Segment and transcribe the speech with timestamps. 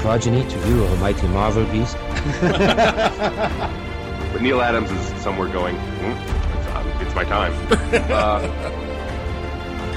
[0.00, 1.96] progeny to you, of a mighty Marvel beast.
[4.32, 6.12] But Neal Adams is somewhere going, "Hmm,
[6.58, 7.52] it's, uh, it's my time.
[8.12, 8.46] Uh,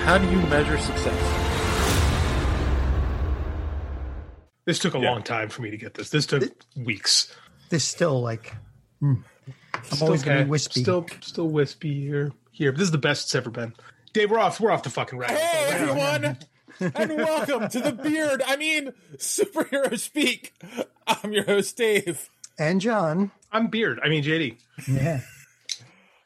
[0.05, 1.19] How do you measure success?
[4.65, 6.09] This took a long time for me to get this.
[6.09, 6.43] This took
[6.75, 7.31] weeks.
[7.69, 8.55] This still like.
[8.99, 9.13] hmm.
[9.75, 10.81] I'm Still always going to be wispy.
[10.81, 12.31] Still, still wispy here.
[12.51, 13.73] Here, but this is the best it's ever been.
[14.13, 14.59] Dave, we're off.
[14.59, 15.31] We're off the fucking rack.
[15.31, 16.37] Hey everyone,
[16.79, 18.41] and welcome to the Beard.
[18.45, 20.53] I mean, superhero speak.
[21.07, 22.29] I'm your host Dave.
[22.57, 23.31] and John.
[23.51, 23.99] I'm Beard.
[24.03, 24.57] I mean JD.
[24.87, 25.21] Yeah.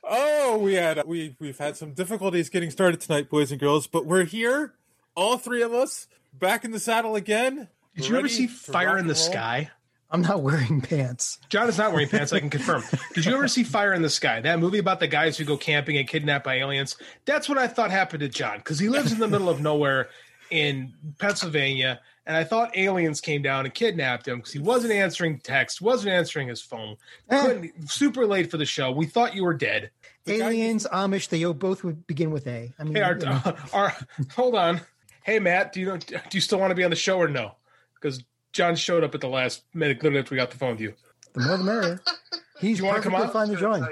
[0.04, 4.06] Oh, we had we we've had some difficulties getting started tonight, boys and girls, but
[4.06, 4.74] we're here,
[5.16, 7.68] all three of us, back in the saddle again.
[7.96, 9.22] Did you ever see Fire in the roll.
[9.24, 9.72] Sky?
[10.10, 11.38] I'm not wearing pants.
[11.50, 12.32] John is not wearing pants.
[12.32, 12.84] I can confirm.
[13.14, 14.40] Did you ever see Fire in the Sky?
[14.40, 16.96] That movie about the guys who go camping and kidnapped by aliens.
[17.26, 20.08] That's what I thought happened to John because he lives in the middle of nowhere
[20.50, 25.40] in Pennsylvania, and I thought aliens came down and kidnapped him because he wasn't answering
[25.40, 26.98] text, wasn't answering his phone.
[27.30, 27.68] Eh.
[27.86, 28.92] Super late for the show.
[28.92, 29.92] We thought you were dead.
[30.28, 32.74] Aliens, Amish, they both would begin with A.
[32.78, 33.42] I mean, Hey, our, you know,
[33.74, 33.96] our,
[34.36, 34.82] hold on.
[35.24, 37.56] Hey, Matt, do you do you still want to be on the show or no?
[37.96, 38.24] Because
[38.54, 40.94] John showed up at the last minute, literally after we got the phone with you.
[41.34, 42.02] the more the merrier.
[42.60, 43.48] He's You wanna come perfectly on?
[43.48, 43.88] fine to join.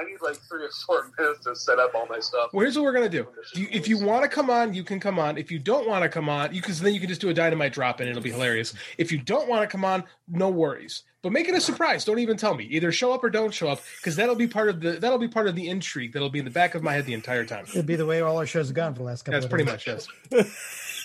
[0.00, 2.50] I need like three or four minutes to set up all my stuff.
[2.52, 3.26] Well, here's what we're gonna do.
[3.54, 5.36] do you, if you want to come on, you can come on.
[5.36, 7.34] If you don't want to come on, you can then you can just do a
[7.34, 8.08] dynamite drop in.
[8.08, 8.72] It'll be hilarious.
[8.96, 11.02] If you don't want to come on, no worries.
[11.22, 12.06] But make it a surprise.
[12.06, 12.64] Don't even tell me.
[12.64, 15.28] Either show up or don't show up, because that'll be part of the that'll be
[15.28, 17.66] part of the intrigue that'll be in the back of my head the entire time.
[17.68, 19.68] It'll be the way all our shows have gone for the last couple of years.
[19.68, 20.08] That's of pretty days.
[20.32, 20.96] much yes.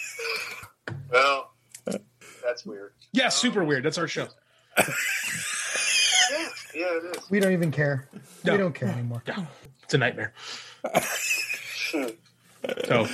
[1.12, 1.52] Well,
[2.44, 2.94] that's weird.
[3.12, 3.84] Yeah, super um, weird.
[3.84, 4.28] That's our show.
[6.76, 7.30] Yeah, yeah, it is.
[7.30, 8.08] We don't even care.
[8.44, 8.52] No.
[8.54, 9.24] We don't care anymore.
[9.28, 9.46] Yeah,
[9.84, 10.34] it's a nightmare.
[12.86, 13.08] So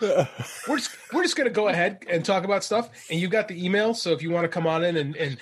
[0.00, 2.88] we're just we're just gonna go ahead and talk about stuff.
[3.10, 5.36] And you got the email, so if you want to come on in and and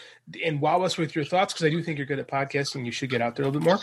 [0.45, 2.91] and wow us with your thoughts, because I do think you're good at podcasting, you
[2.91, 3.79] should get out there a little bit more.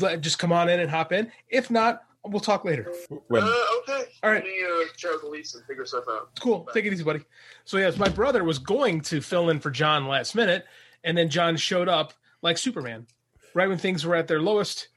[0.00, 1.30] let- Just come on in and hop in.
[1.50, 2.90] If not, we'll talk later.
[3.10, 4.04] Uh, okay.
[4.22, 4.42] All right.
[4.42, 6.30] Let me uh, check out the lease and figure stuff out.
[6.40, 6.66] Cool.
[6.72, 7.20] Take it easy, buddy.
[7.66, 10.64] So yes, my brother was going to fill in for John last minute,
[11.02, 12.14] and then John showed up
[12.44, 13.06] like Superman,
[13.54, 14.88] right when things were at their lowest.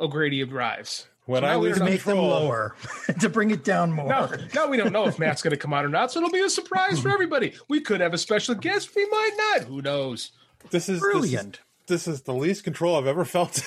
[0.00, 1.08] O'Grady arrives.
[1.26, 2.76] when So I now we lose To make them lower,
[3.20, 4.08] to bring it down more.
[4.08, 6.30] Now, now we don't know if Matt's going to come out or not, so it'll
[6.30, 7.54] be a surprise for everybody.
[7.68, 9.66] We could have a special guest, we might not.
[9.66, 10.32] Who knows?
[10.70, 11.60] this is Brilliant.
[11.86, 13.60] This is, this is the least control I've ever felt.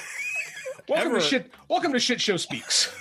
[0.88, 1.20] Welcome Ever.
[1.20, 1.52] to shit.
[1.70, 2.94] Welcome to Shit Show Speaks.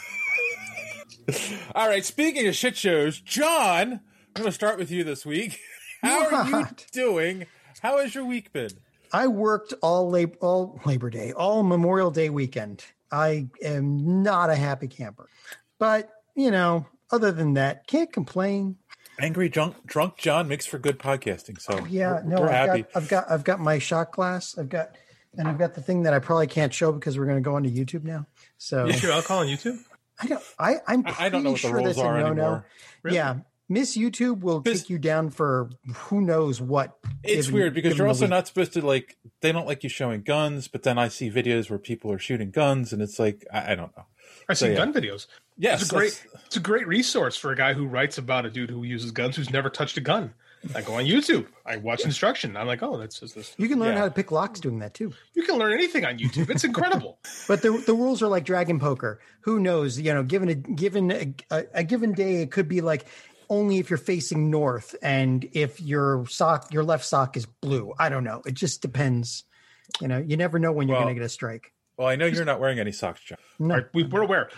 [1.74, 4.00] All right, speaking of shit shows, John, I'm
[4.34, 5.58] going to start with you this week.
[6.02, 7.46] How are you doing?
[7.80, 8.70] How has your week been?
[9.12, 12.84] I worked all lab- all Labor Day, all Memorial Day weekend.
[13.10, 15.28] I am not a happy camper,
[15.78, 18.76] but you know, other than that, can't complain.
[19.20, 21.60] Angry drunk, drunk John makes for good podcasting.
[21.60, 22.82] So Oh, Yeah, we're, no, we're I've happy.
[22.82, 24.56] got, I've got, I've got my shot glass.
[24.56, 24.94] I've got,
[25.36, 27.54] and I've got the thing that I probably can't show because we're going to go
[27.56, 28.26] onto YouTube now.
[28.56, 29.78] So You sure alcohol on YouTube?
[30.22, 32.02] I don't, I, I'm I- I don't know what pretty the sure rules that's a
[32.08, 32.30] are no-no.
[32.30, 32.66] anymore.
[33.02, 33.16] Really?
[33.16, 33.36] Yeah,
[33.70, 36.98] Miss YouTube will This- take you down for who knows what.
[37.22, 39.16] It's given- weird because you're also not supposed to like.
[39.40, 42.50] They don't like you showing guns, but then I see videos where people are shooting
[42.50, 44.04] guns, and it's like I, I don't know.
[44.48, 44.74] I see yeah.
[44.76, 45.26] gun videos.
[45.56, 46.26] Yes, It's a great.
[46.46, 49.36] It's a great resource for a guy who writes about a dude who uses guns
[49.36, 50.34] who's never touched a gun.
[50.74, 51.46] I go on YouTube.
[51.64, 52.54] I watch instruction.
[52.54, 53.54] I'm like, oh, that's just this.
[53.56, 54.00] You can learn Yeah.
[54.00, 55.14] how to pick locks doing that too.
[55.32, 56.50] You can learn anything on YouTube.
[56.50, 57.18] It's incredible.
[57.48, 59.20] But the the rules are like dragon poker.
[59.42, 59.98] Who knows?
[59.98, 63.06] You know, given a given a, a, a given day, it could be like
[63.50, 67.92] only if you're facing north and if your sock your left sock is blue.
[67.98, 68.40] I don't know.
[68.46, 69.44] It just depends.
[70.00, 71.72] You know, you never know when you're Well- going to get a strike.
[71.98, 73.36] Well, I know you're not wearing any socks, John.
[73.58, 73.74] No.
[73.74, 74.48] All right, we, we're aware.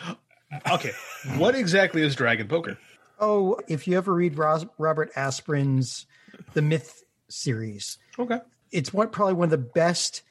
[0.70, 0.92] Okay,
[1.38, 2.78] what exactly is Dragon Poker?
[3.18, 6.06] Oh, if you ever read Ros- Robert Asprin's
[6.52, 8.38] The Myth series, Okay.
[8.70, 10.22] it's what probably one of the best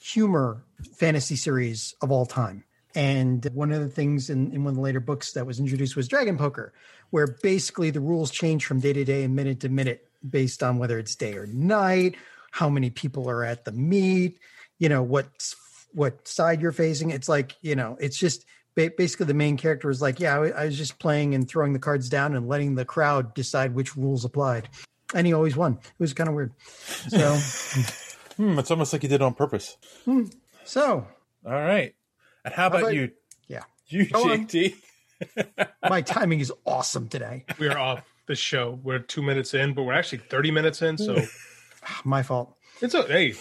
[0.00, 0.64] humor
[0.96, 2.64] fantasy series of all time.
[2.96, 5.96] And one of the things in, in one of the later books that was introduced
[5.96, 6.72] was Dragon Poker,
[7.10, 10.78] where basically the rules change from day to day and minute to minute based on
[10.78, 12.16] whether it's day or night,
[12.50, 14.38] how many people are at the meet,
[14.78, 15.28] you know, what
[15.92, 17.10] what side you're facing.
[17.10, 20.76] It's like, you know, it's just basically the main character was like, yeah, I, was
[20.76, 24.68] just playing and throwing the cards down and letting the crowd decide which rules applied.
[25.14, 25.74] And he always won.
[25.74, 26.52] It was kind of weird.
[27.08, 27.38] So,
[28.36, 29.76] Hmm, it's almost like you did it on purpose.
[30.04, 30.24] hmm.
[30.64, 31.06] so
[31.46, 31.94] All right.
[32.46, 33.10] And how about, about- you?
[33.48, 34.76] yeah, You, JT?
[35.88, 37.44] my timing is awesome today.
[37.58, 38.78] We are off the show.
[38.82, 40.96] We're two minutes in, but we're actually 30 minutes in.
[40.96, 41.20] So
[42.04, 42.54] My fault.
[42.80, 43.34] it's a hey,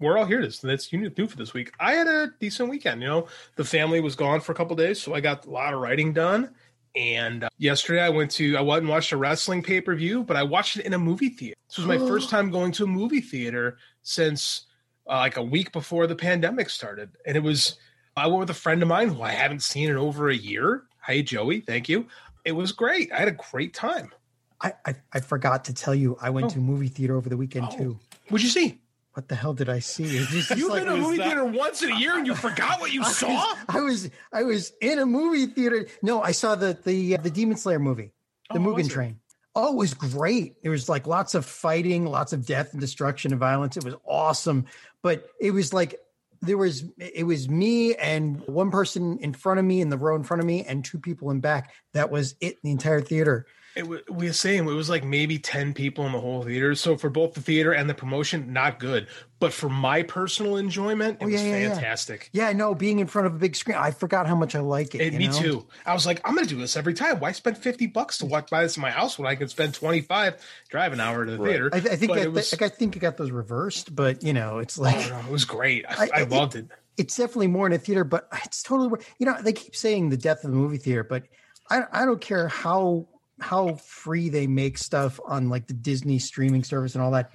[0.00, 0.42] we're all here.
[0.42, 1.72] This that's new for this week.
[1.80, 3.00] I had a decent weekend.
[3.02, 3.26] You know,
[3.56, 6.12] the family was gone for a couple days, so I got a lot of writing
[6.12, 6.50] done.
[6.94, 10.24] And uh, yesterday I went to I went and watched a wrestling pay per view,
[10.24, 11.56] but I watched it in a movie theater.
[11.68, 14.64] This was my first time going to a movie theater since
[15.08, 17.76] uh, like a week before the pandemic started, and it was
[18.16, 20.84] I went with a friend of mine who I haven't seen in over a year.
[21.00, 22.06] Hi Joey, thank you.
[22.44, 23.12] It was great.
[23.12, 24.12] I had a great time.
[24.60, 26.50] I, I, I forgot to tell you, I went Oh.
[26.50, 27.76] to a movie theater over the weekend oh.
[27.76, 27.98] too.
[28.28, 28.78] What'd you see?
[29.14, 30.04] What the hell did I see?
[30.04, 32.26] It was just You've like- been to a movie theater once in a year and
[32.26, 33.28] you forgot what you I saw?
[33.28, 35.86] was, I was I was in a movie theater.
[36.02, 38.12] No, I saw the the uh, the Demon Slayer movie,
[38.52, 38.88] the Oh, Mugen?
[38.90, 39.18] Train.
[39.54, 40.62] Oh, it was great.
[40.62, 43.76] There was like lots of fighting, lots of death and destruction and violence.
[43.76, 44.64] It was awesome,
[45.02, 46.00] but it was like
[46.42, 50.16] there was it was me and one person in front of me in the row
[50.16, 51.72] in front of me and two people in back.
[51.94, 52.60] That was it.
[52.62, 53.46] The entire theater.
[53.74, 56.74] It was, we were saying it was like maybe 10 people in the whole theater.
[56.74, 59.06] So for both the theater and the promotion, not good.
[59.40, 61.72] But for my personal enjoyment, it Oh, was yeah, yeah, yeah.
[61.74, 62.28] fantastic.
[62.32, 64.94] Yeah, no, being in front of a big screen, I forgot how much I like
[64.94, 65.00] it.
[65.00, 65.32] And you me know?
[65.40, 65.66] too.
[65.86, 67.18] I was like, I'm going to do this every time.
[67.18, 69.72] Why spend 50 bucks to watch buy this in my house when I can spend
[69.74, 70.36] 25,
[70.68, 71.70] drive an hour to the theater?
[71.72, 74.22] I, I think But I, it was, like, I think I got those reversed, but
[74.22, 75.86] you know, it's like no, it was great.
[75.88, 76.66] I, I- I, I- loved it.
[76.98, 80.16] it's definitely more in a theater, but it's totally you know they keep saying the
[80.18, 81.24] death of the movie theater, but
[81.70, 83.08] I I don't care how
[83.42, 87.30] how free they make stuff on like the Disney streaming service and all that.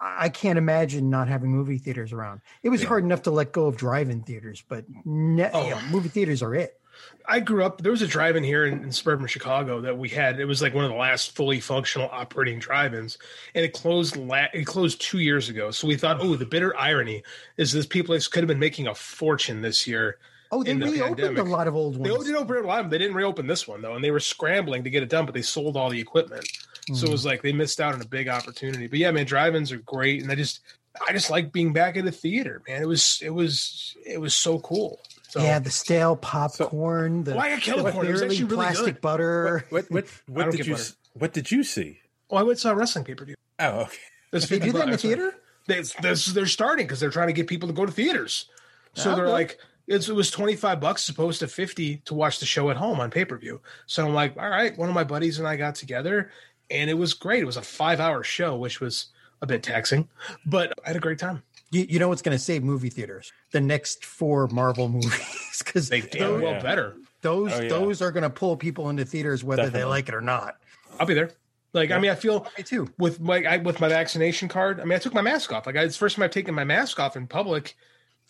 [0.00, 2.40] I, can't imagine not having movie theaters around.
[2.64, 5.64] It was hard enough to let go of drive-in theaters, but ne- Oh.
[5.64, 6.80] you know, movie theaters are it.
[7.28, 7.82] I grew up.
[7.82, 10.40] There was a drive-in here in, in suburban Chicago that we had.
[10.40, 13.18] It was like one of the last fully functional operating drive-ins,
[13.54, 14.16] and it closed.
[14.16, 15.70] La- it closed two years ago.
[15.70, 17.22] So we thought, oh, the bitter irony
[17.58, 20.18] is this people could have been making a fortune this year.
[20.52, 21.38] Oh, they the reopened pandemic.
[21.38, 22.04] a lot of old ones.
[22.04, 22.26] They ones.
[22.26, 22.78] did open a lot.
[22.80, 22.90] of them.
[22.90, 25.34] They didn't reopen this one though, and they were scrambling to get it done, but
[25.34, 26.46] they sold all the equipment.
[26.92, 27.12] So it hmm.
[27.12, 28.86] was like they missed out on a big opportunity.
[28.86, 30.60] But yeah, man, drive-ins are great, and I just,
[31.06, 32.80] I just like being back in the theater, man.
[32.80, 35.00] It was, it was, it was so cool.
[35.28, 38.06] So yeah, the stale popcorn, the, Well, I got the corn.
[38.06, 39.00] It was actually really plastic good.
[39.00, 39.66] butter.
[39.70, 40.92] What what I what did you butter.
[41.14, 41.98] what did you see?
[42.30, 43.34] Oh, I went to a wrestling pay per view.
[43.58, 43.96] Oh, okay.
[44.32, 45.34] They do that in the theater?
[45.66, 48.48] They, this, they're starting because they're trying to get people to go to theaters.
[48.94, 49.32] So oh, they're Okay.
[49.32, 52.70] like, it's, it was twenty five bucks as opposed to fifty to watch the show
[52.70, 53.60] at home on pay per view.
[53.86, 54.76] So I'm like, all right.
[54.76, 56.30] One of my buddies and I got together,
[56.70, 57.42] and it was great.
[57.42, 59.06] It was a five hour show, which was
[59.42, 60.08] a bit taxing,
[60.46, 61.42] but I had a great time.
[61.70, 63.32] You, you know what's going to save movie theaters?
[63.50, 66.62] The next four Marvel movies, because They damn oh, well yeah.
[66.62, 66.96] better.
[67.22, 67.68] those Oh, yeah.
[67.68, 70.56] those are going to pull people into theaters whether they like it or not.
[70.98, 71.32] I'll be there.
[71.72, 72.88] Like, I mean, I feel Me too.
[72.98, 74.80] with my I, with my vaccination card.
[74.80, 75.66] I mean, I took my mask off.
[75.66, 77.76] Like, I, it's the first time I've taken my mask off in public.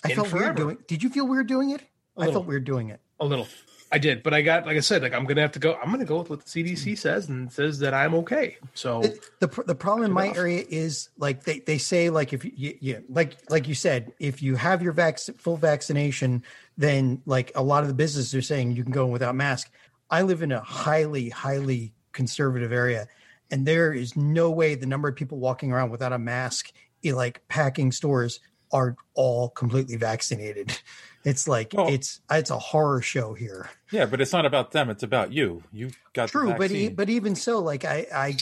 [0.05, 0.45] I felt forever.
[0.45, 0.79] weird doing.
[0.87, 1.83] Did you feel weird doing it?
[2.17, 2.35] I little.
[2.35, 3.01] felt weird doing it.
[3.21, 3.47] A little.
[3.93, 5.75] I did, but I got like I said, like I'm gonna have to go.
[5.75, 6.95] I'm gonna go with what the CDC mm-hmm.
[6.95, 8.57] says and says that I'm okay.
[8.75, 10.37] So The, the pr- the problem in my off.
[10.37, 14.13] area is like they, they say like if you, you, you like like you said
[14.19, 16.43] if you have your vac- full vaccination
[16.77, 19.71] then like a lot of the businesses are saying you can go without mask.
[20.11, 23.07] I live in a highly highly conservative area
[23.53, 26.73] and there is no way the number of people walking around without a mask
[27.05, 28.41] eh, like packing stores
[28.77, 30.79] are all completely vaccinated.
[31.27, 33.69] It's like Well- it's it's a horror show here.
[33.91, 34.91] Yeah, but it's not about them.
[34.91, 35.65] It's about you.
[35.73, 38.37] You got True, the but e- but even so, like I, I,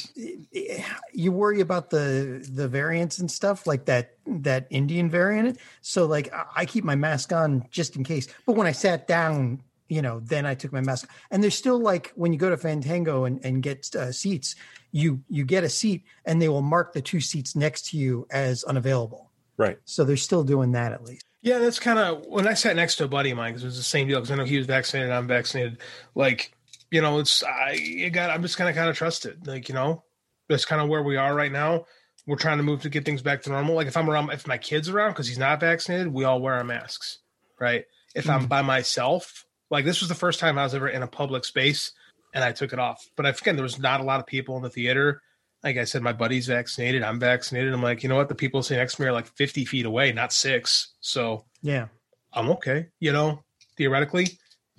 [1.15, 5.59] you worry about the the variants and stuff like that that Indian variant.
[5.81, 8.29] So like I- keep my mask on just in case.
[8.45, 11.09] But when I sat down, you know, then I took my mask.
[11.31, 14.57] And there's still like when you go to Fandango and and get uh, seats,
[14.93, 18.27] you you get a seat and they will mark the two seats next to you
[18.31, 19.31] as unavailable.
[19.57, 19.79] Right.
[19.85, 21.25] So they're still doing that at least.
[21.43, 23.67] yeah, that's kind of when I sat next to a buddy of mine because it
[23.67, 25.79] was the same deal because I know he was vaccinated, I'm vaccinated.
[26.15, 26.53] Like
[26.91, 29.47] you know, it's I you got I'm just kind of kind of trust it.
[29.47, 30.03] Like you know,
[30.49, 31.87] that's kind of where we are right now.
[32.27, 33.75] We're trying to move to get things back to normal.
[33.75, 36.55] Like if I'm around, if my kid's around because he's not vaccinated, we all wear
[36.55, 37.19] our masks,
[37.61, 37.85] right?
[38.15, 38.49] If I'm mm-hmm.
[38.49, 41.93] by myself, like this was the first time I was ever in a public space
[42.33, 43.07] and I took it off.
[43.17, 45.21] But I again, there was not a lot of people in the theater.
[45.65, 47.03] Like I said, my buddy's vaccinated.
[47.03, 47.73] I'm vaccinated.
[47.73, 48.29] I'm like, you know what?
[48.29, 50.93] The people sitting next to me are like 50 feet away, not six.
[51.01, 51.87] So Yeah.
[52.35, 52.89] I'm okay.
[53.01, 53.43] You know,
[53.79, 54.27] theoretically,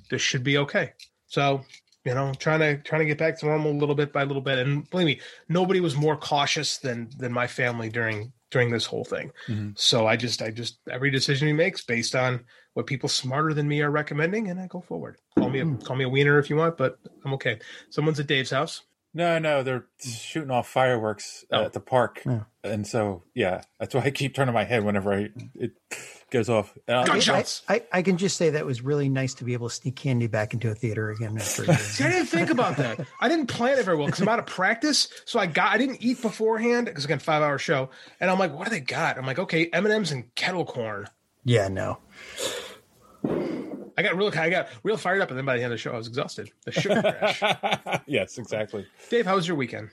[0.09, 0.93] this should be okay.
[1.27, 1.63] So,
[2.03, 4.41] you know, trying to trying to get back to normal a little bit by little
[4.41, 4.59] bit.
[4.59, 9.03] And believe me, nobody was more cautious than than my family during during this whole
[9.05, 9.31] thing.
[9.47, 9.77] Mhm.
[9.77, 13.67] So I just I just every decision he makes based on what people smarter than
[13.67, 15.17] me are recommending, and I go forward.
[15.39, 17.59] Call me a call me a wiener if you want, but I'm okay.
[17.89, 18.81] Someone's at Dave's house.
[19.17, 21.63] No, no, they're shooting off fireworks Oh.
[21.63, 22.41] at the park, Yeah.
[22.65, 25.71] and so yeah, that's why I keep turning my head whenever I it
[26.29, 26.77] goes off.
[26.89, 27.61] Uh, I, Gunshots.
[27.69, 29.95] I, I can just say that it was really nice to be able to sneak
[29.95, 31.73] candy back into a theater again after.
[31.77, 32.99] See, I didn't think about that.
[33.21, 35.07] I didn't plan it very well because I'm out of practice.
[35.23, 38.53] So I got I didn't eat beforehand because again five hour show, and I'm like,
[38.53, 39.17] what do they got?
[39.17, 41.07] I'm like, okay, M and M's and kettle corn.
[41.45, 41.99] yeah, no.
[43.97, 45.81] I got real I got real fired up, and then by the end of the
[45.81, 46.51] show, I was exhausted.
[46.65, 48.01] The sugar crash.
[48.05, 48.85] yes, exactly.
[49.09, 49.89] Dave, how was your weekend?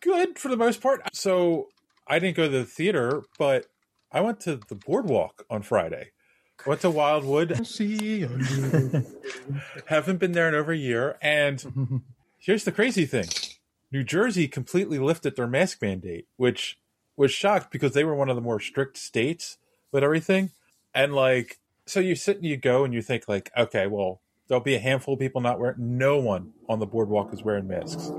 [0.00, 1.14] Good for the most part.
[1.14, 1.68] So
[2.06, 3.66] I didn't go to the theater, but
[4.10, 6.10] I went to the boardwalk on Friday.
[6.66, 7.66] Went to Wildwood.
[7.66, 8.20] See,
[9.86, 11.16] Haven't been there in over a year.
[11.22, 12.02] And
[12.38, 13.26] here's the crazy thing
[13.90, 16.78] New Jersey completely lifted their mask mandate, which
[17.16, 19.58] was shocked because they were one of the more strict states
[19.92, 20.50] with everything.
[20.94, 21.58] And like,
[21.90, 24.80] so you sit and you go and you think, like, okay, well, there'll be a
[24.80, 28.10] handful of people not wearing, no one on the boardwalk is wearing masks.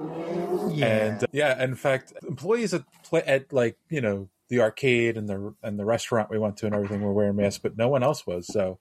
[0.70, 0.86] Yeah.
[0.86, 5.30] And uh, yeah, in fact, employees at, play, at like, you know, the arcade and
[5.30, 8.04] the and the restaurant we went to and everything were wearing masks, but no one
[8.04, 8.46] else was.
[8.48, 8.80] So,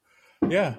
[0.49, 0.75] yeah,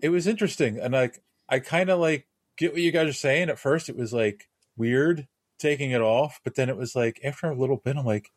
[0.00, 2.26] it was interesting, and like I kind of like
[2.56, 3.50] get what you guys are saying.
[3.50, 4.48] At first, it was like
[4.78, 8.32] weird taking it off, but then it was like after a little bit, I'm like,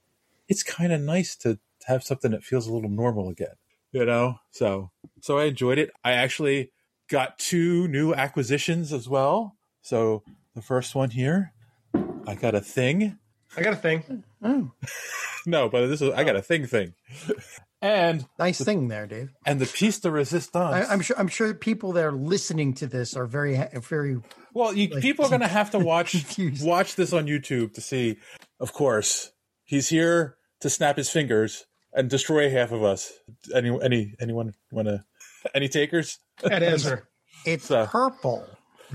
[0.49, 3.55] it's kind of nice to have something that feels a little normal again,
[3.93, 4.39] you know.
[4.51, 4.91] So,
[5.23, 5.89] so I enjoyed it.
[6.03, 6.71] I actually
[7.09, 9.55] got two new acquisitions as well.
[9.81, 11.53] So the first one here,
[12.27, 13.17] I got a thing.
[13.55, 14.23] I got a thing.
[15.45, 16.93] No, but this is I got a thing thing.
[17.81, 19.33] And Nice thing there, Dave.
[19.45, 20.55] and the piece de resistance.
[20.73, 21.19] I, I'm sure.
[21.19, 24.21] I'm sure people that are listening to this are very, very.
[24.53, 26.15] well, you, like- people are going to have to watch
[26.61, 28.19] watch this on YouTube to see.
[28.61, 29.33] Of course,
[29.65, 33.11] he's here to snap his fingers and destroy half of us.
[33.53, 35.03] Any any anyone want to?
[35.55, 36.19] Any takers?
[36.43, 37.03] Ed Asner.
[37.45, 38.45] It's So- purple.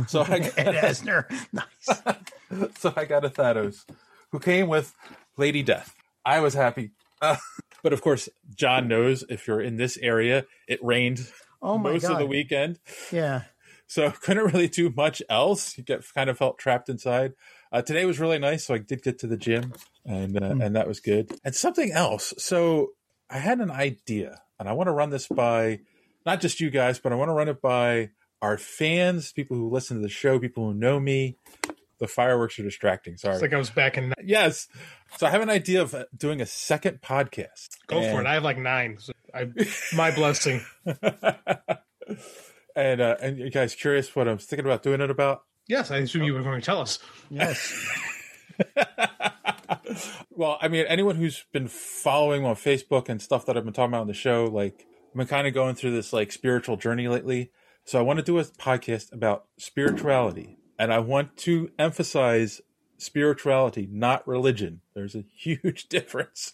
[0.06, 1.24] So I Ed got, Asner.
[1.52, 2.72] Nice.
[2.78, 3.84] so I got a Thanos
[4.32, 4.94] who came with
[5.36, 5.94] Lady Death.
[6.24, 6.92] I was happy.
[7.20, 7.36] Uh,
[7.82, 11.26] but of course, John knows if you're in this area, it rained
[11.60, 12.12] Oh my most god.
[12.12, 12.78] of the weekend.
[13.12, 13.42] Yeah.
[13.86, 15.76] so couldn't really do much else.
[15.76, 17.32] You get kind of felt trapped inside.
[17.72, 19.74] Uh, today was really nice, so I did get to the gym,
[20.06, 21.32] and uh, and that was good.
[21.44, 22.32] And something else.
[22.38, 22.90] So
[23.28, 25.80] I had an idea, and I want to run this by
[26.28, 28.10] not just you guys, but I want to run it by
[28.42, 31.38] our fans, people who listen to the show, people who know me.
[32.00, 33.16] The fireworks are distracting.
[33.16, 33.32] Sorry.
[33.34, 34.12] It's like I was back in.
[34.22, 34.68] yes.
[35.16, 37.70] So I have an idea of uh, doing a second podcast.
[37.86, 38.26] Go for it.
[38.26, 38.98] I have like nine.
[39.00, 39.48] So I,
[39.96, 40.60] my blessing.
[42.76, 45.42] and uh, and you guys curious what I'm thinking about doing it about?
[45.66, 46.98] Yes, I assume you were going to tell us.
[47.30, 47.74] Yes.
[50.30, 53.90] Well, I mean, anyone who's been following on Facebook and stuff that I've been talking
[53.90, 54.86] about on the show, like
[55.18, 57.50] I've been kind of going through this like spiritual journey lately.
[57.84, 62.60] So I want to do a podcast about spirituality, and I want to emphasize
[62.98, 64.80] spirituality, not religion.
[64.94, 66.52] There's a huge difference,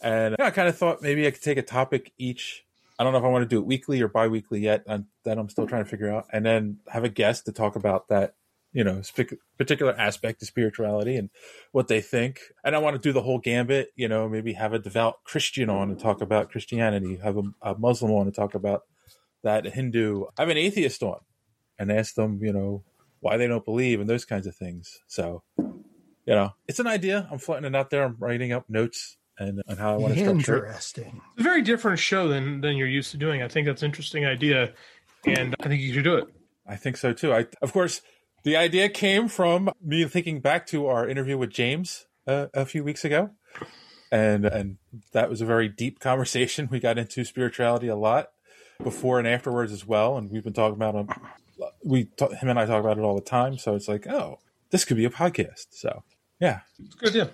[0.00, 2.64] and I kind of thought maybe I could take a topic each.
[3.00, 4.84] I don't know if I want to do it weekly or bi-weekly yet.
[4.86, 7.74] And that I'm still trying to figure out, and then have a guest to talk
[7.74, 8.36] about that
[8.74, 11.30] you know sp- particular aspect of spirituality and
[11.72, 14.74] what they think and i want to do the whole gambit you know maybe have
[14.74, 18.54] a devout christian on and talk about christianity have a, a muslim on and talk
[18.54, 18.82] about
[19.42, 21.20] that a hindu have an atheist on
[21.78, 22.82] and ask them you know
[23.20, 27.26] why they don't believe and those kinds of things so you know it's an idea
[27.30, 30.20] i'm floating it out there i'm writing up notes and, and how i want to
[30.20, 31.20] structure it Interesting.
[31.32, 33.42] It's a very different show than than you're used to doing.
[33.42, 34.72] I think that's an interesting idea,
[35.26, 36.28] and I think you should do it.
[36.66, 37.32] I think so too.
[37.32, 38.00] I, of course,
[38.44, 42.84] the idea came from me thinking back to our interview with James uh, a few
[42.84, 43.30] weeks ago,
[44.12, 44.76] and and
[45.12, 46.68] that was a very deep conversation.
[46.70, 48.30] We got into spirituality a lot
[48.82, 51.06] before and afterwards as well, and we've been talking about it.
[51.84, 53.58] We ta- him and I talk about it all the time.
[53.58, 54.38] So it's like, oh,
[54.70, 55.66] this could be a podcast.
[55.70, 56.02] So
[56.40, 57.30] yeah, It's a good idea.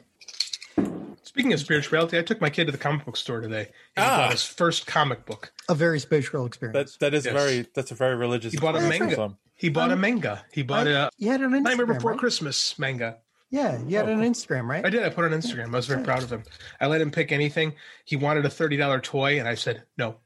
[1.23, 3.69] Speaking of spirituality, I took my kid to the comic book store today.
[3.97, 4.17] And he Ah.
[4.19, 5.53] bought his first comic book.
[5.69, 6.97] A very spiritual experience.
[6.99, 7.33] that that is Yes.
[7.35, 8.53] very that's a very religious.
[8.53, 9.15] He bought a experience manga.
[9.15, 9.39] for some.
[9.61, 10.45] He bought a Um, manga.
[10.53, 12.21] He bought I- a you had an Instagram, Nightmare Before right?
[12.21, 13.19] Christmas manga.
[13.51, 14.85] Yeah, you had an Instagram, right?
[14.87, 15.03] I did.
[15.03, 15.67] I put it on Instagram.
[15.75, 16.45] I was very proud of him.
[16.81, 17.75] I let him pick anything.
[18.05, 20.17] He wanted a thirty dollar toy, and I said, "No,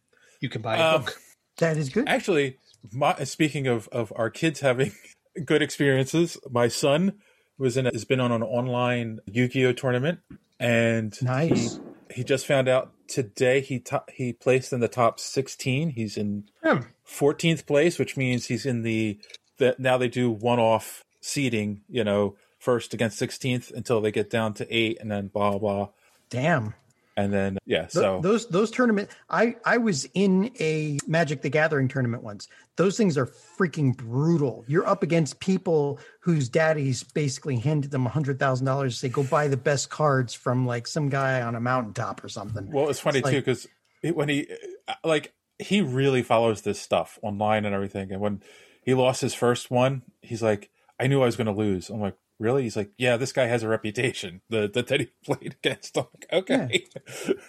[0.41, 1.19] you can buy a Um, book."
[1.59, 2.09] That is good.
[2.09, 2.59] Actually,
[2.93, 4.93] my, speaking of, of our kids having
[5.45, 7.15] good experiences, my son
[7.59, 10.19] was in a, has been on an online Yu-Gi-Oh tournament,
[10.61, 11.75] and Nice.
[11.77, 11.81] he,
[12.15, 15.91] he just found out today he to, he placed in the top 16.
[15.91, 16.83] He's in Hmm.
[17.07, 19.19] 14th place, which means he's in the
[19.59, 21.83] that now they do one-off seeding.
[21.89, 25.89] You know, first against 16th until they get down to eight, and then blah blah,
[26.31, 26.75] Damn.
[27.17, 27.87] And then yeah.
[27.87, 32.49] So those those tournament I I was in a Magic the Gathering tournament once.
[32.77, 34.65] Those things are freaking brutal.
[34.67, 39.09] You're up against people whose daddies basically handed them a hundred thousand dollars to say
[39.09, 42.71] go buy the best cards from like some guy on a mountaintop or something.
[42.71, 43.69] Well, it's funny It's too like- because
[44.15, 44.49] when he
[44.89, 48.11] uh, like he really follows this stuff online and everything.
[48.11, 48.43] And when
[48.83, 50.69] he lost his first one, he's like,
[50.99, 53.47] "I knew I was going to lose." I'm like, "Really?" He's like, "Yeah, this guy
[53.47, 54.41] has a reputation.
[54.51, 56.87] The the that he played against." I'm like, "Okay."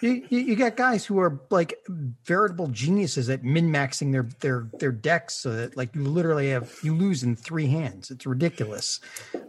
[0.00, 1.78] you, you you got guys who are like
[2.24, 6.74] veritable geniuses at min maxing their their their decks so that like you literally have
[6.82, 8.10] you lose in three hands.
[8.10, 9.00] It's ridiculous.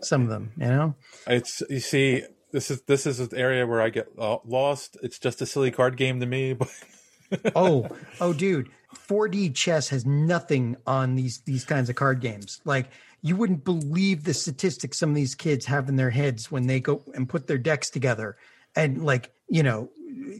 [0.01, 0.95] Some of them, you know.
[1.25, 4.97] It's you see, this is this is an area where I get uh, lost.
[5.03, 6.69] It's just a silly card game to me, but
[7.55, 7.87] oh,
[8.21, 12.61] oh, dude, 4D chess has nothing on these these kinds of card games.
[12.65, 12.89] Like
[13.27, 16.79] you wouldn't believe the statistics some of these kids have in their heads when they
[16.79, 18.37] go and put their decks together,
[18.75, 19.89] and like you know,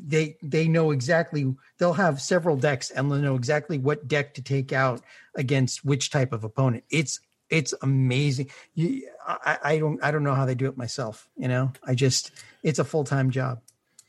[0.02, 1.56] they they know exactly.
[1.78, 5.02] They'll have several decks and they'll know exactly what deck to take out
[5.36, 6.84] against which type of opponent.
[6.90, 8.50] It's it's amazing.
[8.76, 11.30] You, I, I don't I don't know how they do it myself.
[11.38, 12.32] You know, I just
[12.64, 13.62] it's a full time job.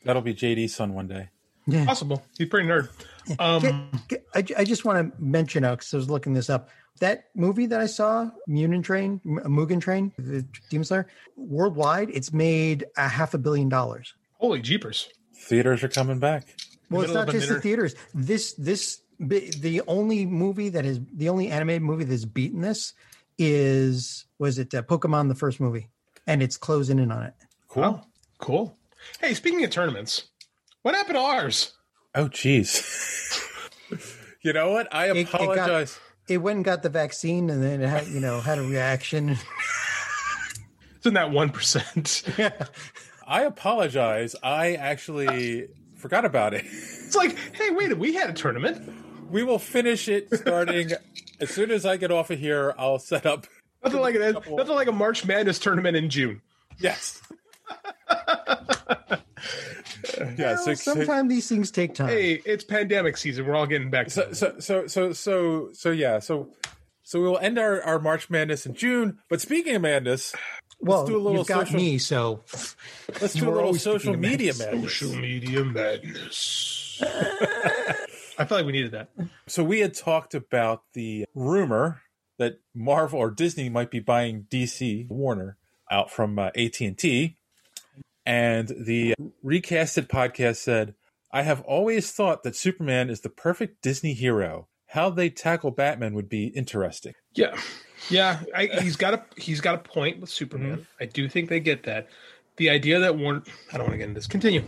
[0.03, 1.29] that'll be JD's son one day.
[1.67, 1.85] Yeah.
[1.85, 2.23] Possible.
[2.37, 2.89] He's pretty nerd.
[3.37, 6.69] Um, Get- I, I just want to mention out because I was looking this up.
[6.99, 12.85] That movie that I saw, Mugen Train, Mugen Train, the Demon Slayer, worldwide, it's made
[12.97, 14.13] a half a billion dollars.
[14.33, 15.09] holy jeepers.
[15.35, 16.55] Theaters are coming back.
[16.89, 17.95] Well, it's not of a just the theaters.
[18.13, 22.93] This this the only movie that has the only animated movie that's beaten this
[23.37, 25.87] is was it uh, Pokemon the first movie,
[26.27, 27.33] and it's closing in on it.
[27.69, 27.83] Cool.
[27.83, 28.05] Wow.
[28.39, 28.77] Cool.
[29.21, 30.23] Hey, speaking of tournaments,
[30.81, 31.73] what happened to ours?
[32.15, 32.81] Oh, jeez.
[34.41, 34.93] you know what?
[34.93, 35.99] I It- it got- apologize.
[36.29, 39.37] It went and got the vaccine, and then it had you know had a reaction.
[40.99, 42.69] It's in that 1%.
[43.25, 44.35] I apologize.
[44.43, 46.65] I actually forgot about it.
[46.65, 48.91] It's like, hey, wait, we had a tournament.
[49.31, 50.91] We will finish it starting
[51.39, 52.75] as soon as I get off of here.
[52.77, 53.47] I'll set up.
[53.81, 56.41] Nothing like a, nothing like a March Madness tournament in June.
[56.79, 57.21] Yes.
[60.37, 60.55] yeah.
[60.55, 62.09] So, so, Sometimes these things take time.
[62.09, 63.45] Hey, it's pandemic season.
[63.45, 66.19] We're all getting back to so, so, so, so, so, so, yeah.
[66.19, 66.49] So,
[67.03, 69.19] so we will end our, our March Madness in June.
[69.29, 70.35] But speaking of madness,
[70.79, 72.43] well, do a little you've got social- me, so
[73.21, 74.59] let's do a little social media madness.
[74.59, 74.93] madness.
[74.93, 77.01] social media madness.
[78.39, 79.09] I felt like we needed that.
[79.47, 82.01] So we had talked about the rumor
[82.37, 85.57] that Marvel or Disney might be buying DC Warner
[85.91, 86.97] out from uh, AT&T and
[88.67, 90.95] the recasted podcast said,
[91.31, 94.67] "I have always thought that Superman is the perfect Disney hero.
[94.87, 97.59] How they tackle Batman would be interesting." Yeah,
[98.09, 98.41] yeah.
[98.55, 100.87] I, he's got a he's got a point with Superman.
[100.99, 102.07] I do think they get that.
[102.57, 103.43] The idea that Warner.
[103.71, 104.27] I don't want to get into this.
[104.27, 104.63] Continue.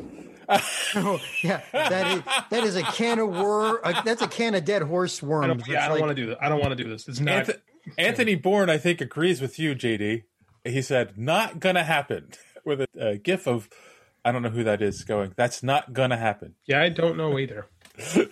[0.95, 3.85] oh, yeah, that is that is a can of wor.
[3.85, 5.47] Uh, that's a can of dead horse I worms.
[5.47, 6.43] don't, yeah, I don't want to do that.
[6.43, 7.07] I don't want to do this.
[7.07, 7.45] It's not.
[7.45, 7.59] Anth-
[7.97, 10.23] Anthony Bourne, I think, agrees with you, JD.
[10.65, 12.31] He said, "Not gonna happen."
[12.65, 13.69] With a, a gif of,
[14.23, 15.33] I don't know who that is going.
[15.35, 16.55] That's not gonna happen.
[16.65, 17.67] Yeah, I don't know either.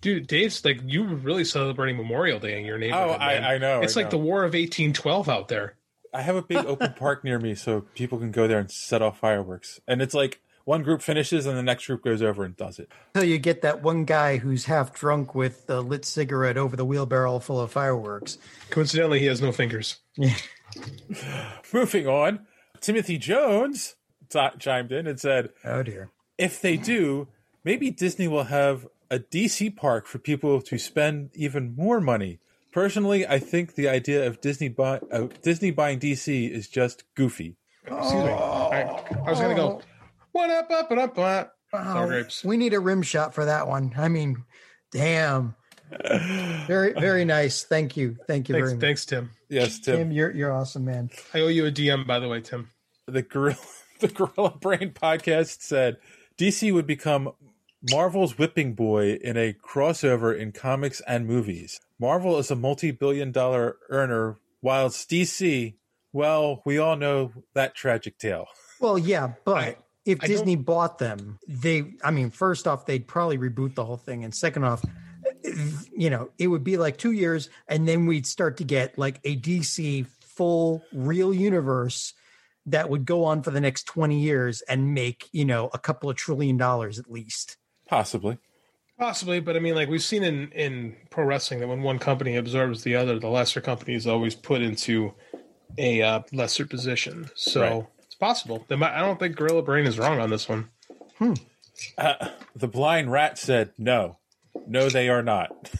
[0.00, 3.08] Dude, Dave's like you were really celebrating Memorial Day in your oh, neighborhood.
[3.20, 4.18] Oh, I- I know, It's I like know.
[4.18, 5.76] the War of eighteen twelve out there.
[6.12, 9.02] I have a big open park near me, so people can go there and set
[9.02, 9.78] off fireworks.
[9.86, 12.90] And it's like one group finishes, and the next group goes over and does it.
[13.14, 16.84] Until you get that one guy who's half drunk with a lit cigarette over the
[16.84, 18.38] wheelbarrow full of fireworks.
[18.70, 19.98] Coincidentally, he has no fingers.
[21.72, 22.46] Moving on,
[22.80, 23.96] Timothy Jones
[24.28, 26.10] t- chimed in and said, Oh dear.
[26.38, 27.28] "If they do,
[27.64, 32.38] maybe Disney will have a DC park for people to spend even more money."
[32.72, 37.56] Personally, I think the idea of Disney buy, uh, Disney buying DC is just goofy.
[37.84, 38.30] Excuse me.
[38.30, 38.82] I,
[39.26, 39.80] I was gonna go.
[40.32, 40.70] What up?
[40.70, 41.16] Up and up.
[41.16, 41.52] What?
[41.72, 42.44] Sour grapes.
[42.44, 43.92] We need a rim shot for that one.
[43.96, 44.44] I mean,
[44.92, 45.54] damn.
[46.68, 47.64] Very, very nice.
[47.64, 48.16] Thank you.
[48.28, 48.80] Thank you Thanks, very much.
[48.80, 49.30] thanks, Tim.
[49.50, 49.96] Yes, Tim.
[49.96, 51.10] Tim, you're you're awesome, man.
[51.34, 52.70] I owe you a DM, by the way, Tim.
[53.06, 53.58] the gorilla
[54.00, 55.96] the gorilla brain podcast said
[56.38, 57.32] dc would become
[57.90, 63.76] marvel's whipping boy in a crossover in comics and movies marvel is a multi-billion dollar
[63.90, 65.74] earner whilst dc
[66.12, 68.46] well we all know that tragic tale
[68.80, 73.36] Well, yeah, but if I Disney bought them, they I mean, first off, they'd probably
[73.36, 74.24] reboot the whole thing.
[74.24, 74.82] And second off,
[75.96, 79.20] you know, it would be like two years, and then we'd start to get like
[79.24, 82.14] a DC full real universe
[82.66, 86.08] that would go on for the next 20 years and make, you know, a couple
[86.10, 87.56] of trillion dollars at least.
[87.88, 88.38] Possibly.
[88.98, 92.36] Possibly, but I mean, like we've seen in in pro wrestling that when one company
[92.36, 95.14] absorbs the other, the lesser company is always put into
[95.78, 97.30] a uh, lesser position.
[97.34, 97.86] So Right.
[98.04, 98.64] it's possible.
[98.68, 100.68] They I don't think Gorilla Brain is wrong on this one.
[101.96, 104.18] Uh, the blind rat said, no.
[104.66, 105.70] No, they are not.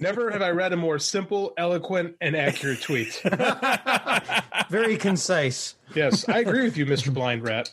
[0.00, 3.20] Never have I read a more simple, eloquent, and accurate tweet.
[4.70, 5.74] Very concise.
[5.94, 7.12] yes, I agree with you, Mr.
[7.12, 7.70] Blind Rat.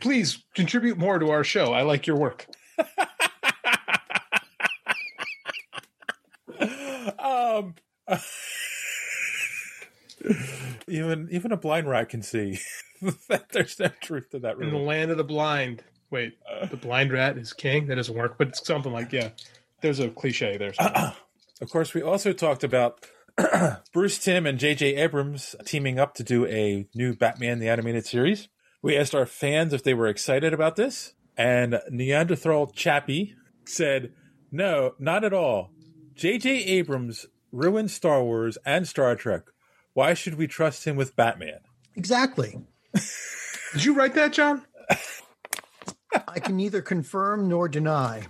[0.00, 1.72] Please contribute more to our show.
[1.72, 2.46] I like your work.
[7.18, 7.74] um,
[10.88, 12.58] even even a blind rat can see
[13.28, 15.82] that there's no truth to that In the land of the blind.
[16.12, 16.66] Wait, uh.
[16.66, 17.86] the blind rat is king?
[17.86, 19.30] That doesn't work, but it's something like, yeah,
[19.80, 20.74] there's a cliche there.
[20.74, 21.14] somewhere.
[21.60, 23.06] Of course, we also talked about
[23.92, 24.96] Bruce Timm and J.J.
[24.96, 28.48] Abrams teaming up to do a new Batman the Animated Series.
[28.82, 34.12] We asked our fans if they were excited about this, and Neanderthal Chappie said,
[34.50, 35.70] No, not at all.
[36.16, 36.50] J.J.
[36.64, 39.42] Abrams ruined Star Wars and Star Trek.
[39.92, 41.60] Why should we trust him with Batman?
[41.94, 42.58] Exactly.
[43.72, 44.62] Did you write that, John?
[46.28, 48.26] I can neither confirm nor deny.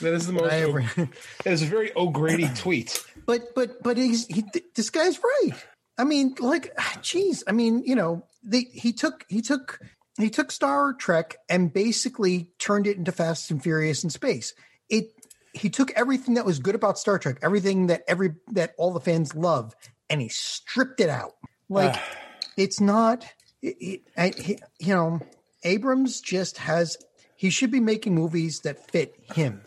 [0.00, 0.52] That is the most.
[0.52, 0.90] Ever-
[1.44, 3.04] that is a very O'Grady tweet.
[3.26, 4.44] But but but he's he,
[4.74, 5.52] this guy's right.
[5.96, 9.80] I mean, like, geez, I mean, you know, they, he took he took
[10.18, 14.54] he took Star Trek and basically turned it into Fast and Furious in space.
[14.88, 15.10] It
[15.52, 19.00] he took everything that was good about Star Trek, everything that every that all the
[19.00, 19.74] fans love,
[20.10, 21.32] and he stripped it out.
[21.68, 22.16] Like, ah.
[22.56, 23.24] it's not.
[23.62, 25.20] It, it, I, he, you know,
[25.62, 26.96] Abrams just has.
[27.36, 29.62] He should be making movies that fit him.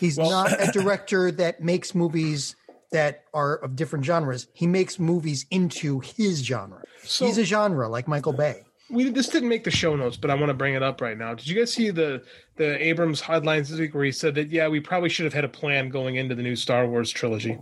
[0.00, 2.56] He's Well- not a director that makes movies
[2.92, 4.46] that are of different genres.
[4.52, 6.82] He makes movies into his genre.
[7.02, 8.62] So- He's a genre like Michael Bay.
[8.88, 11.18] We this didn't make the show notes, but I want to bring it up right
[11.18, 11.34] now.
[11.34, 12.22] Did you guys see the
[12.54, 15.44] the Abrams headlines this week where he said that yeah, we probably should have had
[15.44, 17.58] a plan going into the new Star Wars trilogy,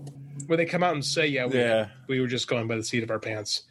[0.49, 1.89] where they come out and say yeah, we, Yeah.
[2.09, 3.63] we were just going by the seat of our pants.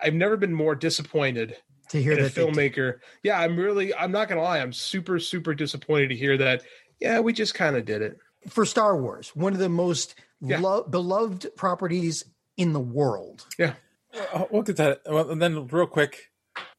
[0.00, 1.56] I've never been more disappointed
[1.90, 2.98] To hear in a that they- filmmaker.
[3.22, 3.94] Yeah, I'm really.
[3.94, 4.58] I'm not gonna lie.
[4.58, 6.62] I'm super super disappointed to hear that.
[7.00, 8.18] Yeah, we just kind of did it.
[8.48, 10.60] for Star Wars, one of the most Yeah.
[10.60, 12.24] lo- beloved properties
[12.56, 13.46] in the world.
[13.58, 13.74] Yeah.
[14.32, 15.02] Uh, Look at that.
[15.06, 16.30] Well, and then, real quick,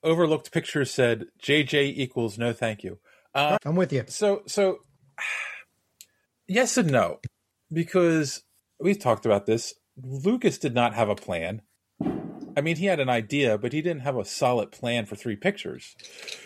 [0.03, 2.97] Overlooked Pictures said JJ equals no thank you.
[3.35, 4.03] Uh, I'm with you.
[4.07, 4.79] So, so
[6.47, 7.19] yes and no,
[7.71, 8.43] because
[8.79, 9.73] we've talked about this.
[10.01, 11.61] Lucas did not have a plan.
[12.57, 15.35] I mean, he had an idea, but he didn't have a solid plan for three
[15.35, 15.95] pictures.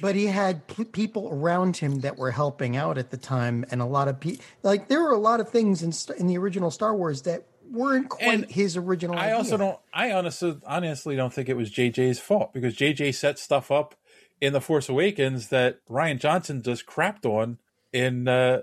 [0.01, 3.81] But he had p- people around him that were helping out at the time, and
[3.81, 6.37] a lot of people like there were a lot of things in st- in the
[6.37, 9.17] original Star Wars that weren't quite And his original.
[9.17, 9.35] I idea.
[9.37, 9.79] also don't.
[9.93, 13.95] I honestly, honestly don't think it was JJ's fault because JJ set stuff up
[14.41, 17.57] in the Force Awakens that Rian Johnson just crapped on
[17.93, 18.61] in uh,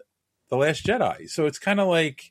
[0.51, 1.29] the Last Jedi.
[1.29, 2.31] So it's kind of like,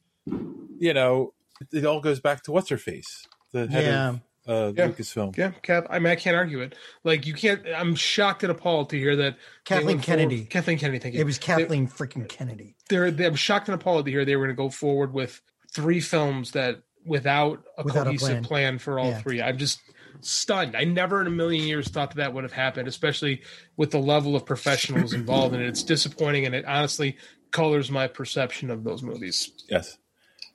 [0.80, 1.34] you know,
[1.74, 4.10] it all goes back to what's her face, the head Yeah.
[4.10, 4.20] of
[4.52, 4.88] uh, Yeah.
[4.90, 5.38] Lucasfilm.
[5.38, 5.88] Yeah, Cap.
[5.90, 6.76] I mean, I can't argue it.
[7.04, 7.62] Like you can't.
[7.76, 10.46] I'm shocked and appalled to hear that Kathleen went forward- Kennedy.
[10.46, 11.00] Kathleen Kennedy.
[11.00, 11.22] Thank you.
[11.22, 12.76] It was Kathleen freaking Kennedy.
[12.90, 15.42] they're, they're I'm shocked and appalled to hear they were going to go forward with
[15.74, 18.44] three films that without a Without a cohesive plan.
[18.44, 18.78] plan.
[18.80, 19.22] for all Yeah.
[19.22, 19.42] three.
[19.42, 19.80] I'm just
[20.20, 20.76] stunned.
[20.76, 23.42] I never in a million years thought that that would have happened, especially
[23.78, 25.68] with the level of professionals involved in it.
[25.68, 27.18] It's disappointing, and it honestly
[27.52, 29.52] colors my perception of those movies.
[29.70, 29.98] Yes.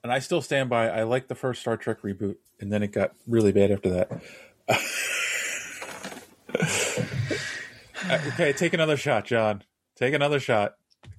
[0.06, 0.88] And I still stand by.
[0.88, 4.22] I like the first Star Trek reboot, and then it got really bad after that.
[8.08, 9.64] Okay, take another shot, John.
[9.96, 10.76] Take another shot.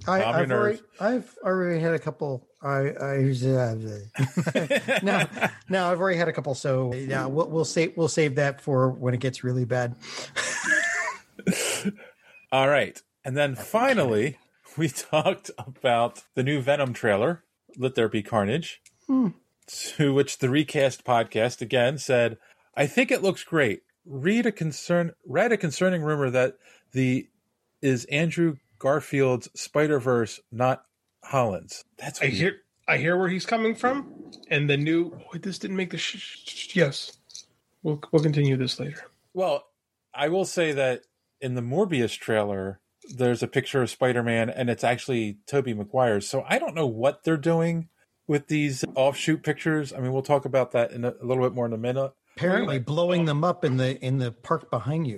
[0.08, 0.80] I, I've, already.
[1.02, 2.48] I've already had a couple.
[2.62, 3.18] I, I
[5.04, 5.28] now,
[5.68, 6.56] now I've already had a couple.
[6.56, 9.96] So yeah, we'll, we'll save we'll save that for when it gets really bad.
[12.54, 13.02] All right.
[13.26, 14.38] And then finally,
[14.78, 17.44] we talked about the new Venom trailer,
[17.78, 19.30] Let There Be Carnage, Hmm.
[19.96, 22.38] to which the Recast podcast again said,
[22.76, 23.84] I think it looks great.
[24.06, 26.58] Read a concern read a concerning rumor that
[26.94, 27.28] the
[27.82, 30.86] is Andrew Garfield's Spider Verse, not
[31.24, 31.84] Holland's.
[31.98, 32.34] That's I weird.
[32.36, 32.56] hear
[32.88, 35.20] I hear where he's coming from, and the new.
[35.34, 35.98] Wait, this didn't make the.
[35.98, 37.18] Sh- sh- yes,
[37.84, 39.08] we'll we'll continue this later.
[39.34, 39.66] Well,
[40.14, 41.02] I will say that
[41.42, 42.80] in the Morbius trailer,
[43.16, 46.22] there's a picture of Spider Man, and it's actually Tobey Maguire.
[46.22, 47.90] So I don't know what they're doing
[48.28, 49.94] with these offshoot pictures.
[49.94, 52.12] I mean, we'll talk about that in a, a little bit more in a minute.
[52.36, 55.16] Apparently, blowing them up in the in the park behind you.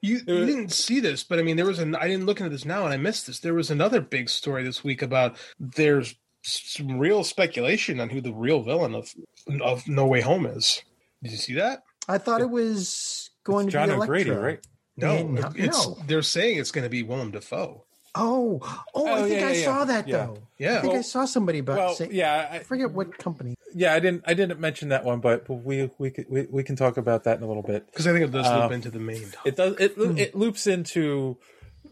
[0.00, 1.94] you, you didn't see this, but I mean, there was an.
[1.94, 3.40] I didn't look into this now, and I missed this.
[3.40, 8.32] There was another big story this week about there's some real speculation on who the
[8.32, 9.12] real villain of
[9.60, 10.82] of No Way Home is.
[11.22, 11.82] Did you see that?
[12.08, 14.60] I thought it was going to John be O'Grady, right?
[14.96, 15.98] No, Yeah, no, it's no.
[16.06, 17.84] they're saying it's going to be Willem Dafoe.
[18.14, 18.58] Oh,
[18.94, 19.84] oh, I Oh, think yeah, I yeah, saw yeah.
[19.84, 20.38] that though.
[20.58, 20.70] Yeah.
[20.70, 21.76] I Yeah, think I saw somebody about.
[21.78, 23.54] Well, say, yeah, I, I forget what company.
[23.74, 23.94] yeah.
[23.94, 24.24] I didn't.
[24.26, 27.36] I didn't mention that one, but we we could- we, we can talk about that
[27.38, 27.86] in a little bit.
[27.86, 29.26] because I think it does Uh, loop into the main.
[29.44, 29.76] It does.
[29.78, 30.18] It Hmm.
[30.18, 31.36] it loops into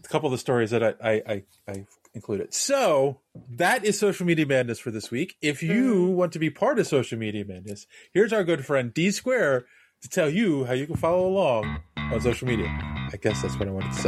[0.05, 2.55] a couple of the stories that I I, I, I included.
[2.55, 5.37] So that is social media madness for this week.
[5.43, 9.11] If you want to be part of social media madness, here's our good friend D
[9.13, 9.67] Square
[10.03, 12.67] to tell you how you can follow along on social media.
[13.13, 13.99] I guess that's what I wanted to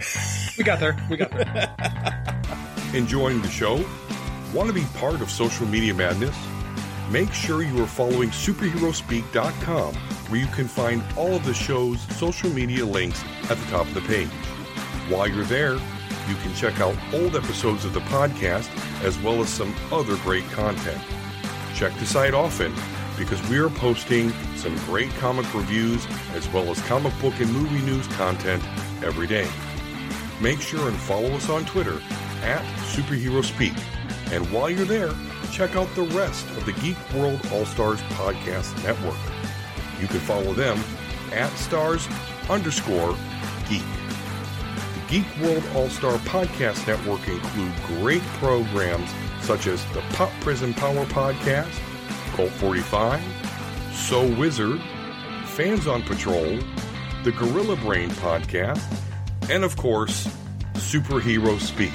[0.00, 0.54] say.
[0.58, 0.96] We got there.
[1.10, 1.74] We got there.
[2.94, 3.84] Enjoying the show?
[4.54, 6.36] Want to be part of social media madness?
[7.10, 12.50] Make sure you are following superheroespeak.com, where you can find all of the show's social
[12.50, 14.28] media links at the top of the page.
[15.08, 18.68] While you're there, you can check out old episodes of the podcast
[19.02, 21.00] as well as some other great content.
[21.74, 22.74] Check the site often
[23.18, 27.84] because we are posting some great comic reviews as well as comic book and movie
[27.84, 28.62] news content
[29.02, 29.48] every day.
[30.40, 32.00] Make sure and follow us on Twitter
[32.42, 33.74] at Superhero Speak.
[34.32, 35.12] And while you're there,
[35.50, 39.16] check out the rest of the Geek World All Stars Podcast Network.
[40.00, 40.78] You can follow them
[41.32, 42.08] at stars
[42.48, 43.16] underscore
[43.68, 43.82] geek.
[44.94, 50.74] The Geek World All Star Podcast Network include great programs such as the Pop Prison
[50.74, 51.74] Power Podcast,
[52.38, 53.20] Colt 45,
[53.92, 54.80] So Wizard,
[55.46, 56.56] Fans on Patrol,
[57.24, 58.80] the Gorilla Brain Podcast,
[59.50, 60.28] and of course,
[60.74, 61.90] Superhero Speak.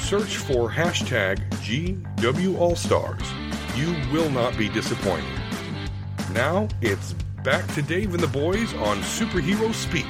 [0.00, 3.22] Search for hashtag GW All Stars.
[3.76, 5.40] You will not be disappointed.
[6.32, 7.12] Now it's
[7.44, 10.06] back to Dave and the boys on Superhero Speak.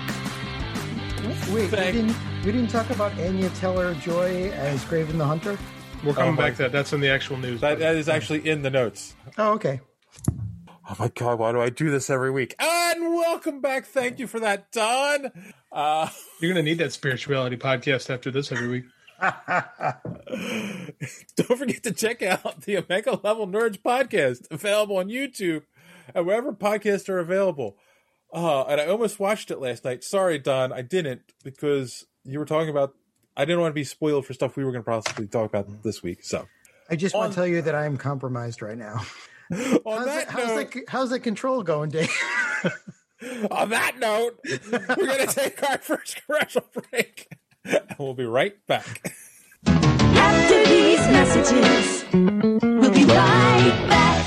[1.52, 5.58] Wait, we didn't we didn't talk about Anya Taylor-Joy as Kraven the Hunter?
[6.04, 6.72] We're coming Oh, back to that.
[6.72, 7.60] That's in the actual news.
[7.62, 9.14] That that is actually in the notes.
[9.38, 9.80] Oh, okay.
[10.30, 12.54] Oh my god, why do I do this every week?
[12.58, 13.86] And welcome back.
[13.86, 15.32] Thank you for that, Don.
[15.72, 18.84] Uh, You're going to need that spirituality podcast after this every week.
[21.36, 25.62] don't forget to check out the Omega Level Nerds podcast, available on YouTube
[26.14, 27.78] and wherever podcasts are available.
[28.32, 30.04] Uh, and I almost watched it last night.
[30.04, 32.94] Sorry, Don, I didn't because you were talking about.
[33.36, 35.82] I didn't want to be spoiled for stuff we were going to possibly talk about
[35.82, 36.22] this week.
[36.24, 36.46] So,
[36.88, 39.04] I just On- want to tell you that I am compromised right now.
[39.52, 42.10] on How's that that, how's, note, that, how's that control going, Dave?
[43.50, 44.38] on that note,
[44.70, 47.28] we're going to take our first commercial break,
[47.64, 49.12] and we'll be right back.
[49.66, 54.26] After these messages, we'll be right back.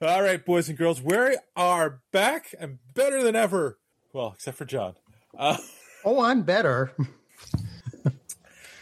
[0.00, 3.78] All right, boys and girls, we are back and better than ever.
[4.12, 4.94] Well, except for John.
[5.36, 5.56] Uh,
[6.04, 6.92] oh, I'm better.
[8.06, 8.12] all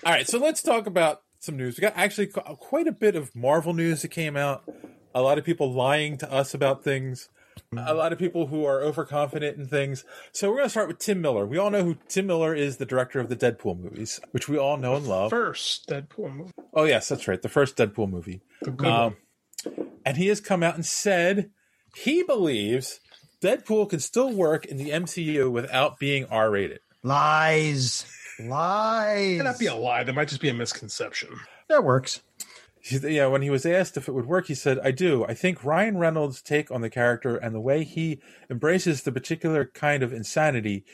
[0.04, 1.76] right, so let's talk about some news.
[1.76, 4.64] We got actually quite a bit of Marvel news that came out.
[5.14, 7.28] A lot of people lying to us about things.
[7.76, 10.04] A lot of people who are overconfident in things.
[10.32, 11.46] So we're going to start with Tim Miller.
[11.46, 14.58] We all know who Tim Miller is, the director of the Deadpool movies, which we
[14.58, 15.30] all know and love.
[15.30, 16.52] First Deadpool movie.
[16.74, 18.40] Oh yes, that's right, the first Deadpool movie.
[18.62, 19.16] The good Um,
[20.04, 21.50] and he has come out and said
[21.94, 23.00] he believes
[23.40, 26.81] Deadpool can still work in the MCU without being R rated.
[27.03, 28.05] Lies.
[28.38, 29.38] Lies.
[29.38, 30.05] Might not be a lie.
[30.05, 31.31] That might just be a misconception.
[31.68, 32.20] That works.
[32.90, 35.24] Yeah, when he was asked if it would work, he said, I do.
[35.24, 39.66] I think Ryan Reynolds' take on the character and the way he embraces the particular
[39.66, 40.85] kind of insanity,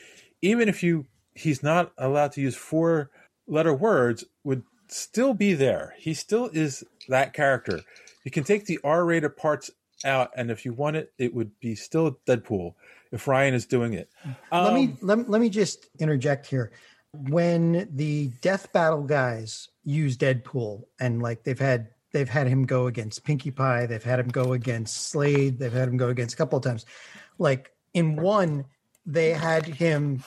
[0.41, 3.09] even if you he's not allowed to use four
[3.47, 5.95] letter words, would still be there.
[5.97, 7.81] He still is that character.
[8.23, 9.71] You can take the R rated parts
[10.05, 12.73] out, and if you want it, it would be still Deadpool
[13.11, 14.09] if Ryan is doing it.
[14.51, 16.71] let me Um, let, let me just interject here.
[17.13, 22.87] When the Death Battle guys use Deadpool and like they've had they've had him go
[22.87, 26.37] against Pinkie Pie, they've had him go against Slade, they've had him go against a
[26.37, 26.85] couple of times.
[27.37, 28.65] Like in one,
[29.05, 30.23] they had him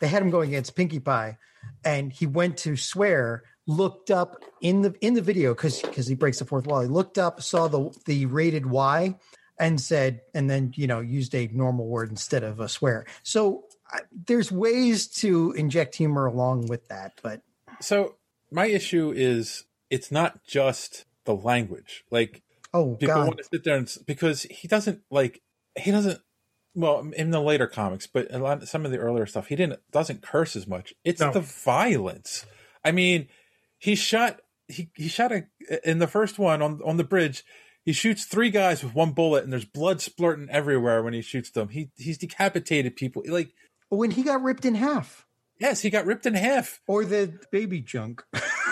[0.00, 1.38] they had him going against Pinkie Pie,
[1.84, 6.16] and he went to swear, looked up in the in the video because because he
[6.16, 6.80] breaks the fourth wall.
[6.80, 9.14] He looked up, saw the the rated Y,
[9.60, 13.06] and said, and then you know used a normal word instead of a swear.
[13.22, 17.42] So I, there's ways to inject humor along with that, but
[17.80, 18.16] so
[18.50, 22.04] my issue is it's not just the language.
[22.10, 22.42] Like
[22.74, 25.42] oh people god, want to sit there and because he doesn't like
[25.76, 26.20] he doesn't
[26.74, 29.80] well in the later comics but a lot some of the earlier stuff he didn't
[29.90, 31.32] doesn't curse as much it's No.
[31.32, 32.44] the violence
[32.84, 33.28] i mean
[33.78, 35.44] he shot he, he shot a
[35.84, 37.44] in the first one on on the bridge
[37.84, 41.50] he shoots three guys with one bullet and there's blood splurting everywhere when he shoots
[41.50, 43.54] them he he's decapitated people like
[43.88, 45.26] when he got ripped in half.
[45.58, 46.80] Yes, he got ripped in half.
[46.86, 48.22] Or the baby junk.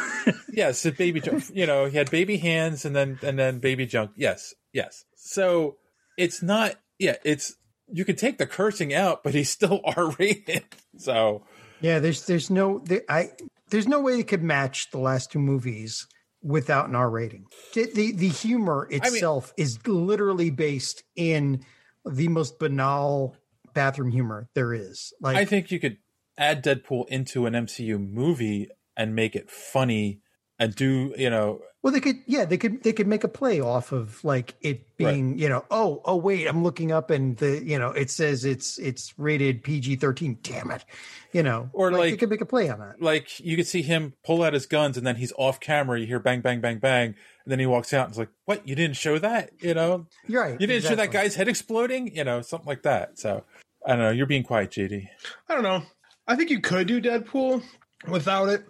[0.52, 1.44] yes, the baby junk.
[1.52, 4.12] You know, he had baby hands and then and then baby junk.
[4.16, 5.04] Yes, yes.
[5.16, 5.76] So
[6.16, 6.76] it's not.
[6.98, 7.56] Yeah, it's
[7.88, 10.64] you can take the cursing out, but he's still R rated.
[10.96, 11.42] So
[11.80, 13.30] Yeah, there's there's no there, I
[13.70, 16.06] there's no way it could match the last two movies
[16.42, 17.46] without an R rating.
[17.74, 21.64] The the, the humor itself is literally based in
[22.04, 23.36] the most banal
[23.74, 25.12] bathroom humor there is.
[25.20, 25.98] Like I think you could
[26.38, 30.20] add Deadpool into an MCU movie and make it funny
[30.58, 33.60] and do you know Well, they could, yeah, they could, they could make a play
[33.60, 37.62] off of like it being, you know, oh, oh, wait, I'm looking up and the,
[37.64, 40.36] you know, it says it's it's rated PG thirteen.
[40.42, 40.84] Damn it,
[41.32, 43.00] you know, Or they like- they could make a play on that.
[43.00, 46.00] like you could see him pull out his guns and then he's off camera.
[46.00, 47.06] You hear bang, bang, bang, bang,
[47.44, 48.66] and then he walks out and it's like, "What?
[48.66, 49.50] You didn't show that?
[49.60, 50.60] You know, You're right.
[50.60, 52.16] you didn't show that guy's head exploding?
[52.16, 53.44] You know, something like that." So
[53.86, 54.10] I don't know.
[54.10, 55.06] You're being quiet, JD.
[55.48, 55.84] I don't know.
[56.26, 57.62] I think you could do Deadpool
[58.08, 58.64] without it,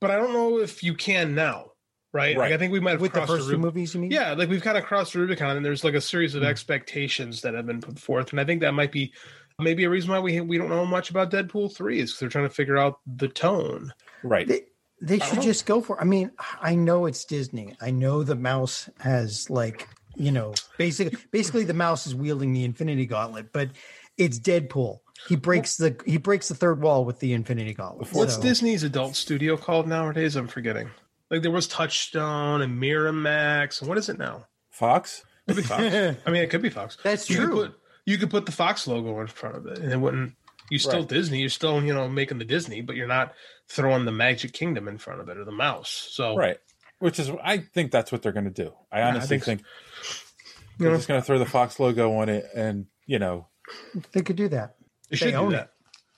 [0.00, 1.72] but I don't know if you can now.
[2.14, 2.38] Right?
[2.38, 4.10] Like I think we might have With the crossed first two Rub- movies, you mean?
[4.12, 6.48] Yeah, like we've kind of crossed the Rubicon, and there's like a series of Hmm.
[6.48, 9.12] expectations that have been put forth, and I think that might be
[9.58, 12.28] maybe a reason why we we don't know much about Deadpool three is because they're
[12.28, 13.92] trying to figure out the tone.
[14.22, 14.46] Right.
[14.46, 14.62] They,
[15.02, 16.00] they should just go for.
[16.00, 16.30] I mean,
[16.62, 17.76] I know it's Disney.
[17.80, 22.64] I know the mouse has like you know basically basically the mouse is wielding the
[22.64, 23.70] Infinity Gauntlet, but
[24.16, 25.00] it's Deadpool.
[25.28, 28.12] He breaks the he breaks the third wall with the Infinity Gauntlet.
[28.12, 30.36] What's So- Disney's adult studio called nowadays?
[30.36, 30.88] I'm forgetting.
[31.30, 34.46] Like there was Touchstone and Miramax, and what is it now?
[34.70, 35.24] Fox.
[35.46, 35.82] Could be Fox.
[36.26, 36.96] I mean, it could be Fox.
[37.02, 37.54] That's you Could true.
[37.66, 37.74] put,
[38.06, 40.34] you could put the Fox logo in front of it, and it wouldn't.
[40.70, 41.08] You still Right.
[41.08, 41.40] Disney.
[41.40, 43.34] You're still you know making the Disney, but you're not
[43.68, 46.08] throwing the Magic Kingdom in front of it or the mouse.
[46.10, 46.58] So Right.
[47.00, 48.72] Which is, I think that's what they're going to do.
[48.90, 49.64] I I honestly think so.
[50.78, 50.96] they're Yeah.
[50.96, 53.48] just going to throw the Fox logo on it, and you know,
[54.12, 54.76] They could do that.
[55.10, 55.64] They should do own that.
[55.64, 55.70] it.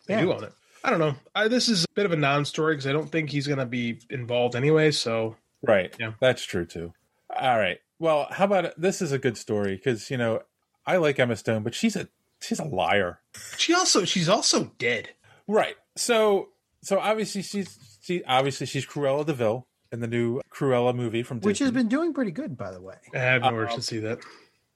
[0.07, 0.21] They Yeah.
[0.23, 0.53] do own it.
[0.85, 1.15] I don't know.
[1.35, 3.67] I, this is a bit of a non-story because I don't think he's going to
[3.67, 4.91] be involved anyway.
[4.93, 5.95] So right?
[5.99, 6.13] Yeah.
[6.21, 6.93] that's true too.
[7.35, 7.79] All right.
[7.99, 10.43] Well, how about this is a good story because you know
[10.87, 12.09] I like Emma Stone, but she's a
[12.41, 13.21] she's a liar.
[13.57, 15.11] she also she's also dead.
[15.49, 15.75] Right.
[15.97, 16.49] So
[16.83, 21.39] so obviously she's she obviously she's Cruella de Vil in the new Cruella movie from
[21.39, 21.49] Disney.
[21.51, 22.97] which has been doing pretty good, by the way.
[23.15, 24.19] I have no Uh, urge to see that.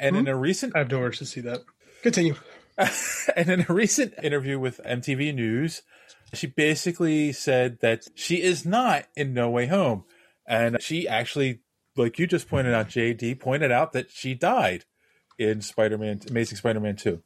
[0.00, 0.20] and Hmm?
[0.20, 1.60] in a recent I have no urge to see that.
[2.02, 2.34] Continue.
[3.36, 5.82] and in a recent interview with MTV News,
[6.32, 10.04] she basically said that she is not in No Way Home.
[10.46, 11.60] And she actually,
[11.96, 14.84] like you just pointed out, JD pointed out that she died
[15.38, 17.22] in Spider Man, Amazing Spider Man 2.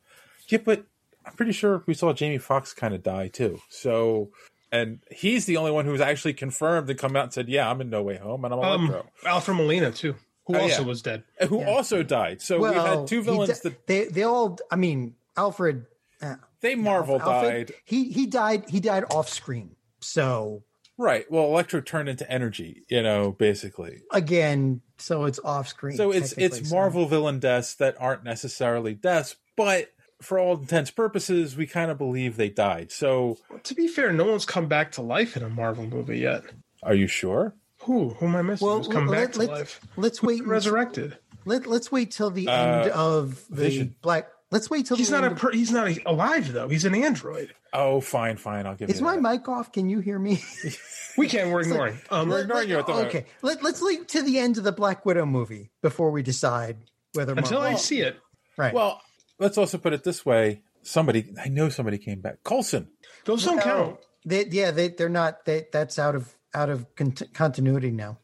[0.48, 0.84] Yeah, but
[1.26, 3.60] I'm pretty sure we saw Jamie Foxx kind of die too.
[3.70, 4.30] So,
[4.70, 7.80] and he's the only one who's actually confirmed and come out and said, Yeah, I'm
[7.80, 9.06] in No Way Home and I'm Um, Electro.
[9.24, 10.88] Alfred Molina too, who Oh, also yeah.
[10.88, 11.22] was dead.
[11.48, 12.42] Who also died.
[12.42, 14.58] So we had two villains di- that they they all.
[14.70, 15.86] I mean, Alfred.
[16.22, 17.76] Uh, they Marvel Alfred, died.
[17.84, 18.64] He he died.
[18.68, 19.76] He died off screen.
[20.00, 20.62] So
[20.96, 21.28] Right.
[21.28, 24.02] Well, Electro turned into energy, you know, basically.
[24.12, 25.96] again, so it's off screen.
[25.96, 29.90] So it's it's so- Marvel villain deaths that aren't necessarily deaths, but
[30.22, 32.92] for all intents purposes, we kind of believe they died.
[32.92, 36.44] So To be fair, no one's come back to life in a Marvel movie yet.
[36.84, 37.54] are you sure?
[37.80, 38.10] Who?
[38.10, 38.66] Who am I missing?
[38.66, 39.80] Well, Who's come let- back to let's- life?
[39.96, 40.46] Let's wait.
[40.46, 41.18] Resurrected.
[41.44, 43.96] Let, let's wait till the Uh, end of the Vision.
[44.00, 44.28] Black.
[44.54, 46.68] Let's wait till He's not a per, he's not a, alive though.
[46.68, 47.52] He's an android.
[47.72, 48.66] Oh, fine, fine.
[48.66, 49.20] I'll give Is you my that.
[49.22, 49.72] mic off?
[49.72, 50.42] Can you hear me?
[51.16, 51.50] We can't.
[51.52, 51.98] We're ignoring.
[52.10, 53.08] Um, We're ignoring you at the moment.
[53.14, 56.76] okay, Let, let's wait to the end of the Black Widow movie before we decide
[57.12, 58.16] whether until I see it.
[58.56, 58.74] right.
[58.74, 59.00] Well,
[59.38, 60.62] let's also put it this way.
[60.82, 62.42] Somebody, I know somebody came back.
[62.44, 62.88] Coulson.
[63.26, 63.96] Those don't No, count.
[64.26, 65.44] They, yeah, they they're not.
[65.44, 68.18] They, that's out of out of cont- continuity now.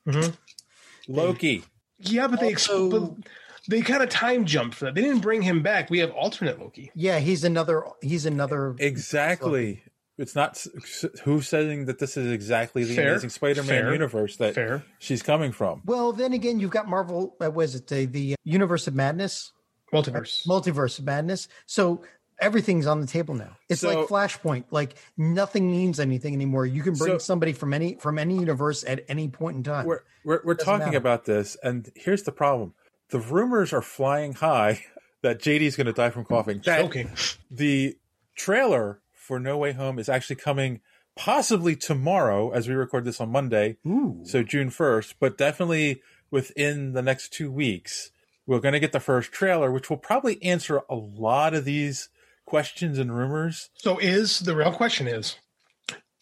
[1.08, 1.62] Loki.
[1.98, 3.24] Yeah, but they ex- Also- but
[3.70, 4.94] they kind of time jumped for that.
[4.94, 5.88] They didn't bring him back.
[5.90, 6.90] We have alternate Loki.
[6.94, 7.84] Yeah, he's another.
[8.02, 8.74] He's another.
[8.78, 9.82] Exactly.
[10.18, 10.68] It's not s-
[11.04, 13.12] s- who's saying that this is exactly the Fair.
[13.12, 13.92] Amazing Spider-Man Fair.
[13.92, 14.84] universe that Fair.
[14.98, 15.80] she's coming from.
[15.86, 17.36] Well, then again, you've got Marvel.
[17.42, 19.52] Uh, was it the, the Universe of Madness?
[19.94, 20.46] Multiverse.
[20.46, 21.48] Multiverse of Madness.
[21.66, 22.02] So
[22.38, 23.56] everything's on the table now.
[23.70, 24.64] It's So- like Flashpoint.
[24.70, 26.66] Like nothing means anything anymore.
[26.66, 29.86] You can bring So- somebody from any from any universe at any point in time.
[29.86, 30.98] We're we're, we're talking matter.
[30.98, 32.74] about this, and here's the problem:
[33.10, 34.84] the rumors are flying high
[35.22, 36.62] that JD's going to die from coughing.
[36.64, 37.06] That Okay.
[37.50, 37.96] the
[38.36, 40.80] trailer for No Way Home is actually coming
[41.16, 44.20] possibly tomorrow as we record this on Monday, Ooh.
[44.24, 48.10] so June first, but definitely within the next two weeks.
[48.46, 52.08] We're going to get the first trailer, which will probably answer a lot of these
[52.46, 53.68] questions and rumors.
[53.74, 55.36] So is the real question is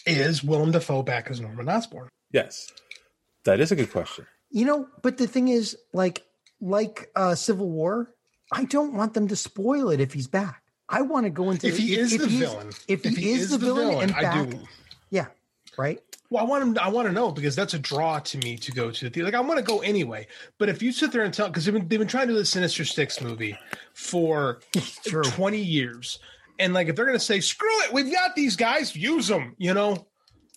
[0.06, 2.08] is Willem Dafoe back as Norman Osborn?
[2.32, 2.66] Yes,
[3.44, 4.26] that is a good question.
[4.50, 6.22] You know, but the thing is, like
[6.61, 8.12] like uh Civil War,
[8.52, 10.62] I don't want them to spoil it if he's back.
[10.88, 13.59] I want to go into If he is the he's- villain, If, he, is, the,
[13.59, 14.59] villain, and I back, do.
[15.76, 16.00] right?
[16.30, 16.78] Well, I want him.
[16.80, 19.24] I want to know because that's a draw to me to go to the theater.
[19.26, 20.26] Like I want to go anyway.
[20.59, 22.38] But if you sit there and tell, because they've been they've been trying to do
[22.38, 23.56] the Sinister Six movie
[23.94, 24.61] for
[25.24, 26.18] twenty years,
[26.59, 29.54] and like if they're going to say screw it, we've got these guys, use them.
[29.59, 30.06] You know.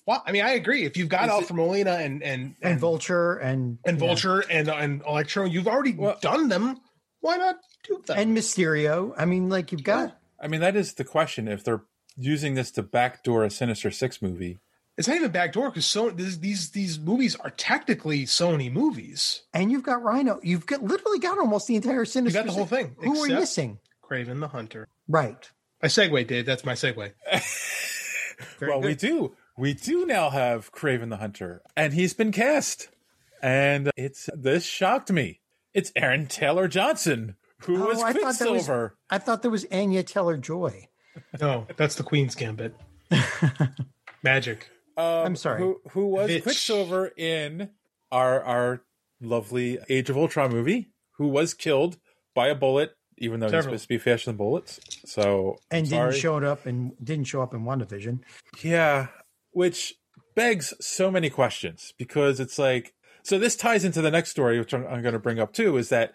[0.07, 0.83] Well, I mean, I agree.
[0.85, 4.07] If you've got Is it- Alfred Molina and and And Vulture and and yeah.
[4.07, 6.79] Vulture and and Electro, you've already done them.
[7.19, 8.17] Why not do them?
[8.17, 9.13] and Mysterio.
[9.17, 11.47] I mean, like you've got I mean, that is the question.
[11.47, 11.83] If they're
[12.17, 14.59] using this to backdoor a Sinister Six movie,
[14.97, 19.43] It's not even backdoor because so these, these these movies are technically Sony movies.
[19.53, 20.39] and you've got Rhino.
[20.41, 22.39] You've got literally got almost the entire Sinister.
[22.39, 22.43] You Sinister.
[22.43, 22.95] got the whole thing.
[23.03, 23.77] Who are you missing?
[24.03, 24.87] Kraven the Hunter.
[25.07, 25.49] Right.
[25.83, 26.45] I segue, Dave.
[26.45, 27.11] That's my segue.
[28.61, 29.33] well, we do.
[29.57, 32.89] We do now have Kraven the Hunter, and he's been cast.
[33.41, 35.41] And it's this shocked me.
[35.73, 38.95] It's Aaron Taylor Johnson, who was Oh, I thought that was- Quicksilver.
[39.09, 40.87] I thought there was Anya Taylor-Joy.
[41.39, 42.75] No, that's the Queen's Gambit.
[44.23, 44.69] Magic.
[44.97, 45.59] Um, I'm sorry.
[45.59, 46.43] Who, who was Vitch.
[46.43, 47.69] Quicksilver in
[48.11, 48.81] our our
[49.21, 50.89] lovely Age of Ultron movie?
[51.13, 51.97] Who was killed
[52.33, 53.63] by a bullet, even though he's Several.
[53.73, 54.79] supposed to be faster than bullets.
[55.05, 56.19] So I'm and didn't sorry.
[56.19, 58.19] show up and didn't show up in WandaVision.
[58.61, 59.07] Yeah,
[59.51, 59.95] which
[60.35, 62.93] begs so many questions because it's like
[63.23, 65.77] so this ties into the next story which I'm, I'm going to bring up too
[65.77, 66.13] is that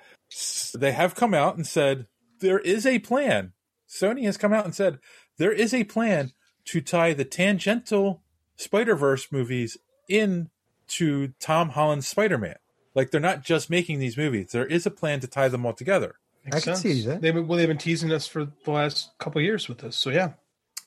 [0.74, 2.06] they have come out and said
[2.40, 3.52] there is a plan.
[3.88, 4.98] Sony has come out and said
[5.38, 6.32] there is a plan
[6.66, 8.22] to tie the tangential
[8.56, 9.76] Spider-Verse movies
[10.08, 10.50] in
[10.88, 12.56] to Tom Holland's Spider-Man.
[12.94, 14.50] Like they're not just making these movies.
[14.52, 16.16] There is a plan to tie them all together.
[16.44, 17.20] Makes I can see that.
[17.20, 19.96] They've been, well, they've been teasing us for the last couple of years with this.
[19.96, 20.32] So yeah,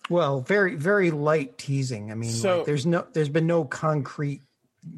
[0.10, 2.12] Well, very very light teasing.
[2.12, 4.42] I mean, So- like, there's no there's been no concrete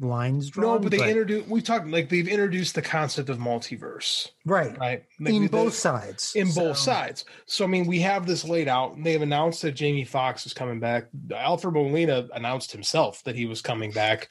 [0.00, 0.76] lines drawn.
[0.76, 1.48] no, but they introduced.
[1.48, 5.02] We talked like they've introduced the concept of multiverse, right right?
[5.20, 6.32] Like, in both sides.
[6.36, 7.24] in So- both sides.
[7.46, 8.94] So I mean, we have this laid out.
[8.94, 11.08] and They have announced that Jamie Foxx is coming back.
[11.34, 14.28] Alfred Molina announced himself that he was coming back.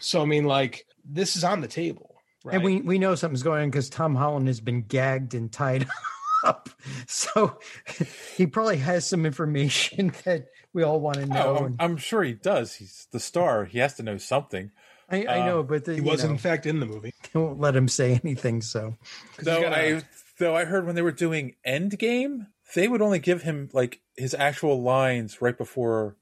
[0.00, 2.54] So I mean, like this is on the table, right?
[2.56, 5.86] And we we know something's going on because Tom Holland has been gagged and tied
[6.44, 6.68] up.
[7.06, 7.58] So
[8.36, 11.56] he probably has some information that we all want to oh, know.
[11.58, 12.74] Oh, I'm, I'm sure he does.
[12.74, 13.64] He's the star.
[13.64, 14.70] He has to know something.
[15.10, 17.12] I, I know, um, but the, he was know, in fact in the movie.
[17.32, 18.62] they won't let him say anything.
[18.62, 18.96] So
[19.38, 20.02] Though gotta- I
[20.38, 24.34] though I heard when they were doing Endgame, they would only give him like his
[24.34, 26.16] actual lines right before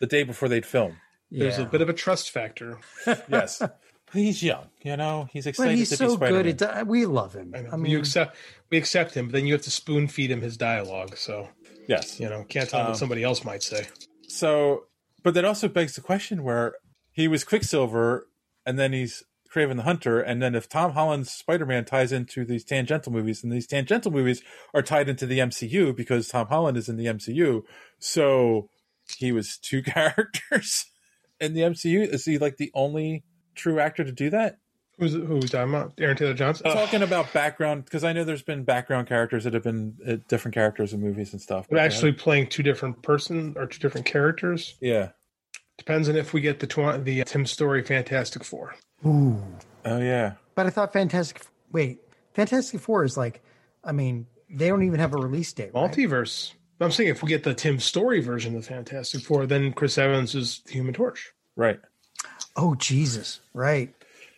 [0.00, 0.96] the day before they'd film.
[1.30, 2.78] There's a bit of a trust factor.
[3.28, 3.60] Yes.
[4.12, 5.28] He's young, you know.
[5.32, 6.42] He's but excited he's to so be Spider-Man.
[6.56, 6.62] good.
[6.62, 7.52] At, we love him.
[7.54, 7.70] I, know.
[7.72, 8.36] I mean, you accept
[8.70, 11.16] we accept him, but then you have to spoon feed him his dialogue.
[11.16, 11.48] So
[11.88, 12.20] yes.
[12.20, 13.86] you know, can't tell Um, what somebody else might say.
[14.28, 14.84] So,
[15.22, 16.74] but that also begs the question where
[17.12, 18.28] he was Quicksilver
[18.64, 19.22] and then he's
[19.56, 23.50] Kraven the Hunter, and then if Tom Holland's Spider-Man ties into these tangential movies, and
[23.50, 24.42] these tangential movies
[24.74, 27.62] are tied into the MCU because Tom Holland is in the MCU,
[27.98, 28.68] so
[29.16, 30.86] he was two characters
[31.40, 32.06] in the MCU.
[32.06, 33.24] Is he like the only
[33.56, 34.58] true actor to do that?
[34.98, 35.92] Who's who are we talking about?
[35.98, 36.70] Aaron Taylor Johnson.
[36.72, 40.54] Talking about background because I know there's been background characters that have been uh, different
[40.54, 41.66] characters in movies and stuff.
[41.68, 45.10] But actually playing two different person or two different characters yeah.
[45.76, 48.74] depends on if we get the tw- the Tim Story Fantastic Four.
[49.04, 49.42] ooh.
[49.84, 50.34] Oh yeah.
[50.54, 51.42] But I thought Fantastic.
[51.72, 51.98] Wait,
[52.32, 53.42] Fantastic Four is like.
[53.84, 55.70] I mean, they don't even have a release date.
[55.74, 55.90] Right?
[55.90, 56.54] Multiverse.
[56.80, 60.34] I'm saying if we get the Tim Story version of Fantastic Four, then Chris Evans
[60.34, 61.32] is the Human Torch.
[61.54, 61.80] Right.
[62.56, 63.40] Oh Jesus!
[63.54, 63.94] Right,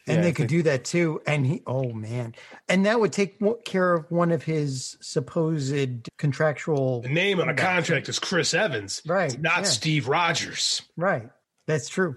[0.07, 1.21] and Yeah, they I could do that too.
[1.27, 2.35] And he, oh man,
[2.69, 7.03] and that would take care of one of his supposed contractual.
[7.03, 9.63] The name on a contract is Chris Evans, Right, It's not yeah.
[9.65, 10.83] Steve Rogers.
[10.97, 11.29] Right,
[11.67, 12.17] that's true.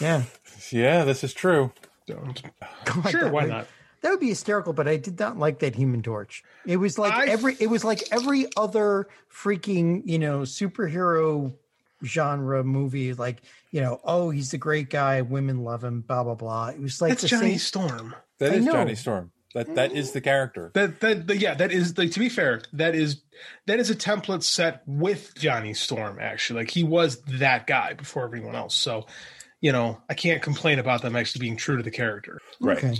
[0.00, 0.24] Yeah,
[0.70, 1.72] Yeah, this is true.
[2.06, 2.42] Don't-
[2.84, 3.66] God, Sure, that why would- not?
[4.00, 6.44] That would be hysterical, but I did not like that Human Torch.
[6.64, 7.56] It was like I- every.
[7.58, 11.52] It was like every other freaking you know superhero
[12.04, 13.12] genre movie.
[13.14, 15.20] Like you know, oh, he's the great guy.
[15.22, 16.02] Women love him.
[16.02, 16.68] Blah blah blah.
[16.68, 17.58] It was like That's Johnny same.
[17.58, 18.14] Storm.
[18.38, 18.72] That I is know.
[18.72, 19.32] Johnny Storm.
[19.54, 20.70] That that is the character.
[20.74, 23.22] That that the, yeah, that is like to be fair, that is
[23.66, 26.18] that is a template set with Johnny Storm.
[26.20, 28.76] Actually, like he was that guy before everyone else.
[28.76, 29.06] So,
[29.62, 32.40] you know, I can't complain about them actually being true to the character.
[32.60, 32.76] Right.
[32.76, 32.98] Okay.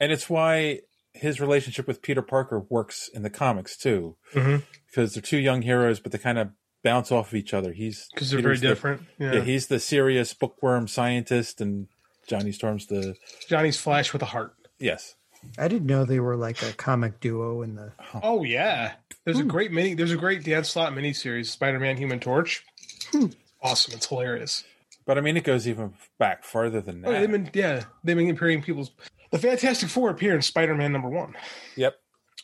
[0.00, 0.80] And it's why
[1.12, 4.16] his relationship with Peter Parker works in the comics too.
[4.34, 4.62] Mhm.
[4.86, 6.48] Because they're two young heroes, but they kind of
[6.82, 7.72] bounce off of each other.
[7.72, 9.02] He's Because they're very Peter's the- different.
[9.18, 9.32] yeah.
[9.34, 9.40] Yeah.
[9.42, 11.88] he's the serious bookworm scientist, and
[12.26, 13.14] Johnny Storm's the
[13.48, 14.54] Johnny's Flash with a heart.
[14.78, 15.14] yes.
[15.58, 17.92] I didn't know they were like a comic duo in the.
[18.22, 18.92] Oh yeah,
[19.24, 19.48] there's a hmm.
[19.48, 19.94] great mini.
[19.94, 22.64] There's a great Dan Slott miniseries, Spider-Man: Human Torch.
[23.10, 23.26] Hmm.
[23.60, 24.62] Awesome, it's hilarious.
[25.04, 27.18] But I mean, it goes even back farther than Oh, that.
[27.18, 28.92] they've been yeah, they've been appearing people's.
[29.32, 31.34] The Fantastic Four appear in Spider-Man number one,
[31.74, 31.96] Yep.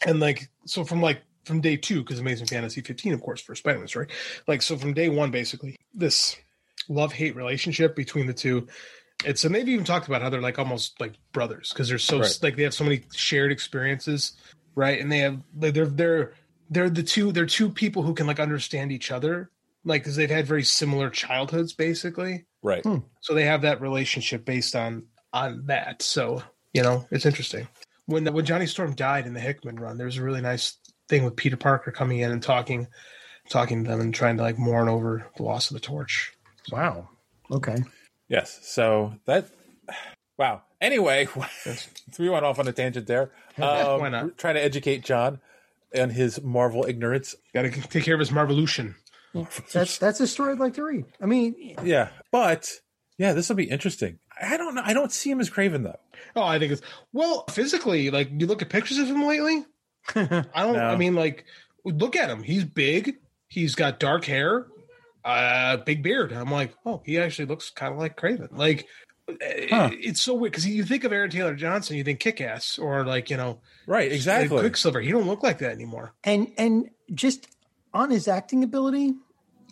[0.04, 3.56] and like so from like from day two because Amazing Fantasy 15, of course, for
[3.56, 4.10] Spider-Man, right?
[4.46, 6.36] Like so from day one, basically this
[6.88, 8.68] love hate relationship between the two.
[9.24, 12.20] It's and they've even talked about how they're like almost like brothers because they're so
[12.20, 12.38] Right.
[12.42, 14.34] like they have so many shared experiences,
[14.76, 15.00] right?
[15.00, 16.34] And they have like they're they're
[16.70, 19.50] they're the two they're two people who can like understand each other,
[19.84, 22.46] like because they've had very similar childhoods basically.
[22.62, 22.84] Right.
[22.84, 22.98] Hmm.
[23.20, 26.02] So they have that relationship based on on that.
[26.02, 26.42] So
[26.72, 27.66] you know it's interesting.
[28.06, 30.78] When when Johnny Storm died in the Hickman run, there was a really nice
[31.08, 32.86] thing with Peter Parker coming in and talking
[33.48, 36.32] talking to them and trying to like mourn over the loss of the torch.
[36.70, 37.08] Wow.
[37.50, 37.76] Okay.
[38.28, 38.58] Yes.
[38.62, 39.48] So that.
[40.36, 40.62] Wow.
[40.80, 41.26] Anyway,
[42.18, 43.30] we went off on a tangent there.
[43.58, 44.38] Um, Why not?
[44.38, 45.40] Trying to educate John
[45.92, 47.34] and his Marvel ignorance.
[47.52, 48.94] Got to take care of his Marvolution.
[49.72, 51.06] That's that's a story I'd like to read.
[51.20, 52.70] I mean, Yeah, but
[53.18, 54.20] yeah, this will be interesting.
[54.40, 54.82] I don't know.
[54.84, 55.98] I don't see him as Kraven though.
[56.36, 56.82] Oh, I think it's
[57.12, 58.10] well physically.
[58.10, 59.66] Like you look at pictures of him lately.
[60.14, 60.74] I don't.
[60.74, 60.84] No.
[60.84, 61.44] I mean, like
[61.84, 62.42] look at him.
[62.42, 63.16] He's big.
[63.48, 64.66] He's got dark hair,
[65.24, 66.32] uh, big beard.
[66.32, 68.48] I'm like, oh, he actually looks kind of like Kraven.
[68.56, 68.86] Like
[69.40, 69.90] eh, Huh.
[69.92, 73.04] it's so weird because you think of Aaron Taylor Johnson, you think Kick Ass or
[73.04, 74.58] like you know, Right, exactly.
[74.60, 75.00] Quicksilver.
[75.00, 76.12] He don't look like that anymore.
[76.24, 77.46] and and just
[77.94, 79.14] on his acting ability,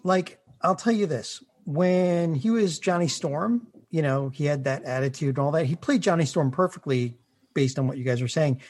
[0.02, 4.84] like I'll tell you this: when he was Johnny Storm, you know, he had that
[4.84, 5.66] attitude and all that.
[5.66, 7.18] He played Johnny Storm perfectly,
[7.54, 8.60] based on what you guys were saying.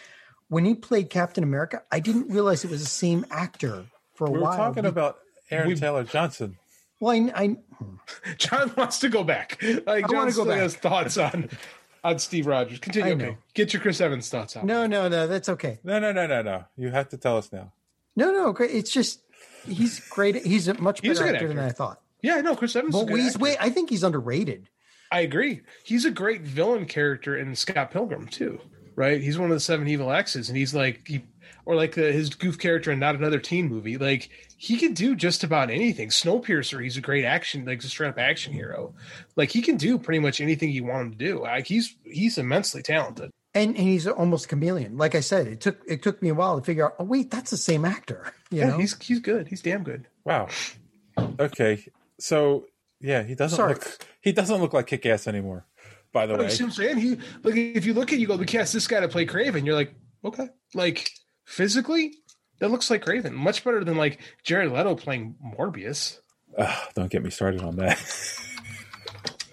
[0.49, 4.31] When he played Captain America, I didn't realize it was the same actor for a
[4.31, 4.33] while.
[4.33, 4.57] We were while.
[4.57, 5.19] talking Be- about
[5.51, 6.57] Aaron Taylor Johnson.
[7.01, 7.57] Well, I, I
[8.39, 9.59] John wants to go back.
[9.63, 10.59] Like I John wanna go still back.
[10.59, 11.51] has thoughts on
[12.05, 12.79] on Steve Rogers.
[12.79, 13.13] Continue.
[13.15, 14.65] Okay, get your Chris Evans thoughts out.
[14.65, 15.79] no, no, no, that's okay.
[15.85, 16.65] No, no, no, no, no.
[16.77, 17.73] You have to tell us now.
[18.15, 18.71] No, no, great.
[18.71, 19.21] It's just
[19.67, 20.45] he's great.
[20.47, 21.59] He's a much He's a better actor, than.
[21.59, 22.01] I thought.
[22.23, 22.95] Yeah, no, Chris Evans.
[22.95, 23.43] is a But good he's actor.
[23.43, 23.57] way.
[23.61, 24.69] I think he's underrated.
[25.13, 25.61] I agree.
[25.85, 28.59] He's a great villain character in Scott Pilgrim too,
[28.97, 29.21] right?
[29.21, 31.23] He's one of the seven evil X's, and he's like he,
[31.65, 33.97] or like uh, his goof character in not another teen movie.
[33.99, 36.09] Like he can do just about anything.
[36.09, 38.95] Snowpiercer, he's a great action, like a straight up action hero.
[39.37, 41.41] Like he can do pretty much anything you want him to do.
[41.43, 43.31] Like he's he's immensely talented.
[43.55, 44.97] and, and he's almost a chameleon.
[44.97, 46.95] Like I said, it took it took me a while to figure out.
[46.99, 48.33] Oh wait, that's the same actor.
[48.51, 49.49] You yeah, know, he's he's good.
[49.49, 50.07] He's damn good.
[50.25, 50.47] Wow.
[51.41, 51.85] Okay.
[52.21, 52.67] So
[53.01, 53.75] yeah, he doesn't Sorry.
[53.75, 55.67] look he doesn't look like kick ass anymore.
[56.17, 56.45] By the way.
[56.45, 56.97] you see what I'm saying?
[56.97, 59.67] He like if you look at you go, we cast this guy to play Kraven.
[59.67, 59.95] You're like,
[60.25, 61.11] okay, like
[61.45, 62.15] physically,
[62.59, 63.33] that looks like Kraven.
[63.33, 66.19] Much better than like Jared Leto playing Morbius.
[66.57, 67.99] Ugh, don't get me started on that.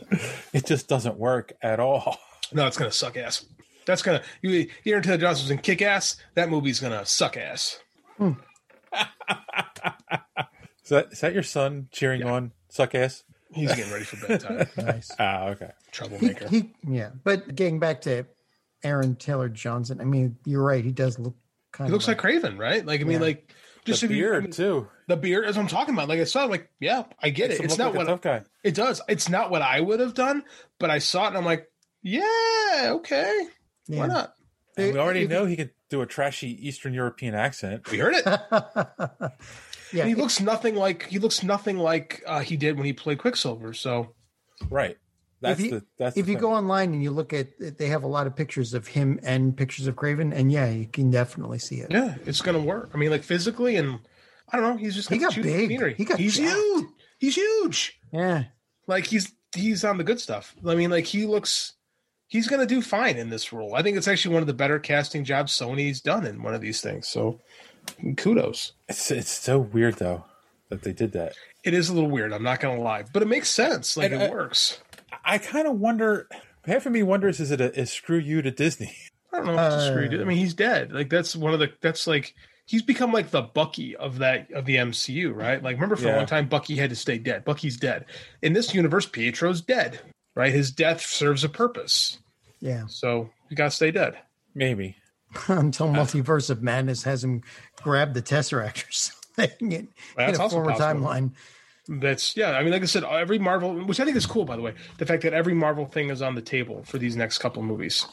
[0.54, 2.18] it just doesn't work at all.
[2.54, 3.46] No, it's gonna suck ass.
[3.86, 4.70] That's gonna you.
[4.86, 6.16] Aaron Taylor Johnson's in Kick Ass.
[6.36, 7.78] That movie's gonna suck ass.
[8.20, 8.36] Is
[10.90, 13.24] that is that your son cheering on suck ass?
[13.54, 14.68] He's getting ready for bedtime.
[14.78, 15.12] nice.
[15.20, 15.72] Ah, okay.
[15.94, 16.48] He, Troublemaker.
[16.50, 17.10] he, yeah.
[17.24, 18.26] But getting back to
[18.84, 20.84] Aaron Taylor Johnson, I mean, you're right.
[20.84, 21.36] He does look
[21.72, 22.86] kind He of looks like Kraven, right?
[22.86, 23.20] Like I mean, Yeah.
[23.28, 23.54] like
[23.86, 24.88] just the if you- I beard mean, too.
[25.08, 26.10] the beard, as I'm talking about.
[26.10, 27.66] Like I saw, it, like, yeah, I get Makes it.
[27.66, 28.42] It's not like a what tough guy.
[28.64, 29.02] it does.
[29.08, 30.44] It's not what I would have done,
[30.80, 31.70] but I saw it and I'm like,
[32.02, 33.48] yeah, okay,
[33.88, 34.00] Yeah.
[34.00, 34.34] why not?
[34.78, 37.90] And we already If- know he can do a trashy Eastern European accent.
[37.92, 38.24] We heard it.
[39.94, 40.00] yeah.
[40.02, 43.20] And he looks nothing like he looks nothing like uh, he did when he played
[43.20, 43.74] Quicksilver.
[43.74, 44.16] So
[44.70, 44.98] Right.
[45.44, 46.42] That's if you, the that's if the you thing.
[46.42, 49.56] go online and you look at, they have a lot of pictures of him and
[49.56, 51.92] pictures of Kraven, and yeah, you can definitely see it.
[51.92, 52.90] yeah, it's gonna work.
[52.94, 54.00] I mean, like physically, and
[54.52, 54.78] I don't know.
[54.78, 55.70] He's just He got huge big.
[55.70, 55.94] scenery.
[55.96, 56.50] He got he's jacked.
[56.56, 56.86] huge.
[57.20, 58.00] He's huge.
[58.12, 58.46] Yeah.
[58.88, 60.56] Like he's he's on the good stuff.
[60.66, 61.74] I mean, like he looks.
[62.28, 63.76] He's gonna do fine in this role.
[63.76, 66.62] I think it's actually one of the better casting jobs Sony's done in one of
[66.62, 67.08] these things.
[67.08, 67.40] So,
[68.18, 68.74] kudos.
[68.90, 70.26] It's it's so weird though
[70.70, 71.34] that they did that.
[71.64, 72.34] It is a little weird.
[72.34, 73.96] I'm not gonna lie, but it makes sense.
[73.96, 74.80] Like And, it uh, works.
[75.24, 76.28] I kind of wonder.
[76.66, 78.96] Half of me wonders: is it a is screw you to Disney?
[79.32, 80.22] I don't know if it's Uh, screwed.
[80.22, 80.92] I mean, he's dead.
[80.92, 81.72] Like that's one of the.
[81.82, 82.34] That's like
[82.66, 85.62] he's become like the Bucky of that of the MCU, right?
[85.62, 87.44] Like remember for a long time, Bucky had to stay dead.
[87.46, 88.06] Bucky's dead.
[88.42, 90.00] In this universe, Pietro's dead.
[90.36, 90.52] Right?
[90.54, 92.18] His death serves a purpose.
[92.60, 92.86] Yeah.
[92.88, 94.18] So you gotta stay dead.
[94.56, 94.96] Maybe.
[95.48, 97.42] Until Multiverse of Madness has him
[97.78, 98.92] grab the Tesseract or
[99.40, 101.02] something in, That's in a also former possible.
[101.08, 101.32] timeline.
[101.88, 102.52] That's yeah.
[102.52, 104.74] I mean, like I said, every Marvel, which I think is cool, by the way,
[104.98, 108.06] the fact that every Marvel thing is on the table for these next couple movies.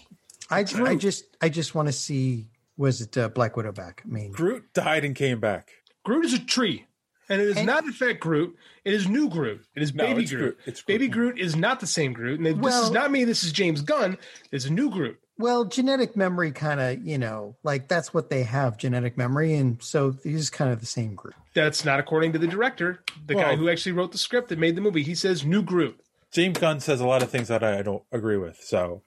[0.51, 4.03] I, I just I just want to see was it uh, Black Widow back?
[4.05, 5.71] I mean, Groot died and came back.
[6.03, 6.87] Groot is a tree,
[7.31, 8.55] and it is not in fact Groot.
[8.85, 9.65] It is new Groot.
[9.75, 10.41] It is No, baby it's Groot.
[10.43, 10.59] Groot.
[10.67, 12.39] It's Baby Groot is not the same Groot.
[12.39, 13.25] And this Well- is not me.
[13.25, 14.19] This is James Gunn.
[14.53, 15.19] It's a new Groot.
[15.39, 19.83] well, genetic memory kind of you know like that's what they have genetic memory, and
[19.83, 21.35] so he's kind of the same Groot.
[21.55, 24.77] That's not according to the director, the guy who actually wrote the script that made
[24.77, 25.03] the movie.
[25.03, 25.99] He says new Groot.
[26.31, 28.61] James Gunn says a lot of things that I don't agree with.
[28.63, 29.03] So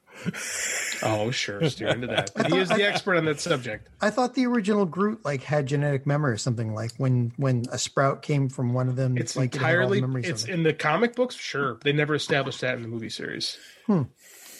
[1.01, 2.32] Oh, sure, steer into that.
[2.47, 3.89] He is the expert on that subject.
[4.01, 7.78] I thought the original Groot like had genetic memory or something like when when a
[7.78, 9.18] sprout came from one of them.
[9.18, 10.01] It's like it entirely.
[10.01, 11.36] of It's in the comic books.
[11.36, 13.57] Sure, they never established that in the movie series.
[13.86, 14.03] Hmm.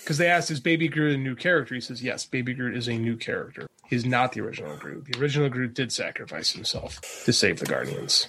[0.02, 2.90] Because they asked, "Is Baby Groot a new character?" He says, "Yes, Baby Groot is
[2.90, 3.68] a new character.
[3.88, 5.06] He's not the original Groot.
[5.06, 8.28] The original Groot did sacrifice himself to save the Guardians."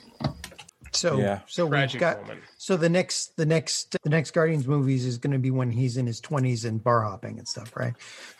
[0.94, 1.40] So Yeah.
[1.46, 2.40] so we've got moment.
[2.56, 5.96] so the next the next the next Guardians movies is going to be when he's
[5.96, 7.94] in his twenties and bar hopping and stuff, right?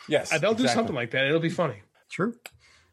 [0.07, 1.25] Yes, Uh, They'll do something like that.
[1.25, 1.81] It'll be funny.
[2.09, 2.35] True.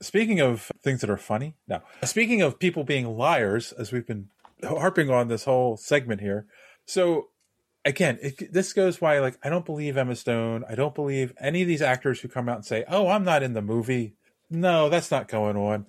[0.01, 1.81] Speaking of things that are funny, no.
[2.05, 4.29] Speaking of people being liars, as we've been
[4.65, 6.47] harping on this whole segment here.
[6.87, 7.29] So
[7.85, 10.65] again, it, this goes why like I don't believe Emma Stone.
[10.69, 13.43] I don't believe any of these actors who come out and say, "Oh, I'm not
[13.45, 14.15] in the movie."
[14.51, 15.87] No, that's not going on.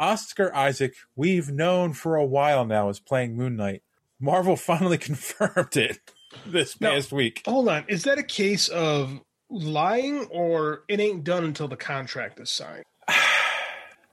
[0.00, 3.82] Oscar Isaac, we've known for a while now, is playing Moon Knight.
[4.18, 6.00] Marvel finally confirmed it
[6.46, 7.42] this Now- past week.
[7.46, 7.84] Hold on.
[7.86, 9.20] Is that a case of
[9.50, 12.84] lying or it ain't done until the contract is signed?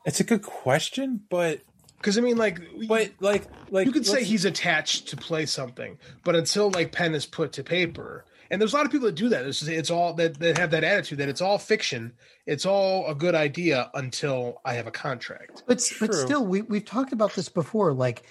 [0.05, 1.59] It's a good question, but
[1.97, 5.97] Because I mean, like, but like like you could say he's attached to play something,
[6.23, 9.15] but until like pen is put to paper, and there's a lot of people that
[9.15, 9.45] do that.
[9.45, 12.13] It's, it's all that that have that attitude that it's all fiction,
[12.45, 15.63] it's all a good idea until I have a contract.
[15.67, 17.93] But but still, we we've talked about this before.
[17.93, 18.23] Like,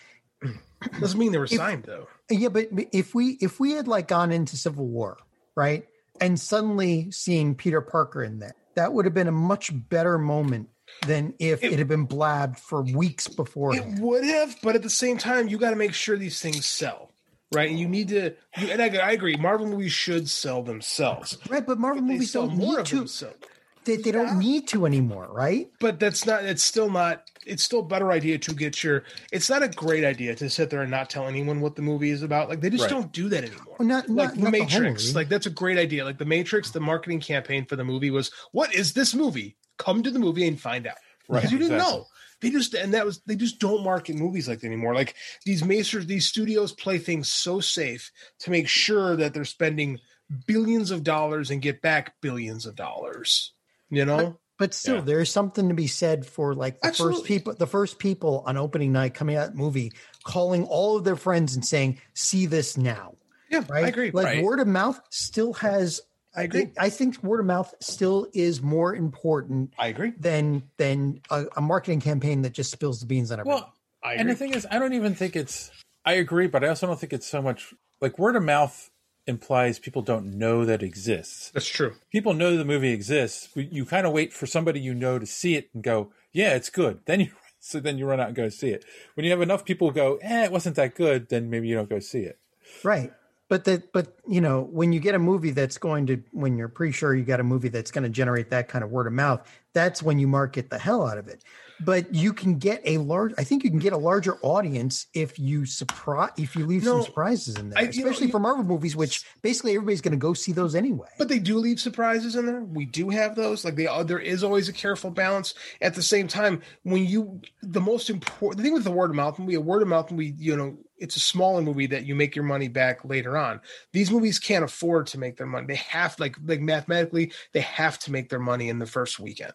[1.01, 2.07] Doesn't mean they were If- signed though.
[2.31, 5.17] yeah, but if we if we had like gone into Civil War,
[5.55, 5.87] right,
[6.21, 10.69] and suddenly seeing Peter Parker in there, that would have been a much better moment
[11.07, 13.75] than if it, had been blabbed for weeks before.
[13.75, 16.65] It would have, but at the same time, you got to make sure these things
[16.65, 17.11] sell,
[17.53, 17.71] right?
[17.71, 18.35] And you need to.
[18.59, 21.39] You, and I, I agree, Marvel movies should sell themselves.
[21.49, 22.97] Right, but Marvel They movies sell don't more need of to.
[22.97, 23.37] themselves.
[23.85, 25.71] They, they don't need to anymore, right?
[25.79, 26.45] But that's not.
[26.45, 27.31] It's still not.
[27.47, 29.05] It's still a better idea to get your.
[29.31, 32.11] It's not a great idea to sit there and not tell anyone what the movie
[32.11, 32.49] is about.
[32.49, 32.91] Like they just Right.
[32.91, 33.77] don't do that anymore.
[33.79, 35.05] Well, not, like not, the not Matrix.
[35.05, 35.15] movie.
[35.15, 36.05] like that's a great idea.
[36.05, 39.57] Like the Matrix, the marketing campaign for the movie was, "What is this movie?
[39.79, 40.97] Come to the movie and find out."
[41.29, 41.99] Right, Because you didn't exactly.
[41.99, 42.07] know.
[42.47, 44.95] They just and that was they just don't market movies like that anymore.
[44.95, 49.99] Like these masters, these studios play things so safe to make sure that they're spending
[50.47, 53.53] billions of dollars and get back billions of dollars.
[53.91, 57.17] You know, But still, there is something to be said for like the Absolutely.
[57.19, 59.91] first people, the first people on opening night coming out movie,
[60.23, 63.15] calling all of their friends and saying, "See this now."
[63.51, 63.87] Yeah, right.
[63.87, 64.13] I agree.
[64.13, 64.45] Like Right.
[64.45, 66.01] word of mouth still has.
[66.37, 66.71] I agree.
[66.79, 69.73] I think word of mouth still is more important.
[69.79, 70.13] I agree.
[70.19, 73.63] Than than a, a marketing campaign that just spills the beans on everyone.
[73.63, 73.75] Well,
[74.05, 75.71] I and the thing is, I don't even think it's.
[76.05, 78.91] I agree, but I also don't think it's so much like word of mouth
[79.27, 81.51] implies people don't know that exists.
[81.51, 81.95] That's true.
[82.13, 83.49] People know the movie exists.
[83.55, 86.55] but You kind of wait for somebody you know to see it and go, "Yeah,
[86.55, 87.31] it's good." Then you
[87.61, 88.85] so then you run out and go see it.
[89.15, 91.89] When you have enough people go, "Eh, it wasn't that good," then maybe you don't
[91.89, 92.39] go see it.
[92.85, 93.13] Right.
[93.49, 96.69] But that but you know, when you get a movie that's going to when you're
[96.69, 99.13] pretty sure you got a movie that's going to generate that kind of word of
[99.13, 101.45] mouth, that's when you market the hell out of it.
[101.81, 105.39] But you can get a large I think you can get a larger audience if
[105.39, 107.79] you surprise if you leave No, some surprises in there.
[107.79, 110.75] I- you know, especially for Marvel movies, which basically everybody's going to go see those
[110.75, 111.09] anyway.
[111.19, 112.61] But they do leave surprises in there.
[112.63, 113.65] We do have those.
[113.65, 115.55] Like they, are, there is always a careful balance.
[115.81, 119.17] At the same time, when you, the most important the thing with the word of
[119.17, 122.15] mouth movie, a word of mouth movie, you know, it's a smaller movie that you
[122.15, 123.61] make your money back later on.
[123.93, 125.67] These movies can't afford to make their money.
[125.67, 129.53] They have, like, like mathematically, they have to make their money in the first weekend,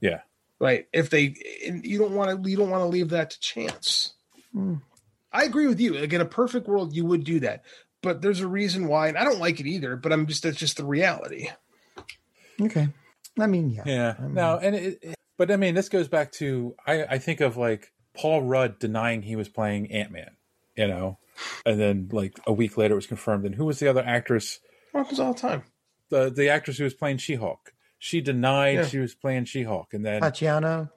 [0.00, 0.20] Yeah.
[0.60, 0.86] Right?
[0.92, 1.34] If they,
[1.66, 4.14] and you don't want to, you don't want to leave that to chance.
[4.52, 4.74] Hmm.
[5.32, 5.94] I agree with you.
[5.94, 7.64] Like in a perfect world, you would do that.
[8.02, 9.96] But there's a reason why, and I don't like it either.
[9.96, 11.48] But I'm just that's just the reality.
[12.60, 12.88] Okay.
[13.38, 13.82] I mean, yeah.
[13.86, 14.14] Yeah.
[14.20, 17.56] No, and it, it- but I mean, this goes back to I, I think of
[17.56, 20.30] like Paul Rudd denying he was playing Ant Man,
[20.76, 21.18] you know,
[21.64, 23.44] and then like a week later it was confirmed.
[23.44, 24.58] And who was the other actress?
[24.92, 25.62] Happens all the time.
[26.08, 27.72] The the actress who was playing She Hulk.
[27.98, 28.86] She denied Yeah.
[28.86, 30.90] she was playing She Hulk, and then Tatiana.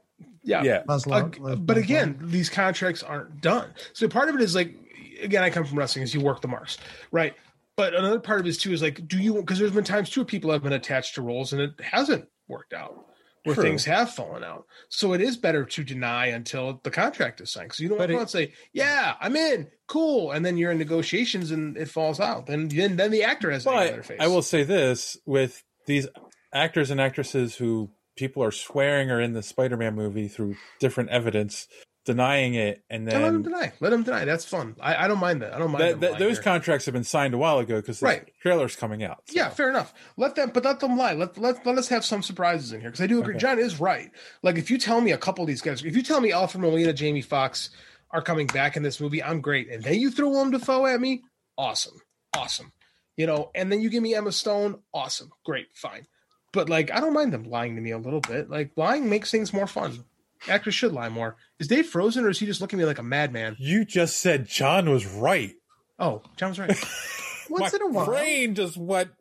[0.44, 0.64] Yeah.
[0.64, 0.84] Yeah.
[0.84, 3.74] Laszlo- Ag- Laszlo- but again, these contracts aren't done.
[3.94, 4.74] So part of it is like,
[5.22, 6.78] again, I come from wrestling, is you work the marks,
[7.12, 7.34] right?
[7.76, 9.36] But another part of it is too is like, do you?
[9.36, 12.74] Because there's been times too people have been attached to roles and it hasn't worked
[12.74, 13.06] out,
[13.46, 13.64] where True.
[13.64, 14.66] things have fallen out.
[14.90, 17.70] So it is better to deny until the contract is signed.
[17.70, 20.72] Because you don't But want it- to say, "Yeah, I'm in, cool," and then you're
[20.72, 22.46] in negotiations and it falls out.
[22.46, 24.18] Then then, then the actor has an egg in their But face.
[24.20, 26.08] I will say this with these
[26.54, 31.68] actors and actresses who people are swearing are in the Spider-Man movie through different evidence,
[32.06, 33.72] denying it, and then Let them deny.
[33.80, 34.26] Let them deny.
[34.26, 34.76] That's fun.
[34.82, 35.54] I, I don't mind that.
[35.54, 36.44] I don't mind that, that- those there.
[36.44, 38.32] contracts have been signed a while ago because the Right.
[38.42, 39.24] trailer's coming out.
[39.32, 39.94] Yeah, fair enough.
[40.18, 41.14] Let them, but let them lie.
[41.14, 43.36] Let let let us have some surprises in here because I do agree.
[43.36, 43.40] Okay.
[43.42, 44.12] John is right.
[44.44, 46.62] Like if you tell me a couple of these guys, if you tell me Alfred
[46.62, 47.70] Molina, Jamie Foxx
[48.12, 49.70] are coming back in this movie, I'm great.
[49.70, 51.22] And then you throw Willem Dafoe at me,
[51.58, 51.96] awesome,
[52.36, 52.74] awesome.
[53.16, 56.08] You know, and then you give me Emma Stone, awesome, great, fine.
[56.52, 58.50] But like I don't mind them lying to me a little bit.
[58.50, 60.04] Like lying makes things more fun.
[60.48, 61.36] Actors should lie more.
[61.60, 63.56] Is Dave frozen or is he just looking at me like a madman?
[63.60, 65.54] You just said John was right.
[66.00, 66.84] Oh, John was right.
[67.50, 68.06] Once in a while.
[68.06, 69.12] brain just went.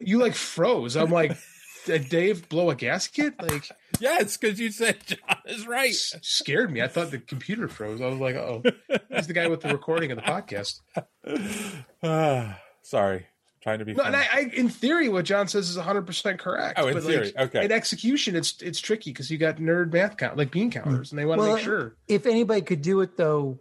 [0.00, 0.96] you like froze.
[0.96, 1.36] I'm like,
[1.86, 3.34] did Dave blow a gasket?
[3.42, 3.68] Like
[4.00, 5.90] Yes, because you said John is right.
[5.90, 6.80] s- scared me.
[6.80, 8.00] I thought the computer froze.
[8.00, 8.62] I was like, oh,
[9.14, 10.80] he's the guy with the recording of the podcast.
[12.02, 13.26] Ah, sorry,
[13.62, 13.94] trying to be.
[13.94, 14.16] No, and.
[14.16, 16.78] I, I, in theory, what John says is 100 percent correct.
[16.78, 17.64] Oh, in but, theory, like, okay.
[17.64, 21.18] In execution, it's it's tricky because you got nerd math count like bean counters, and
[21.18, 21.96] they want to Well, make sure.
[22.08, 23.58] If anybody could do it though,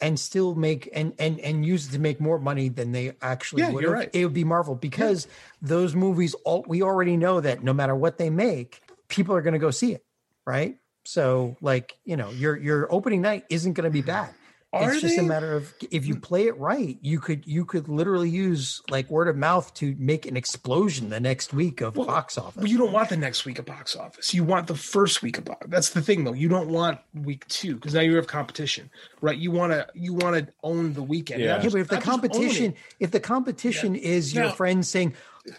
[0.00, 3.62] and still make and and and use it to make more money than they actually
[3.62, 4.10] Yeah, would, you're right.
[4.12, 5.26] it would be Marvel because
[5.60, 6.34] those movies.
[6.44, 9.70] All we already know that no matter what they make, people are going to go
[9.70, 10.04] see it,
[10.46, 10.76] right?
[11.04, 14.08] So, like you know, your your opening night isn't going to be mm-hmm.
[14.08, 14.34] bad.
[14.70, 16.22] Are it's just a matter of if you mm.
[16.22, 20.26] play it right, you could you could literally use like word of mouth to make
[20.26, 22.60] an explosion the next week of box office.
[22.60, 24.34] But you don't want the next week of box office.
[24.34, 25.66] You want the first week of box.
[25.70, 26.34] That's the thing, though.
[26.34, 28.90] You don't want week two because now you have competition,
[29.22, 29.38] right?
[29.38, 31.40] You want to you want to own the weekend.
[31.40, 31.62] Yeah.
[31.62, 32.28] Yeah, but if the not just own it.
[32.28, 35.14] competition, if the competition is your Now- friend saying,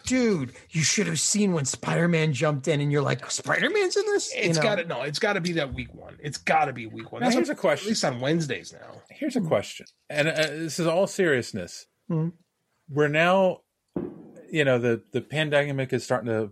[0.06, 4.32] "Dude, you should have seen when Spider-Man jumped in," and you're like, "Spider-Man's in this,"
[4.36, 4.62] it's you know?
[4.62, 5.02] got to no.
[5.02, 6.18] It's got to be that week one.
[6.22, 7.22] It's got to be week one.
[7.22, 7.86] Now, That's here's what- a question.
[7.88, 9.02] At least on Wednesdays now.
[9.10, 11.88] Here's a question, and uh, this is all seriousness.
[12.10, 12.34] Mhm.
[12.90, 13.62] We're now,
[14.52, 16.52] you know, the the pandemic is starting to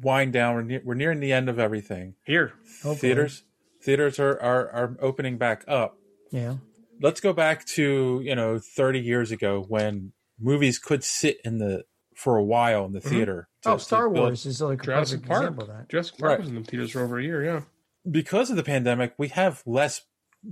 [0.00, 0.54] wind down.
[0.54, 2.14] We're, near, we're nearing the end of everything.
[2.24, 3.44] Here, Theaters,
[3.82, 5.98] theaters are, are are opening back up.
[6.30, 6.56] Yeah,
[7.00, 11.84] Let's go back to you know 30 years ago when movies could sit in the
[12.16, 13.08] for a while in the mm-hmm.
[13.08, 13.48] theater.
[13.62, 15.42] to- oh, Star Wars is like a Jurassic perfect Park.
[15.42, 15.88] example of that.
[15.88, 16.40] Jurassic Park Right.
[16.40, 17.44] was in the theaters for over a year.
[17.44, 17.60] Yeah.
[18.10, 20.02] because of the pandemic, we have less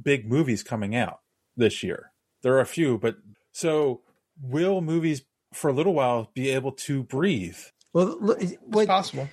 [0.03, 1.21] big movies coming out
[1.57, 2.13] this year.
[2.43, 3.17] There are a few, but
[3.53, 4.01] so
[4.41, 7.59] will movies for a little while be able to breathe?
[7.93, 9.29] Well, look, It's what possible.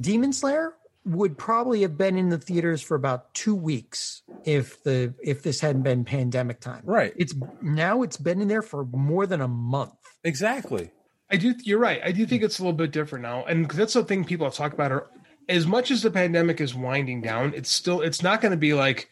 [0.00, 0.74] Demon Slayer
[1.04, 5.60] would probably have been in the theaters for about two weeks if the if this
[5.60, 6.82] hadn't been pandemic time.
[6.84, 7.12] Right.
[7.16, 9.94] It's now it's been in there for more than a month.
[10.24, 10.90] Exactly.
[11.30, 11.54] I do.
[11.62, 12.00] You're right.
[12.04, 12.46] I do think hmm.
[12.46, 14.92] it's a little bit different now, and that's the thing people have talked about.
[14.92, 15.06] Are
[15.48, 18.00] as much as the pandemic is winding down, it's still.
[18.00, 19.08] It's not going to be like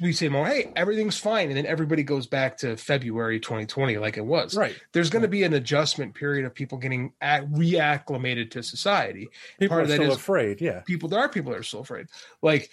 [0.00, 0.46] we say more.
[0.46, 4.56] Hey, everything's fine, and then everybody goes back to February 2020 like it was.
[4.56, 4.74] Right.
[4.92, 9.28] There's going to be an adjustment period of people getting ac- reacclimated to society.
[9.58, 10.60] People Part are still is- afraid.
[10.60, 10.80] Yeah.
[10.80, 12.06] people there are people that are still afraid
[12.42, 12.70] like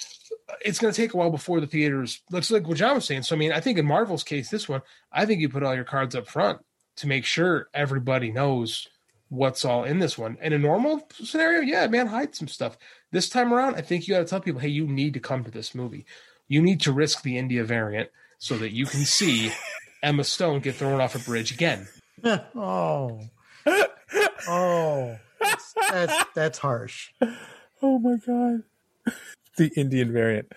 [0.63, 3.23] it's going to take a while before the theaters looks like what john was saying
[3.23, 5.75] so i mean i think in marvel's case this one i think you put all
[5.75, 6.59] your cards up front
[7.01, 8.87] to make sure everybody knows
[9.29, 12.77] what's all in this one in a normal scenario yeah man hide some stuff
[13.11, 15.43] this time around i think you got to tell people hey you need to come
[15.43, 16.05] to this movie
[16.47, 19.51] you need to risk the india variant so that you can see
[20.03, 21.87] emma stone get thrown off a bridge again
[22.23, 23.19] oh,
[24.47, 27.11] oh, that's, that's that's harsh.
[27.81, 28.63] Oh my god.
[29.57, 30.49] The Indian variant.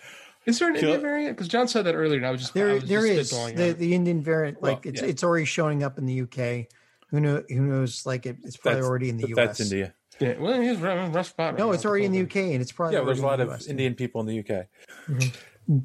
[0.45, 2.55] Is there an Kill- india variant because john said that earlier and i was just
[2.55, 4.61] I There, was there just is the, the Indian variant.
[4.61, 5.07] Like Well, it's yeah.
[5.07, 6.67] it's already showing up in the UK.
[7.09, 7.43] Who know?
[7.47, 8.05] Who knows?
[8.05, 9.47] Like it, it's probably That's- already in the but US.
[9.57, 9.93] That's India.
[10.19, 11.53] yeah, well, he's rough, rough spot.
[11.53, 13.39] right No, it's with already in the UK, and it's probably Yeah, there's a lot
[13.39, 13.67] already in of US.
[13.67, 14.67] Indian people in the UK.
[15.09, 15.77] Mm-hmm.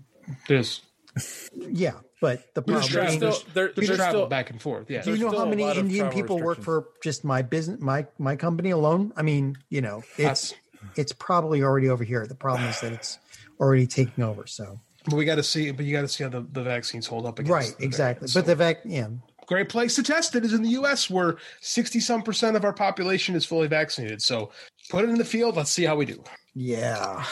[0.48, 0.82] There's
[1.54, 2.86] Yeah, but the problem.
[2.88, 4.88] travel, I mean, there's, there- there's there's travel still- back and forth.
[4.90, 5.02] Yeah.
[5.02, 8.70] do you know how many Indian people work for just my business, my my company
[8.70, 9.12] alone?
[9.16, 10.54] I mean, you know, it's That's-
[10.96, 12.26] it's probably already over here.
[12.26, 13.18] The problem is that it's
[13.60, 14.46] already taking over.
[14.46, 15.70] So But we got to see.
[15.70, 17.38] But you got to see how the, the vaccines hold up.
[17.38, 18.26] Against right, exactly.
[18.26, 18.34] variants.
[18.34, 19.08] But the vac, yeah,
[19.46, 22.72] great place to test it is in the U.S., where sixty some percent of our
[22.72, 24.22] population is fully vaccinated.
[24.22, 24.50] So
[24.88, 25.56] put it in the field.
[25.56, 26.22] Let's see how we do.
[26.54, 27.24] yeah.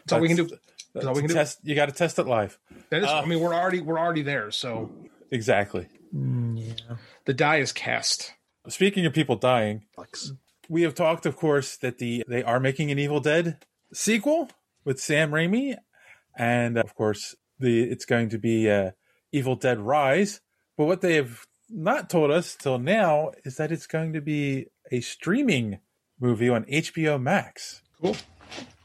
[0.00, 0.48] That's all we can do.
[0.94, 1.34] That's all we can do.
[1.34, 1.58] Test.
[1.62, 2.58] You got to test it live.
[2.90, 3.08] That is.
[3.08, 4.50] Uh, I mean, we're already we're already there.
[4.50, 4.90] So
[5.30, 5.88] Exactly.
[6.14, 6.96] Mm, yeah.
[7.24, 8.32] the die is cast.
[8.68, 10.30] Speaking of people dying, Fucks.
[10.68, 13.58] we have talked, of course, that the they are making an Evil Dead
[13.92, 14.48] sequel
[14.86, 15.76] with Sam Raimi,
[16.38, 18.92] and of course, the it's going to be uh,
[19.32, 20.40] Evil Dead Rise.
[20.78, 24.66] But what they have not told us till now is that it's going to be
[24.90, 25.80] a streaming
[26.18, 27.82] movie on HBO Max.
[28.00, 28.16] Cool.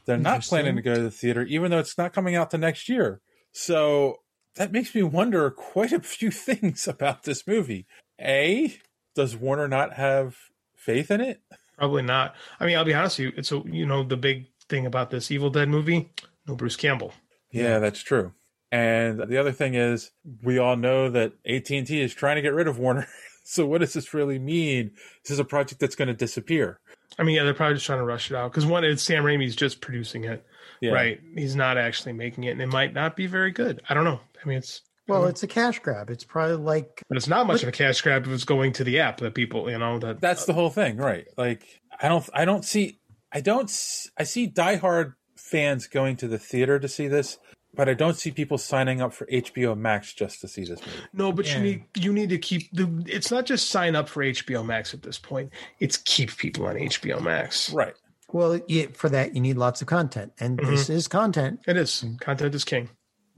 [0.04, 2.58] They're not planning to go to the theater, even though it's not coming out the
[2.58, 3.20] next year.
[3.52, 4.16] So
[4.56, 7.86] that makes me wonder quite a few things about this movie.
[8.20, 8.74] A,
[9.14, 10.36] does Warner not have
[10.74, 11.40] faith in it?
[11.78, 12.34] Probably not.
[12.58, 13.32] I mean, I'll be honest with you.
[13.36, 16.10] It's a you know the big thing about this Evil Dead movie.
[16.48, 17.12] No Bruce Campbell.
[17.50, 18.32] Yeah, that's true.
[18.72, 20.10] And the other thing is,
[20.42, 23.06] we all know that AT and T is trying to get rid of Warner.
[23.44, 24.92] so what does this really mean?
[25.22, 26.80] This is a project that's going to disappear.
[27.18, 29.24] I mean, yeah, they're probably just trying to rush it out because one, it's Sam
[29.24, 30.46] Raimi's just producing it,
[30.80, 30.92] Yeah.
[30.92, 31.20] right?
[31.36, 33.82] He's not actually making it, and it might not be very good.
[33.90, 34.20] I don't know.
[34.42, 36.08] I mean, it's Well, it's a cash grab.
[36.08, 38.84] It's probably like but it's not much of a cash grab if it's going to
[38.84, 41.26] the app that people, you know, that That's the whole thing, right?
[41.36, 42.98] Like, I don't, I don't see
[43.32, 43.70] I don't.
[44.18, 47.38] I see diehard fans going to the theater to see this,
[47.74, 50.98] but I don't see people signing up for HBO Max just to see this movie.
[51.12, 51.56] No, but Yeah.
[51.56, 53.04] you need you need to keep the.
[53.06, 55.50] It's not just sign up for HBO Max at this point.
[55.80, 57.72] It's keep people on HBO Max.
[57.72, 57.94] Right.
[58.32, 60.92] Well, yeah, for that you need lots of content, and this mm-hmm.
[60.92, 61.60] is content.
[61.66, 62.88] It is content is king.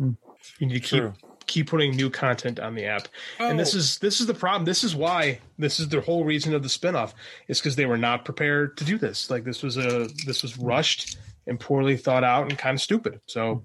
[0.01, 0.16] Mm.
[0.59, 1.12] You need to keep True.
[1.20, 3.09] keep putting new content on the app.
[3.38, 3.78] And this Oh.
[3.78, 4.64] is this is the problem.
[4.64, 7.12] This is why this is the whole reason of the spinoff
[7.49, 9.30] is because they were not prepared to do this.
[9.30, 11.16] Like this was a this was rushed
[11.47, 13.20] and poorly thought out and kind of stupid.
[13.26, 13.64] So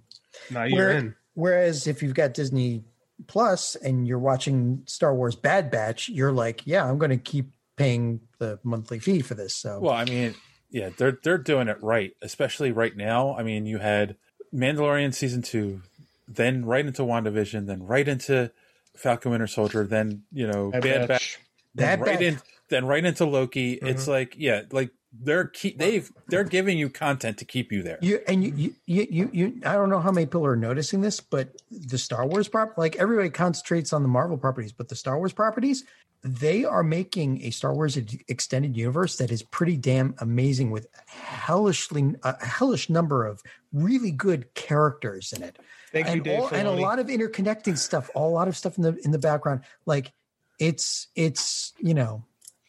[0.51, 1.15] now you're Where- in.
[1.35, 2.83] Whereas if you've got Disney
[3.27, 7.51] Plus and you're watching Star Wars Bad Batch, you're like, yeah, I'm going to keep
[7.77, 9.55] paying the monthly fee for this.
[9.55, 10.35] So Well, I mean,
[10.69, 13.35] yeah, they're they're doing it right, especially right now.
[13.37, 14.17] I mean, you had
[14.53, 15.81] Mandalorian season two,
[16.29, 18.51] then right into WandaVision, then right into
[18.95, 21.07] Falcon Winter Soldier, then you know Bad Bad, Batch.
[21.07, 21.39] Batch,
[21.75, 22.21] then Bad right Batch.
[22.21, 23.73] in, then right into Loki.
[23.73, 24.11] It's mm-hmm.
[24.11, 27.97] like yeah, like they're keep they've they're giving you content to keep you there.
[28.01, 31.01] You and you, you, you, you, you, I don't know how many people are noticing
[31.01, 34.95] this, but the Star Wars prop, like everybody concentrates on the Marvel properties, but the
[34.95, 35.83] Star Wars properties,
[36.23, 42.15] they are making a Star Wars extended universe that is pretty damn amazing with hellishly
[42.23, 43.41] a hellish number of
[43.73, 45.57] really good characters in it.
[45.91, 46.39] Thank you, and, Dave.
[46.39, 49.19] all- and a lot of interconnecting stuff, a lot of stuff in the in the
[49.19, 49.61] background.
[49.85, 50.11] Like
[50.59, 52.23] it's it's you know,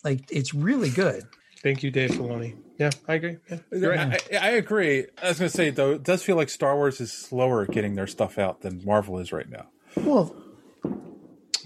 [0.05, 1.25] like it's really good.
[1.63, 2.57] Thank you, Dave Filoni.
[2.79, 3.37] Yeah, I agree.
[3.51, 4.23] Yeah, you're right.
[4.33, 5.05] I, I agree.
[5.23, 7.71] I was going to say though, it does feel like Star Wars is slower at
[7.71, 9.67] getting their stuff out than Marvel is right now.
[9.97, 10.35] Well,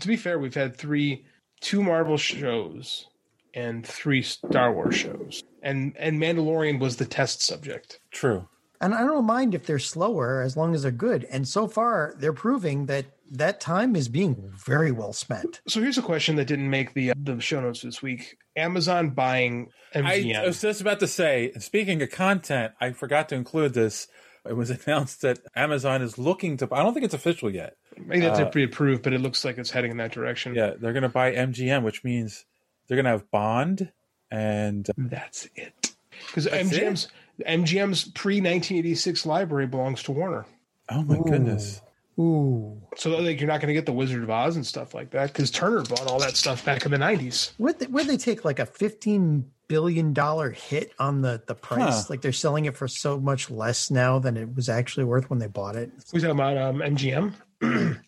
[0.00, 1.24] to be fair, we've had three,
[1.60, 3.06] two Marvel shows
[3.54, 8.00] and three Star Wars shows, and and Mandalorian was the test subject.
[8.10, 8.48] True.
[8.80, 11.24] And I don't mind if they're slower as long as they're good.
[11.30, 15.60] And so far, they're proving that that time is being very well spent.
[15.66, 19.70] So here's a question that didn't make the the show notes this week: Amazon buying
[19.94, 20.36] MGM.
[20.36, 24.08] I was just about to say, speaking of content, I forgot to include this.
[24.46, 26.68] It was announced that Amazon is looking to.
[26.72, 27.76] I don't think it's official yet.
[27.96, 30.54] Maybe that's uh, pre-approved, but it looks like it's heading in that direction.
[30.54, 32.44] Yeah, they're going to buy MGM, which means
[32.86, 33.92] they're going to have Bond
[34.30, 35.94] and That's it.
[36.26, 37.08] Because That's MGM's
[37.46, 40.46] MGM's pre 1986 library belongs to Warner.
[40.90, 41.80] oh my goodness,
[42.18, 42.80] Ooh.
[42.96, 45.32] So like you're not going to get the Wizard of Oz and stuff like that
[45.32, 47.52] because Turner bought all that stuff back in the 90s.
[47.58, 50.14] Would they, would they take like a $15 billion
[50.52, 52.02] hit on the, the price?
[52.02, 52.04] Huh.
[52.10, 55.40] Like they're selling it for so much less now than it was actually worth when
[55.40, 55.90] they bought it.
[56.12, 57.32] We talking about um, MGM.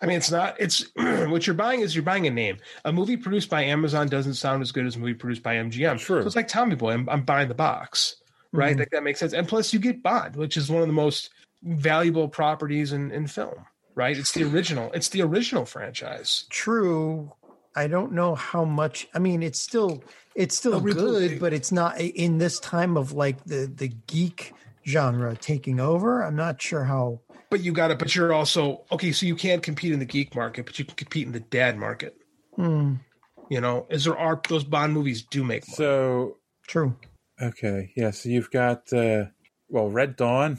[0.00, 0.54] I mean, it's not.
[0.60, 2.58] It's what you're buying is you're buying a name.
[2.84, 5.98] A movie produced by Amazon doesn't sound as good as a movie produced by MGM.
[5.98, 6.22] True.
[6.22, 6.92] So it's like Tommy Boy.
[6.92, 8.14] I'm, I'm buying the box,
[8.52, 8.78] right?
[8.78, 9.32] Like that makes sense.
[9.32, 11.30] And plus, you get Bond, which is one of the most
[11.62, 13.64] valuable properties in, in film.
[13.94, 14.16] Right?
[14.16, 14.92] It's the original.
[14.92, 16.44] It's the original franchise.
[16.50, 17.32] True.
[17.74, 19.08] I don't know how much.
[19.14, 20.02] I mean, it's still
[20.34, 20.94] it's still A reboot.
[20.94, 24.54] good, but it's not in this time of like the the geek
[24.86, 26.22] genre taking over.
[26.22, 27.20] I'm not sure how.
[27.50, 27.98] But you got it.
[27.98, 29.10] But you're also okay.
[29.12, 31.76] So you can't compete in the geek market, but you can compete in the dad
[31.76, 32.16] market.
[32.56, 32.94] Hmm,
[33.50, 35.76] You know, as there are those Bond movies do make money.
[35.76, 36.36] so
[36.68, 36.94] true.
[37.40, 38.10] Okay, yeah.
[38.10, 39.26] So you've got uh,
[39.68, 40.58] well, Red Dawn,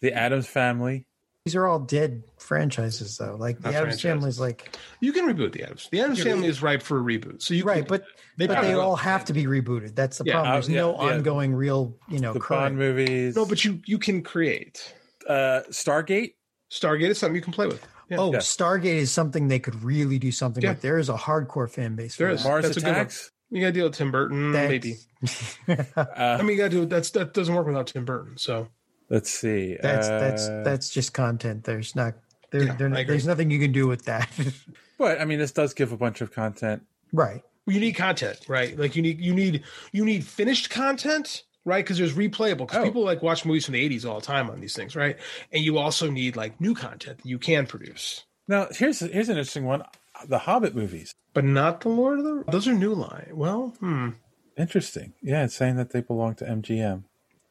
[0.00, 1.06] the Addams Family.
[1.44, 3.36] These are all dead franchises, though.
[3.38, 4.02] Like the Not Addams franchises.
[4.02, 5.88] Family's like You can reboot the Addams.
[5.92, 7.40] The Addams Family is ripe for a reboot.
[7.40, 8.04] So you right, can- but
[8.36, 8.80] They but they will.
[8.80, 9.94] all have to be rebooted.
[9.94, 10.50] That's the Yeah, problem.
[10.50, 11.14] uh, There's yeah, no yeah.
[11.14, 12.62] ongoing real, you know, the current.
[12.62, 13.36] Bond movies.
[13.36, 14.92] no, but you you can create.
[15.28, 16.34] uh, Stargate.
[16.72, 17.86] Stargate is something you can play with.
[18.10, 18.16] Yeah.
[18.18, 18.38] Oh, Yeah.
[18.38, 20.70] Stargate is something they could really do something Yeah.
[20.70, 20.80] with.
[20.82, 22.16] There is a hardcore fan base.
[22.16, 22.42] There for is.
[22.42, 22.48] that.
[22.48, 22.94] Mars That's a good one.
[22.96, 23.30] Attacks.
[23.50, 24.96] You got to deal with Tim Burton, That's- maybe.
[25.96, 28.36] Uh, I mean, you got to do that's that doesn't work without Tim Burton.
[28.36, 28.68] So
[29.08, 29.76] let's see.
[29.80, 31.64] That's that's uh, that's just content.
[31.64, 32.14] There's not
[32.50, 34.28] there, Yeah, there there's nothing you can do with that.
[34.98, 36.82] But I mean, this does give a bunch of content.
[37.12, 37.42] right.
[37.66, 38.78] you need content, right?
[38.78, 41.84] Like you need you need you need finished content, right?
[41.84, 42.66] Because there's replayable.
[42.68, 42.84] Because Oh.
[42.84, 45.18] people like watch movies from the '80s all the time on these things, right?
[45.52, 49.36] And you also need like new content that you can produce, Now, here's here's an
[49.36, 49.82] interesting one:
[50.26, 51.14] the Hobbit movies.
[51.34, 52.44] but not the Lord of the.
[52.50, 53.30] Those are new line.
[53.34, 54.10] Well, hmm.
[54.56, 55.12] Interesting.
[55.22, 57.04] Yeah, it's saying that they belong to MGM.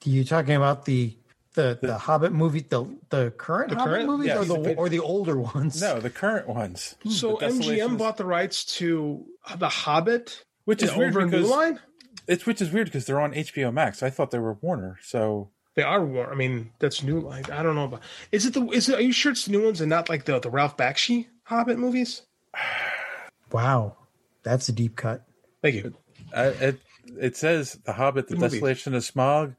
[0.03, 1.17] You talking about the
[1.53, 4.07] the the Hobbit movie, the the current The Hobbit current?
[4.07, 5.81] movies, Yeah, or the the- or the older ones?
[5.81, 6.95] No, the current ones.
[7.09, 9.25] So MGM bought the rights to
[9.57, 11.79] The Hobbit, which is weird over New because Line.
[12.27, 14.01] it's which is weird because they're on HBO Max.
[14.03, 14.97] I thought they were Warner.
[15.01, 16.31] So They are war.
[16.31, 17.45] I mean, that's new line.
[17.51, 18.01] I don't know about.
[18.31, 18.65] Is it the?
[18.69, 18.95] Is it?
[18.97, 21.77] Are you sure it's the new ones and not like the the Ralph Bakshi Hobbit
[21.77, 22.23] movies?
[23.51, 23.95] Wow,
[24.43, 25.23] that's a deep cut.
[25.61, 25.93] Thank you.
[26.33, 26.79] uh, it
[27.19, 28.55] it says the Hobbit, the Good movie.
[28.55, 29.55] Desolation of Smaug,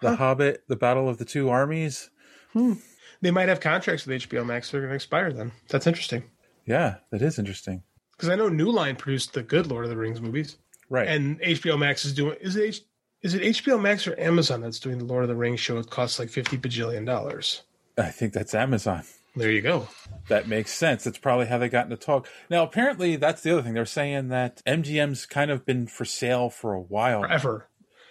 [0.00, 2.10] the Hobbit, the Battle of the Two Armies.
[2.54, 4.70] They might have contracts with HBO Max.
[4.70, 5.52] They're going to expire then.
[5.68, 6.24] That's interesting.
[6.64, 7.82] Yeah, that is interesting.
[8.12, 10.56] Because I know New Line produced the good Lord of the Rings movies,
[10.88, 11.06] Right.
[11.06, 12.36] and HBO Max is doing.
[12.40, 12.80] Is it H,
[13.22, 15.78] Is it HBO Max or Amazon that's doing the Lord of the Rings show?
[15.78, 17.62] It costs like fifty bajillion dollars.
[17.98, 19.04] I think that's Amazon.
[19.36, 19.88] There you go.
[20.28, 21.04] That makes sense.
[21.04, 22.26] That's probably how they got into talk.
[22.48, 23.74] Now, apparently, that's the other thing.
[23.74, 27.20] They're saying that MGM's kind of been for sale for a while.
[27.20, 27.68] Forever.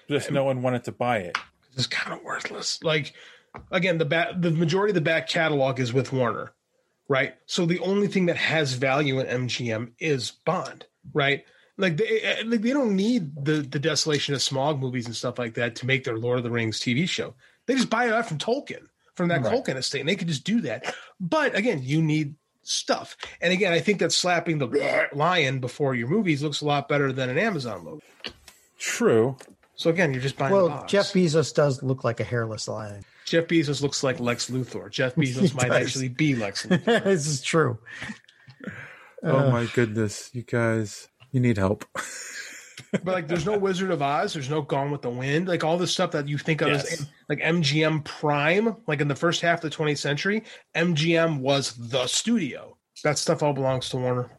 [0.08, 1.38] Just no one wanted to buy it.
[1.74, 2.82] It's kind of worthless.
[2.84, 3.14] Like
[3.72, 6.54] again, the back the majority of the back catalog is with Warner,
[7.08, 7.34] right?
[7.48, 11.44] So the only thing that has value in MGM is Bond, right?
[11.78, 15.40] Like they eh, like they don't need the the Desolation of Smaug movies and stuff
[15.40, 17.36] like that to make their Lord of the Rings TV show.
[17.66, 19.78] They just buy it out from Tolkien, from that Right.
[19.78, 20.94] of state, and they could just do that.
[21.20, 23.16] But again, you need stuff.
[23.42, 27.12] And again, I think that slapping the lion before your movies looks a lot better
[27.12, 28.02] than an Amazon logo.
[28.80, 29.38] True.
[29.76, 30.54] So again, you're just buying.
[30.54, 30.92] Well, box.
[30.92, 33.04] Jeff Bezos does look like a hairless lion.
[33.26, 34.90] Jeff Bezos looks like Lex Luthor.
[34.90, 35.88] Jeff Bezos might does.
[35.88, 37.04] actually be Lex Luthor.
[37.04, 37.78] this is true.
[39.24, 41.86] oh Uh, my goodness, you guys, you need help.
[42.92, 44.34] but like, there's no Wizard of Oz.
[44.34, 45.48] There's no Gone with the Wind.
[45.48, 46.92] Like all this stuff that you think of Yes.
[47.02, 48.76] as like MGM Prime.
[48.88, 50.44] Like in the first half of the 20th century,
[50.76, 52.78] MGM was the studio.
[53.04, 54.30] That stuff all belongs to Warner.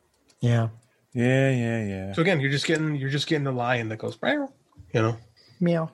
[0.41, 0.69] Yeah.
[1.13, 2.13] Yeah, yeah, yeah.
[2.13, 4.53] So again, you're just getting you're just getting the lion that goes, "Meow,"
[4.93, 5.17] you know,
[5.61, 5.91] Meow.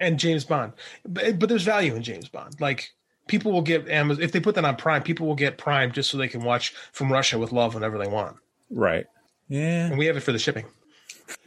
[0.00, 0.72] and James Bond.
[1.06, 2.60] But, but there's value in James Bond.
[2.60, 2.90] Like
[3.28, 5.04] people will get Amazon if they put that on Prime.
[5.04, 8.08] People will get Prime just so they can watch From Russia with Love whenever they
[8.08, 8.36] want.
[8.68, 9.06] Right.
[9.48, 9.86] Yeah.
[9.86, 10.64] And we have it for the shipping.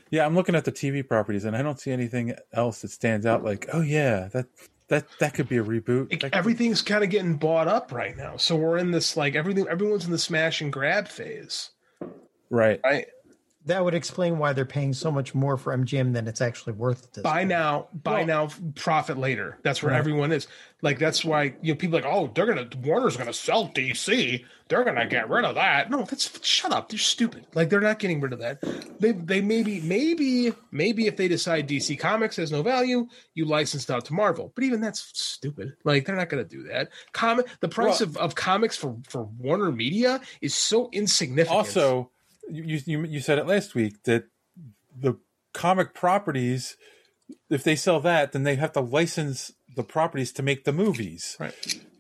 [0.10, 3.26] Yeah, I'm looking at the TV properties and I don't see anything else that stands
[3.26, 4.48] out like, oh yeah, that
[4.88, 6.34] that that could be a reboot.
[6.34, 8.38] Everything's kind of getting bought up right now.
[8.38, 11.72] So we're in this like everything everyone's in the smash and grab phase.
[12.50, 12.80] right.
[12.84, 13.08] Right.
[13.68, 17.04] That would explain why they're paying so much more for MGM than it's actually worth.
[17.06, 17.50] At this Buy point.
[17.50, 19.58] now, buy now, profit later.
[19.64, 19.98] That's where Right.
[20.00, 20.48] everyone is.
[20.84, 24.46] Like that's why you know people are like, oh, they're gonna Warner's gonna sell DC.
[24.70, 25.90] They're gonna get rid of that.
[25.90, 26.90] No, that's shut up.
[26.90, 27.48] They're stupid.
[27.56, 28.62] Like they're not getting rid of that.
[29.00, 33.86] They they maybe maybe maybe if they decide DC Comics has no value, you license
[33.86, 34.52] it out to Marvel.
[34.54, 35.74] But even that's stupid.
[35.84, 36.90] Like they're not gonna do that.
[37.12, 41.58] Comic the price Well- of, of comics for for Warner Media is so insignificant.
[41.58, 42.12] Also,
[42.50, 44.26] you, you you said it last week that
[44.96, 45.18] the
[45.54, 46.78] comic properties,
[47.50, 51.38] if they sell that, then they have to license the properties to make the movies.
[51.40, 51.54] Right.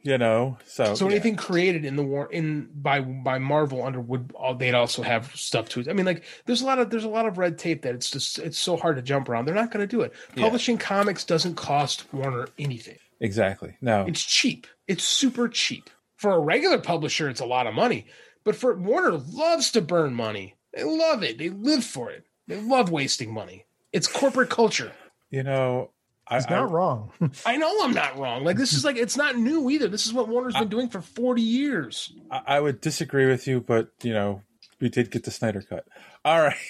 [0.04, 1.16] You know, so So yeah.
[1.16, 5.36] anything created in the war in by by Marvel under would all they'd also have
[5.36, 5.84] stuff to.
[5.89, 8.10] I mean, like there's a lot of there's a lot of red tape that it's
[8.10, 9.45] just it's so hard to jump around.
[9.45, 10.14] They're not going to do it.
[10.36, 10.43] Yeah.
[10.43, 12.98] Publishing comics doesn't cost Warner anything.
[13.20, 14.06] exactly no.
[14.08, 14.66] It's cheap.
[14.88, 17.28] It's super cheap for a regular publisher.
[17.28, 18.06] It's a lot of money,
[18.48, 20.56] but for Warner loves to burn money.
[20.74, 21.38] They love it.
[21.38, 22.26] They live for it.
[22.48, 23.66] They love wasting money.
[23.91, 24.93] It's corporate culture.
[25.30, 25.89] You know,
[26.26, 27.12] I, He's not I- wrong.
[27.45, 28.45] I know I'm not wrong.
[28.45, 29.89] Like this is like it's not new either.
[29.89, 32.14] This is what Warner's been doing for 40 years.
[32.32, 34.43] I, I would disagree with you, but you know,
[34.80, 35.86] we did get the Snyder cut.
[36.24, 36.56] All right.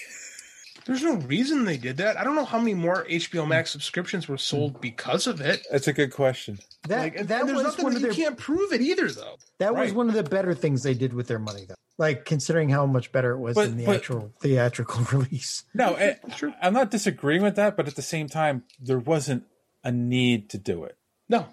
[0.88, 2.18] There's no reason they did that.
[2.18, 5.66] I don't know how many more HBO Max subscriptions were sold because of it.
[5.72, 6.58] That's a good question.
[6.88, 9.36] That Like, that there's was nothing one that of you can't prove it either, though.
[9.60, 11.76] that was one of the better things they did with their money, though.
[12.00, 15.64] Like considering how much better it was But- than the but- actual theatrical release.
[15.74, 16.18] No, I,
[16.62, 19.44] I'm not disagreeing with that, but at the same time, there wasn't
[19.84, 20.98] a need to do it.
[21.30, 21.48] No,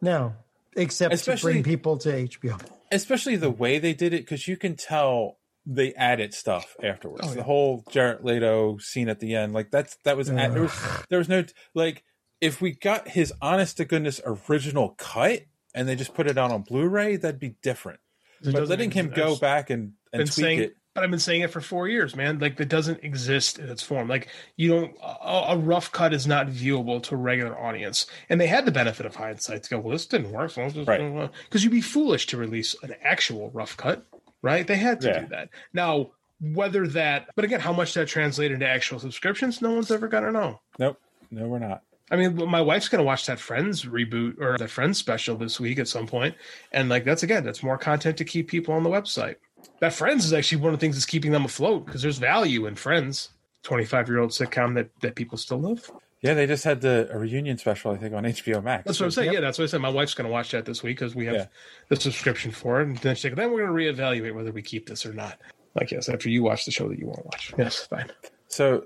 [0.00, 0.34] No,
[0.76, 2.60] except Especially- to bring people to HBO.
[2.90, 5.36] especially the way they did it because you can tell
[5.70, 7.26] they added stuff oh, afterwards.
[7.28, 11.04] Oh, The whole Jared Leto scene at the end, like that's that was there was
[11.08, 11.44] there was no
[11.74, 12.04] like
[12.40, 15.42] if we got his honest to goodness original cut
[15.74, 18.00] and they just put it out on Blu-ray, that'd be different.
[18.42, 21.42] It but letting him go back and and tweak saying, it, but I've been saying
[21.42, 22.40] it for four years, man.
[22.40, 24.08] Like that doesn't exist in its form.
[24.08, 28.06] Like you don't, a, a rough cut is not viewable to a regular audience.
[28.28, 31.30] And they had the benefit of hindsight to go, well, this didn't work, so Right.
[31.44, 34.04] because you'd be foolish to release an actual rough cut,
[34.42, 34.66] right?
[34.66, 35.20] They had to Yeah.
[35.20, 35.48] do that.
[35.72, 36.10] Now,
[36.40, 40.32] whether that, but again, how much that translated into actual subscriptions, no one's ever gonna
[40.32, 40.60] know.
[40.78, 40.98] nope,
[41.30, 41.82] no, we're not.
[42.12, 45.60] I mean, my wife's going to watch that Friends reboot or the Friends special this
[45.60, 46.34] week at some point,
[46.72, 49.36] and like that's again, that's more content to keep people on the website.
[49.78, 52.66] That Friends is actually one of the things that's keeping them afloat because there's value
[52.66, 53.28] in Friends,
[53.62, 55.88] twenty-five year old sitcom that that people still love.
[56.22, 58.84] Yeah, they just had the a reunion special, I think, on HBO Max.
[58.84, 59.32] That's what I'm saying.
[59.32, 59.80] Yeah, that's what I said.
[59.80, 61.46] My wife's going to watch that this week because we have Yeah.
[61.88, 64.60] the subscription for it, and then, she's like, then we're going to reevaluate whether we
[64.60, 65.38] keep this or not.
[65.74, 67.54] Like, yes, after you watch the show that you want to watch.
[67.56, 68.10] Yes, fine.
[68.48, 68.84] So,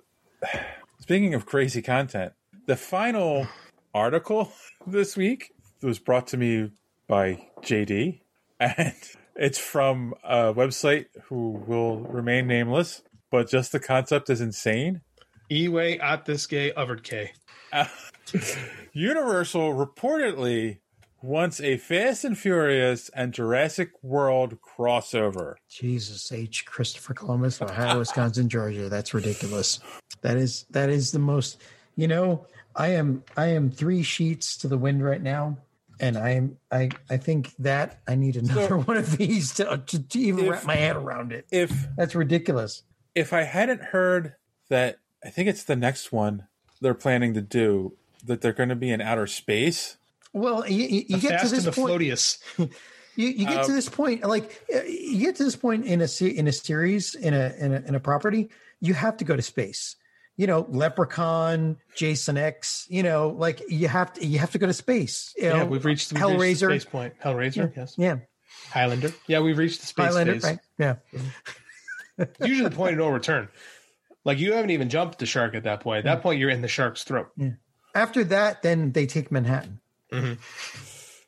[1.00, 2.34] speaking of crazy content,
[2.66, 3.48] the final
[3.92, 4.52] article
[4.86, 6.70] this week was brought to me
[7.08, 8.20] by JD,
[8.60, 8.94] and
[9.34, 15.00] it's from a website who will remain nameless, but just the concept is insane.
[15.50, 17.32] Eway at this gay Overd K.
[18.92, 20.78] Universal reportedly
[21.22, 25.54] wants a Fast and Furious and Jurassic World crossover.
[25.68, 26.64] Jesus H.
[26.66, 28.88] Christopher Columbus, Ohio, Wisconsin, Georgia.
[28.88, 29.80] That's ridiculous.
[30.22, 31.62] That is that is the most
[31.96, 35.56] You know, I am I am three sheets to the wind right now,
[36.00, 40.02] and I am I I think that I need another one of these to to,
[40.08, 41.46] to even If- wrap my head around it.
[41.50, 42.82] If That's ridiculous.
[43.14, 44.34] if I hadn't heard
[44.70, 46.46] that, I think it's the next one
[46.80, 47.94] they're planning to do
[48.26, 49.96] that they're going to be in outer space.
[50.32, 51.80] Well, you, you, you The get to this and the
[52.58, 52.72] point.
[53.16, 56.00] You, you get to Um, this point, like uh, you get to this point in
[56.02, 58.50] a in a series in a, in a in a property,
[58.80, 59.94] you have to go to space.
[60.36, 62.88] You know, Leprechaun, Jason X.
[62.90, 65.32] You know, like you have to you have to go to space.
[65.36, 66.70] You yeah, know, we've reached, we've reached the Hellraiser.
[66.80, 67.14] space point.
[67.22, 67.94] Hellraiser, yes.
[67.96, 68.16] Yeah,
[68.70, 69.12] Highlander.
[69.28, 70.42] Yeah, we've reached the space Highlander, phase.
[70.44, 70.58] right?
[70.76, 70.96] Yeah,
[72.44, 73.48] usually the point of no return.
[74.24, 75.98] Like you haven't even jumped the shark at that point.
[75.98, 76.22] At that mm.
[76.22, 77.30] point, you're in the shark's throat.
[77.36, 77.50] Yeah.
[77.94, 79.80] After that, then they take Manhattan.
[80.12, 80.34] Mm-hmm.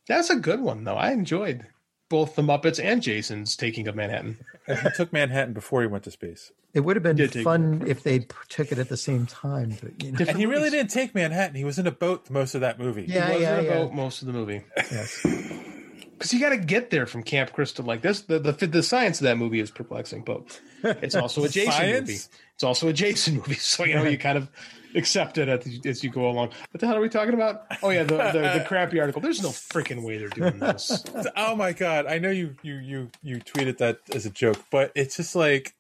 [0.09, 0.97] That's a good one, though.
[0.97, 1.66] I enjoyed
[2.09, 4.38] both the Muppets and Jason's taking of Manhattan.
[4.66, 6.51] He took Manhattan before he went to space.
[6.74, 10.11] It would have been fun if they took it at the same time, but you
[10.11, 11.55] know, And he really didn't take Manhattan.
[11.55, 13.05] He was in a boat most of that movie.
[13.07, 13.74] Yeah, he was yeah, in a yeah.
[13.74, 14.62] boat most of the movie.
[14.76, 15.24] yes.
[16.17, 17.85] Because you got to get there from Camp Crystal.
[17.85, 21.49] Like this, the, the the science of that movie is perplexing, but it's also a
[21.49, 22.09] Jason Science?
[22.09, 22.21] movie.
[22.55, 24.49] It's also a Jason movie, so you know you kind of
[24.95, 26.49] accept it as, as you go along.
[26.71, 27.67] What the hell are we talking about?
[27.83, 29.21] Oh yeah, the the, the crappy article.
[29.21, 31.05] There's no freaking way they're doing this.
[31.37, 32.07] Oh my god!
[32.07, 35.75] I know you you you you tweeted that as a joke, but it's just like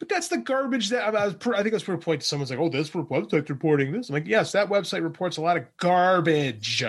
[0.00, 1.34] But that's the garbage that I, was.
[1.34, 2.22] I think I was per point.
[2.22, 5.42] To someone's like, "Oh, this website's reporting this." I'm like, "Yes, that website reports a
[5.42, 6.82] lot of garbage."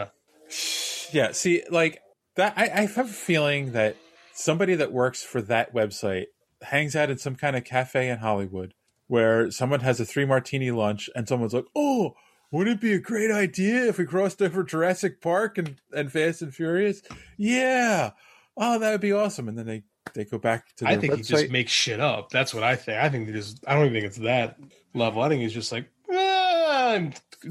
[1.12, 1.32] yeah.
[1.32, 2.02] See, like
[2.38, 2.54] that.
[2.56, 3.96] I, I have a feeling that
[4.34, 6.26] somebody that works for that website
[6.62, 8.74] hangs out in some kind of cafe in Hollywood
[9.08, 12.16] where someone has a three martini lunch and someone's like, "Oh,
[12.52, 16.42] wouldn't it be a great idea if we crossed over Jurassic Park and and Fast
[16.42, 17.02] and Furious?"
[17.38, 18.12] Yeah.
[18.56, 19.48] Oh, that would be awesome.
[19.48, 19.84] And then they
[20.14, 20.88] they go back to.
[20.88, 22.30] I think he just makes shit up.
[22.30, 22.98] That's what I think.
[22.98, 23.64] I think just.
[23.68, 24.58] I don't even think it's that
[24.94, 25.22] level.
[25.22, 25.90] I think he's just like.
[26.12, 27.00] "Ah,"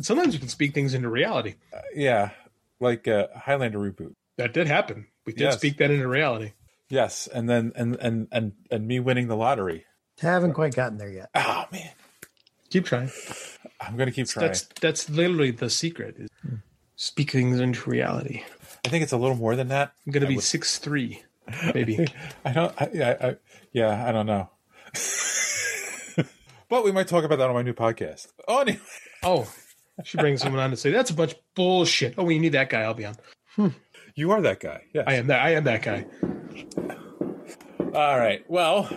[0.01, 1.55] sometimes you can speak things into reality.
[1.95, 2.31] yeah,
[2.81, 4.15] like a Highlander reboot.
[4.37, 5.07] That did happen.
[5.25, 5.57] We did Yes.
[5.59, 6.53] speak that into reality.
[6.89, 9.85] Yes, and then and and and and me winning the lottery.
[10.21, 11.31] Haven't quite gotten there yet.
[11.35, 11.91] Oh man,
[12.71, 13.11] Keep trying.
[13.81, 14.47] I'm gonna keep trying.
[14.49, 16.17] That's that's literally the secret.
[16.19, 16.29] Is
[16.97, 18.45] speak things into reality.
[18.85, 19.93] I think it's a little more than that.
[20.07, 21.23] I'm gonna I be would- six three,
[21.75, 22.07] maybe.
[22.45, 22.73] I don't.
[22.81, 23.37] I, yeah, I,
[23.73, 24.49] yeah, I don't know.
[26.69, 28.29] but we might talk about that on my new podcast.
[28.49, 28.79] Oh, anyway.
[29.25, 29.53] oh,
[30.05, 32.15] she brings someone on to say that's a bunch of bullshit.
[32.17, 32.83] Oh, we need that guy.
[32.83, 33.17] I'll be on.
[33.57, 33.69] Hmm.
[34.17, 34.83] You are that guy.
[34.93, 35.05] Yes.
[35.07, 35.41] I am that.
[35.45, 36.07] I am that guy.
[37.95, 38.45] All right.
[38.49, 38.89] Well,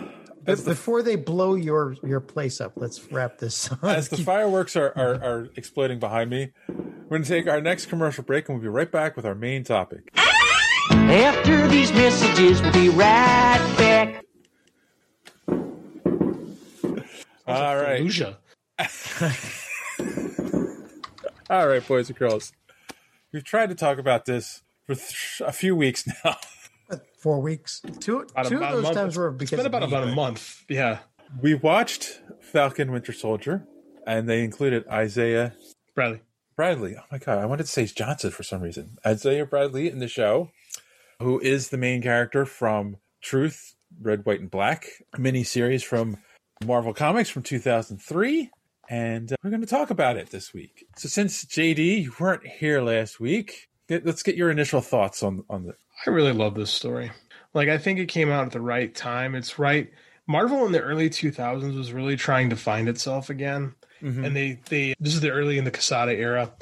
[0.44, 3.70] But before they blow your your place up, let's wrap this.
[3.70, 3.84] up.
[3.84, 7.86] as the fireworks are, are, are exploding behind me, we're going to take our next
[7.86, 10.10] commercial break and we'll be right back with our main topic.
[10.90, 14.24] After these messages, we'll be right back.
[17.46, 18.00] All right.
[21.50, 22.52] All right, boys and girls.
[23.32, 24.62] We've tried to talk about this
[24.94, 25.00] for
[25.38, 26.36] th- a few weeks now.
[27.18, 27.82] Four weeks.
[28.00, 28.96] Two About two about of a those month.
[28.96, 30.64] times were It's because been about about a month.
[30.68, 30.98] Yeah,
[31.40, 33.66] We watched Falcon Winter Soldier,
[34.06, 35.54] and they included Isaiah
[35.94, 36.20] Bradley.
[36.56, 36.96] Bradley.
[36.98, 38.98] Oh my god, I wanted to say Johnson for some reason.
[39.06, 40.50] Isaiah Bradley in the show,
[41.20, 46.16] who is the main character from Truth, Red, White, and Black, a miniseries from
[46.64, 48.50] Marvel Comics from 2003.
[48.88, 50.84] And uh, we're going to talk about it this week.
[50.96, 55.44] So, since JD, you weren't here last week, get, let's get your initial thoughts on
[55.50, 55.74] on the.
[56.06, 57.10] I really love this story.
[57.52, 59.34] Like, I think it came out at the right time.
[59.34, 59.90] It's right.
[60.26, 63.74] Marvel in the early 2000s was really trying to find itself again.
[64.00, 64.24] Mm-hmm.
[64.24, 66.52] And they, they, this is the early in the Quesada era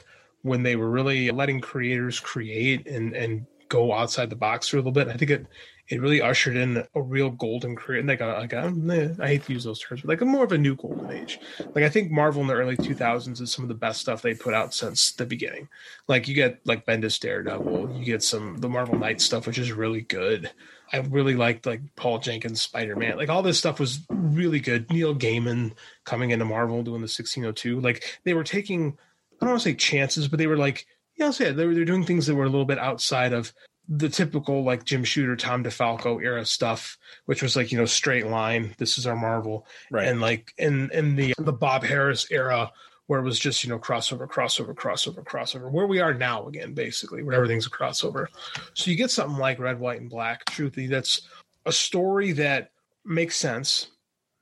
[0.42, 4.80] when they were really letting creators create and, and go outside the box for a
[4.80, 5.08] little bit.
[5.08, 5.46] I think it,
[5.88, 8.02] it really ushered in a real golden career.
[8.02, 10.44] Like, a, like a, eh, I hate to use those terms, but like a more
[10.44, 11.40] of a new golden age.
[11.74, 14.34] Like, I think Marvel in the early 2000s is some of the best stuff they
[14.34, 15.68] put out since the beginning.
[16.06, 19.72] Like, you get like Bendis Daredevil, you get some, the Marvel Knight stuff, which is
[19.72, 20.50] really good.
[20.92, 23.16] I really liked like Paul Jenkins Spider Man.
[23.16, 24.90] Like all this stuff was really good.
[24.90, 25.72] Neil Gaiman
[26.04, 27.80] coming into Marvel doing the 1602.
[27.80, 28.96] Like they were taking,
[29.40, 30.86] I don't want to say chances, but they were like,
[31.16, 31.32] yeah, I'll.
[31.32, 33.52] They were, they were doing things that were a little bit outside of
[33.88, 38.26] the typical like Jim Shooter, Tom DeFalco era stuff, which was like, you know, straight
[38.26, 38.74] line.
[38.78, 39.66] This is our Marvel.
[39.90, 40.06] Right.
[40.06, 42.70] And like in, in the, the Bob Harras era,
[43.08, 45.70] where it was just you know crossover, crossover, crossover, crossover.
[45.70, 48.26] Where we are now again, basically, where everything's a crossover.
[48.74, 50.44] So you get something like Red, White, and Black.
[50.44, 51.22] Truthfully, that's
[51.66, 52.70] a story that
[53.04, 53.88] makes sense.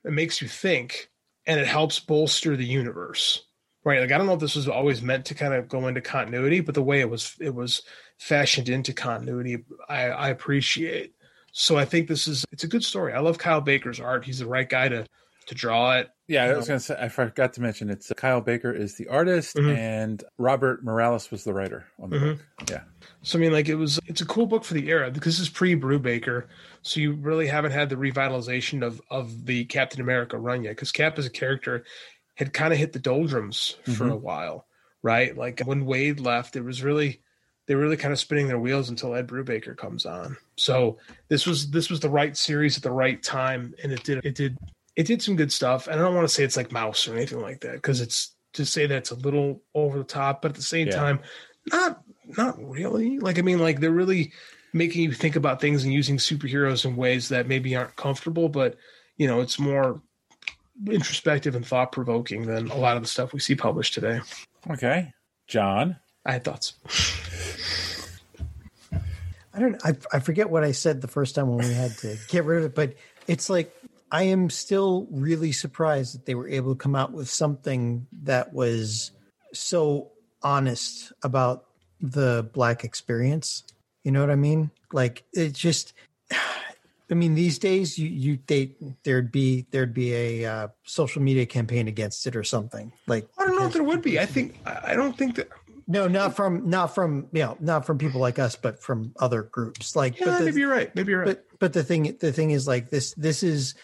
[0.04, 1.10] It makes you think,
[1.46, 3.44] and it helps bolster the universe.
[3.84, 4.00] Right?
[4.00, 6.58] Like I don't know if this was always meant to kind of go into continuity,
[6.58, 7.82] but the way it was it was
[8.18, 11.14] fashioned into continuity, I, I appreciate.
[11.52, 13.12] So I think this is it's a good story.
[13.14, 14.24] I love Kyle Baker's art.
[14.24, 15.06] He's the right guy to
[15.46, 16.08] to draw it.
[16.26, 18.96] Yeah, I was going to say, I forgot to mention it's uh, Kyle Baker is
[18.96, 19.76] the artist Mhm.
[19.76, 22.38] and Robert Morales was the writer on the Mhm.
[22.58, 22.68] book.
[22.70, 22.82] Yeah.
[23.22, 25.46] So I mean, like it was, it's a cool book for the era because this
[25.46, 26.46] is pre Brubaker,
[26.82, 30.70] so you really haven't had the revitalization of of the Captain America run yet.
[30.70, 31.84] Because Cap as a character
[32.34, 34.12] had kind of hit the doldrums for Mhm.
[34.12, 34.66] a while,
[35.00, 35.34] right?
[35.36, 37.22] Like when Waid left, it was really
[37.66, 40.36] they were really kind of spinning their wheels until Ed Brubaker comes on.
[40.56, 40.98] So
[41.28, 44.34] this was this was the right series at the right time, and it did it
[44.34, 44.56] did
[44.96, 45.86] it did some good stuff.
[45.88, 48.34] And I don't want to say it's like Maus or anything like that because it's
[48.54, 50.96] to say that's a little over the top, but at the same Yeah.
[50.96, 51.20] time,
[51.72, 52.02] not
[52.38, 53.18] not really.
[53.18, 54.32] Like I mean, like they're really
[54.72, 58.76] making you think about things and using superheroes in ways that maybe aren't comfortable, but
[59.16, 60.00] you know, it's more
[60.90, 64.20] introspective and thought provoking than a lot of the stuff we see published today.
[64.70, 65.12] Okay.
[65.48, 65.96] John.
[66.26, 66.74] I had thoughts.
[69.56, 69.76] I don't.
[69.84, 72.58] I, I forget what I said the first time when we had to get rid
[72.58, 72.94] of it, but
[73.26, 73.74] it's like
[74.12, 78.52] I am still really surprised that they were able to come out with something that
[78.52, 79.12] was
[79.54, 80.10] so
[80.42, 81.64] honest about
[82.00, 83.64] the black experience.
[84.04, 84.70] You know what I mean?
[84.92, 85.94] Like it just.
[87.08, 88.72] I mean, these days you you they
[89.04, 92.92] there'd be there'd be a uh, social media campaign against it or something.
[93.06, 94.18] Like I don't know if there would be.
[94.18, 95.48] I think I I don't think that.
[95.86, 99.42] No, not from not from you know not from people like us, but from other
[99.42, 99.94] groups.
[99.94, 100.94] Like, Yeah, but the, maybe you're right.
[100.94, 101.26] Maybe you're right.
[101.26, 103.74] but but the thing the thing is like this this is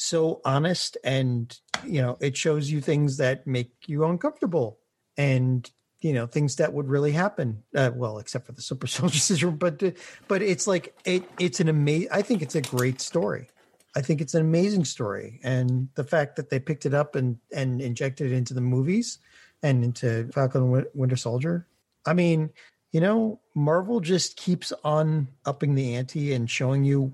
[0.00, 4.78] so honest and you know it shows you things that make you uncomfortable
[5.18, 5.70] and
[6.00, 9.56] you know things that would really happen uh, well except for the super soldier syndrome
[9.56, 9.82] but
[10.26, 13.48] but it's like it it's an amazing i think it's a great story
[13.94, 17.36] i think it's an amazing story and the fact that they picked it up and
[17.52, 19.18] and injected it into the movies
[19.62, 21.66] and into falcon winter soldier
[22.06, 22.50] i mean
[22.92, 27.12] you know marvel just keeps on upping the ante and showing you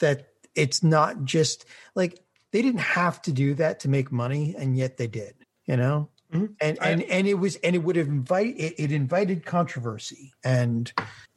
[0.00, 1.64] that it's not just
[1.94, 2.18] like
[2.52, 5.34] they didn't have to do that to make money and yet they did
[5.66, 6.54] you know Mhm.
[6.62, 10.90] and and and it was and it would have invite it, it invited controversy and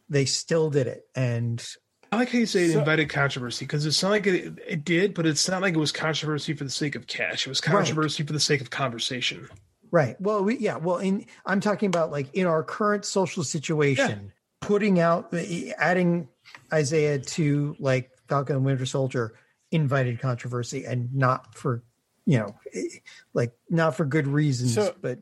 [0.08, 1.66] they still did it and
[2.14, 4.86] I like how you say it So- invited controversy because it's not like it, it
[4.86, 7.46] did, but it's not like it was controversy for the sake of cash.
[7.46, 7.74] It was Right.
[7.76, 9.50] controversy for the sake of conversation.
[9.96, 10.20] Right.
[10.20, 10.76] Well, we, yeah.
[10.76, 15.34] Well, in I'm talking about like in our current social situation, putting out,
[15.78, 16.28] adding
[16.74, 19.36] Isaiah to like Falcon and Winter Soldier
[19.72, 21.82] invited controversy, and not for
[22.26, 22.82] you know, eh,
[23.34, 25.20] like not for good reasons, So- but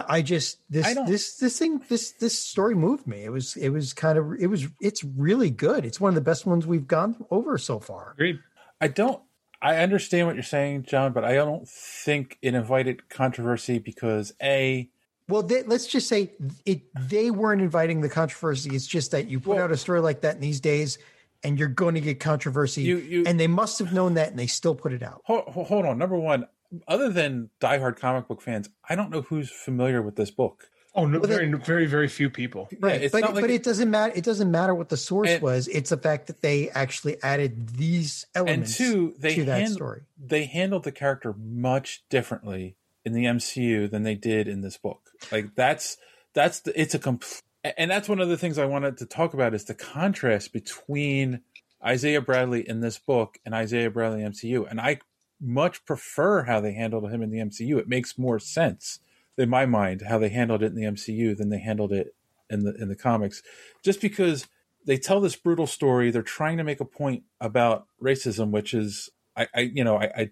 [0.00, 3.22] I just this I this this thing this this story moved me.
[3.22, 5.84] It was it was kind of it was it's really good.
[5.84, 8.14] It's one of the best ones we've gone over so far.
[8.14, 8.40] Agreed.
[8.80, 9.22] I don't.
[9.60, 14.88] I understand what you're saying, John, but I don't think it invited controversy because a
[15.28, 16.32] Well, they, let's just say
[16.64, 16.82] it.
[17.08, 18.70] They weren't inviting the controversy.
[18.74, 20.98] It's just that you put Well- out a story like that in these days,
[21.42, 22.82] and you're going to get controversy.
[22.82, 25.22] You- you- and they must have known that, and they still put it out.
[25.24, 25.98] hold, hold on.
[25.98, 26.46] Number one,
[26.86, 30.70] other than diehard comic book fans, I don't know who's familiar with this book.
[30.94, 32.68] Oh, no, Well, very, very, very few people.
[32.80, 34.12] Right, it's but not like but it- it doesn't matter.
[34.16, 35.68] It doesn't matter what the source And- was.
[35.68, 39.60] It's the fact that they actually added these elements And elements two, they to that
[39.60, 40.02] hand- story.
[40.18, 42.74] they handled the character much differently
[43.04, 45.10] in the MCU than they did in this book.
[45.30, 45.98] Like that's
[46.34, 47.42] that's the, it's a complete,
[47.76, 51.40] and that's one of the things I wanted to talk about is the contrast between
[51.84, 54.66] Isaiah Bradley in this book and Isaiah Bradley MCU.
[54.68, 54.98] And I
[55.40, 57.78] much prefer how they handled him in the MCU.
[57.78, 58.98] It makes more sense
[59.38, 62.14] in my mind how they handled it in the MCU than they handled it
[62.50, 63.42] in the in the comics.
[63.84, 64.46] Just because
[64.84, 69.10] they tell this brutal story, they're trying to make a point about racism, which is
[69.36, 70.30] I, I you know, I, I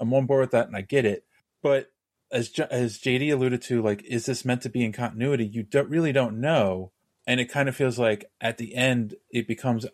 [0.00, 1.24] I'm on board with that and I get it.
[1.62, 1.90] But
[2.30, 5.46] as J- as JD alluded to, like, is this meant to be in continuity?
[5.46, 6.92] You don't really don't know,
[7.26, 9.86] and it kind of feels like at the end it becomes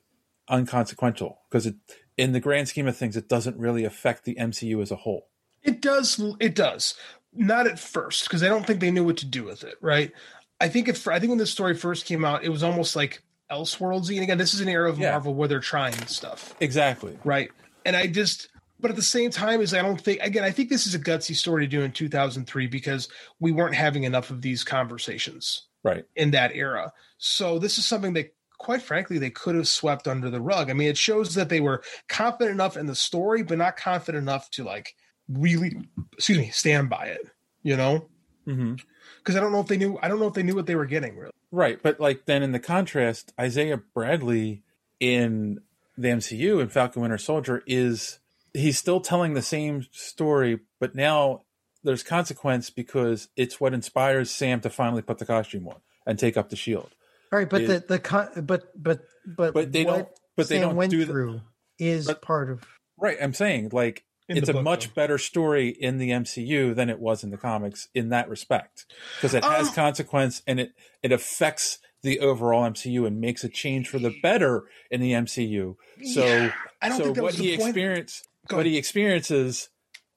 [0.49, 1.77] unconsequential because it,
[2.17, 5.29] in the grand scheme of things, it doesn't really affect the MCU as a whole.
[5.63, 6.21] It does.
[6.41, 6.95] It does.
[7.35, 9.75] Not at first, because I don't think they knew what to do with it.
[9.81, 10.13] Right.
[10.61, 13.23] I think if I think when this story first came out, it was almost like
[13.51, 14.15] Elseworldsy.
[14.15, 15.11] And again, this is an era of Yeah.
[15.11, 16.55] Marvel where they're trying stuff.
[16.61, 17.19] Exactly.
[17.25, 17.51] Right.
[17.85, 18.49] And I just,
[18.81, 20.45] but at the same time, is I don't think again.
[20.45, 23.09] I think this is a gutsy story to do in 2003 because
[23.41, 26.05] we weren't having enough of these conversations Right.
[26.17, 26.93] in that era.
[27.19, 30.71] So this is something that quite frankly they could have swept under the rug.
[30.71, 34.23] I mean, it shows that they were confident enough in the story, but not confident
[34.23, 34.95] enough to like
[35.29, 35.73] really
[36.13, 37.27] excuse me, stand by it,
[37.63, 38.07] you know?
[38.47, 38.75] Mm-hmm.
[39.19, 40.75] Because I don't know if they knew I don't know if they knew what they
[40.77, 41.33] were getting really.
[41.51, 44.63] Right, but like then in the contrast, Isaiah Bradley
[45.01, 45.61] in
[45.97, 48.19] the MCU in Falcon Winter Soldier is
[48.53, 51.43] he's still telling the same story, but now
[51.85, 55.77] there's consequence because it's what inspires Sam to finally put the costume on
[56.07, 56.91] and take up the shield.
[57.33, 60.49] All right, but It- the the con- but but but But they what don't- but
[60.49, 61.41] they don't went do the- through
[61.79, 62.65] is but- part of
[62.97, 66.89] Right, I'm saying like In it's a book, much better story in the MCU than
[66.89, 68.87] it was in the comics in that respect
[69.17, 70.73] because it has Um, consequence and it
[71.03, 75.77] it affects the overall MCU and makes a change for the better in the MCU.
[76.13, 77.69] So Yeah, I don't so think that what he point.
[77.71, 79.69] experienced what he experiences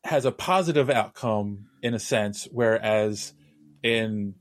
[0.06, 3.34] has a positive outcome in a sense whereas
[3.84, 4.36] in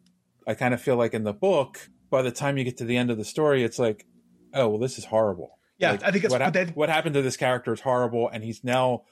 [0.47, 2.97] I kind of feel like in the book by the time you get to the
[2.97, 4.07] end of the story it's like
[4.55, 5.59] oh well this is horrible.
[5.79, 7.81] Yeah, Like, I think that's what, but hap- that- what happened to this character is
[7.81, 9.03] horrible, and he's now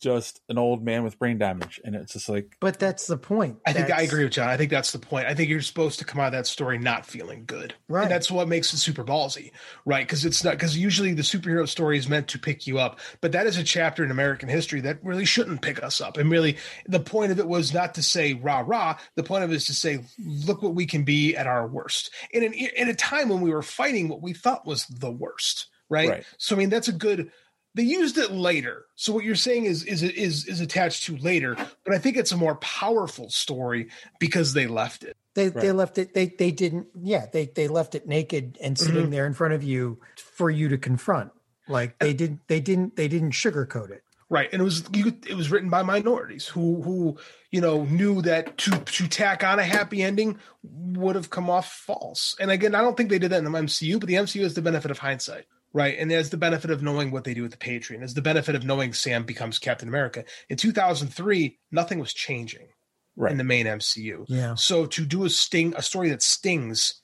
[0.00, 3.58] just an old man with brain damage, and it's just like, But that's the point.
[3.66, 4.48] I think I agree with John.
[4.48, 5.26] I think that's the point.
[5.26, 8.02] I think you're supposed to come out of that story not feeling good, Right.
[8.02, 9.52] And that's what makes it super ballsy,
[9.84, 10.06] right?
[10.06, 13.32] Because it's not because usually the superhero story is meant to pick you up, but
[13.32, 16.16] that is a chapter in American history that really shouldn't pick us up.
[16.16, 16.56] And really,
[16.86, 18.96] the point of it was not to say rah rah.
[19.14, 22.10] The point of it is to say, look what we can be at our worst.
[22.30, 25.66] In an in a time when we were fighting what we thought was the worst,
[25.88, 26.08] right?
[26.08, 26.24] Right.
[26.38, 27.30] So I mean, that's a good.
[27.74, 31.54] They used it later, so what you're saying is is is is attached to later.
[31.84, 35.16] But I think it's a more powerful story because they left it.
[35.34, 36.12] They they left it.
[36.12, 36.88] They they didn't.
[37.00, 39.10] Yeah, they they left it naked and sitting Mhm.
[39.12, 41.30] there in front of you for you to confront.
[41.68, 42.96] Like they didn't They didn't.
[42.96, 44.02] They didn't sugarcoat it.
[44.28, 47.18] Right, and it was you, it was written by minorities who who
[47.52, 51.72] you know knew that to to tack on a happy ending would have come off
[51.72, 52.34] false.
[52.40, 54.54] And again, I don't think they did that in the MCU, but the MCU has
[54.54, 55.96] the benefit of hindsight, right?
[55.98, 58.00] And there's the benefit of knowing what they do with the Patriot.
[58.00, 60.24] There's the benefit of knowing Sam becomes Captain America.
[60.48, 62.68] In 2003, nothing was changing
[63.16, 63.32] Right.
[63.32, 64.24] in the main MCU.
[64.28, 64.54] Yeah.
[64.54, 67.00] So to do a sting a story that stings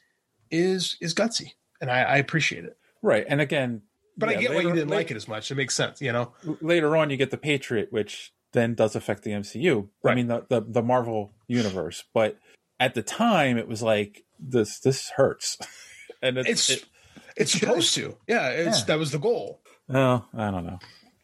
[0.51, 2.77] is is gutsy, and I, I appreciate it.
[3.03, 3.27] right.
[3.29, 3.83] And again,
[4.17, 5.51] But yeah, I get why you didn't la- like it as much.
[5.51, 6.33] It makes sense, you know.
[6.61, 9.89] Later on, you get the Patriot, which then does affect the MCU.
[10.05, 12.05] I mean, the, the the Marvel universe.
[12.15, 12.39] But
[12.81, 14.79] at the time, it was like this.
[14.79, 15.59] This hurts,
[16.23, 16.89] and it's, It's it,
[17.37, 18.17] it's supposed to.
[18.27, 18.85] Yeah, it's Yeah.
[18.87, 19.61] that was the goal.
[19.91, 20.79] oh, I don't know.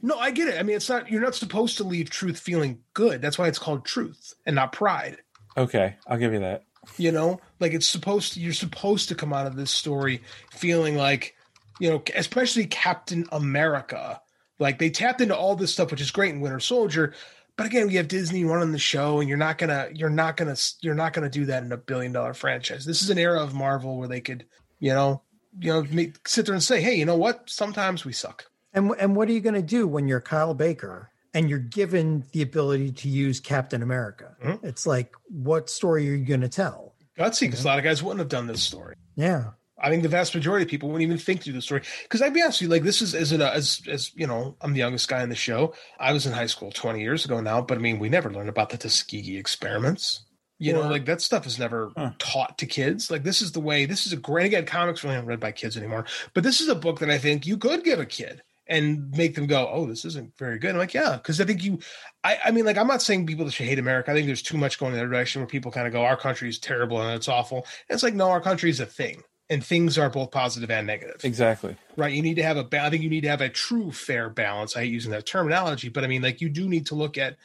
[0.05, 0.59] No, I get it.
[0.59, 3.23] I mean, it's not you're not supposed to leave truth feeling good.
[3.23, 5.19] That's why it's called truth and not pride.
[5.57, 6.65] Okay, I'll give you that.
[6.97, 8.41] You know, like it's supposed to.
[8.41, 11.37] You're supposed to come out of this story feeling like,
[11.79, 14.21] you know, especially Captain America.
[14.59, 17.15] Like they tapped into all this stuff, which is great in Winter Soldier.
[17.57, 20.57] But again, we have Disney running the show, and you're not gonna, you're not gonna,
[20.81, 22.85] you're not gonna do that in a billion dollar franchise.
[22.85, 24.47] This is an era of Marvel where they could,
[24.81, 25.23] you know,
[25.59, 27.49] you know, make, sit there and say, hey, you know what?
[27.49, 28.47] Sometimes we suck.
[28.73, 32.25] And and what are you going to do when you're Kyle Baker and you're given
[32.33, 34.35] the ability to use Captain America?
[34.43, 34.67] Mm-hmm.
[34.67, 36.95] It's like, what story are you going to tell?
[37.19, 38.97] Gutsy, because a lot of guys wouldn't have done this story.
[39.15, 39.51] Yeah.
[39.79, 41.83] I think the vast majority of people wouldn't even think through the story.
[42.05, 44.73] Because I'd be honest with you, like this is as as as you know, I'm
[44.73, 45.75] the youngest guy in the show.
[45.99, 48.49] I was in high school 20 years ago now, but I mean, we never learned
[48.49, 50.25] about the Tuskegee experiments.
[50.63, 53.11] You know, like that stuff is never taught to kids.
[53.11, 53.87] Like this is the way.
[53.87, 54.47] This is a great.
[54.47, 56.05] Again, comics really aren't read by kids anymore.
[56.35, 59.35] But this is a book that I think you could give a kid and make
[59.35, 61.81] them go, "Oh, this isn't very good." I'm like, yeah, because I think you.
[62.25, 64.11] I, I mean, like, I'm not saying people should hate America.
[64.11, 66.17] I think there's too much going in that direction where people kind of go, "Our
[66.17, 67.59] country is terrible and it's awful."
[67.89, 70.87] And it's like, no, our country is a thing, and things are both positive and
[70.87, 71.77] negative Exactly.
[71.97, 72.13] right?
[72.13, 74.77] You need to have a, I think you need to have a true fair balance.
[74.77, 77.37] I hate using that terminology, but I mean, like you do need to look at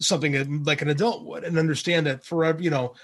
[0.00, 2.94] something like an adult would and understand that forever, you know,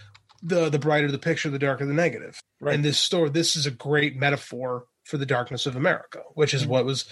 [0.43, 2.43] the the brighter the picture, the darker the negative.
[2.60, 2.74] Right.
[2.74, 6.56] And this story, this is a great metaphor for the darkness of America, which Mm-hmm.
[6.62, 7.05] is what was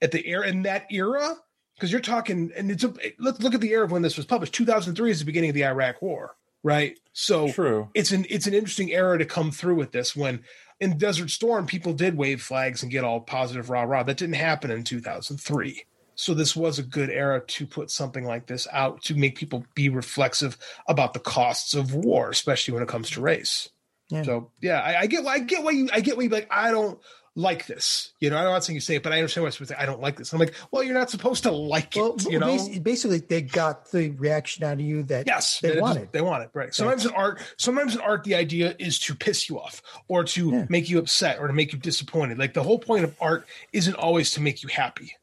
[0.00, 1.36] at the era in that era.
[1.74, 4.24] Because you're talking, and it's a let's look at the era of when this was
[4.24, 4.54] published.
[4.54, 6.98] 2003 is the beginning of the Iraq War, right?
[7.12, 7.90] So True.
[7.92, 10.42] it's an it's an interesting era to come through with this when
[10.80, 14.04] in Desert Storm people did wave flags and get all positive rah rah.
[14.04, 15.84] That didn't happen in 2003.
[16.16, 19.64] So this was a good era to put something like this out to make people
[19.74, 20.56] be reflexive
[20.88, 23.68] about the costs of war, especially when it comes to race.
[24.08, 24.22] Yeah.
[24.22, 26.48] So yeah, I, I get why I get why you I get why you like
[26.50, 26.98] I don't
[27.34, 28.12] like this.
[28.18, 30.00] You know, I'm not saying you say it, but I understand why it's I don't
[30.00, 30.32] like this.
[30.32, 32.00] I'm like, well, you're not supposed to like it.
[32.00, 35.82] Well, you know, basically, they got the reaction out of you that Yes, they it
[35.82, 36.12] wanted.
[36.12, 36.50] they want it.
[36.54, 36.72] Right.
[36.74, 40.50] Sometimes in art, sometimes in art, the idea is to piss you off or to
[40.50, 40.66] Yeah.
[40.70, 42.38] make you upset or to make you disappointed.
[42.38, 45.14] Like the whole point of art isn't always to make you happy.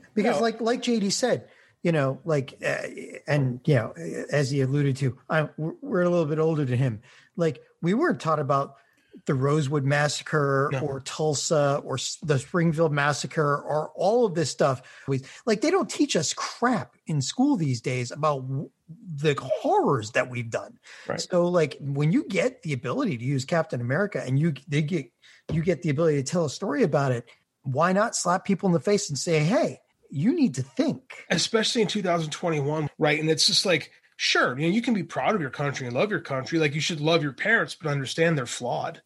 [0.14, 0.42] because No.
[0.42, 1.48] like like JD said,
[1.82, 2.82] you know, like uh,
[3.26, 3.92] and you know,
[4.30, 7.00] as he alluded to, I we're we're a little bit older than him.
[7.36, 8.74] Like we weren't taught about
[9.26, 10.80] the Rosewood massacre No.
[10.80, 14.80] or Tulsa or the Springfield massacre or all of this stuff.
[15.06, 18.70] We like they don't teach us crap in school these days about w-
[19.16, 20.78] the horrors that we've done.
[21.06, 21.20] Right.
[21.20, 25.12] So like when you get the ability to use Captain America and you they get
[25.52, 27.26] you get the ability to tell a story about it,
[27.62, 29.80] why not slap people in the face and say, "Hey,
[30.10, 33.18] you need to think." especially in 2021, right?
[33.20, 35.96] And it's just like, sure, you know, you can be proud of your country and
[35.96, 36.58] love your country.
[36.58, 39.02] Like you should love your parents, but understand they're flawed,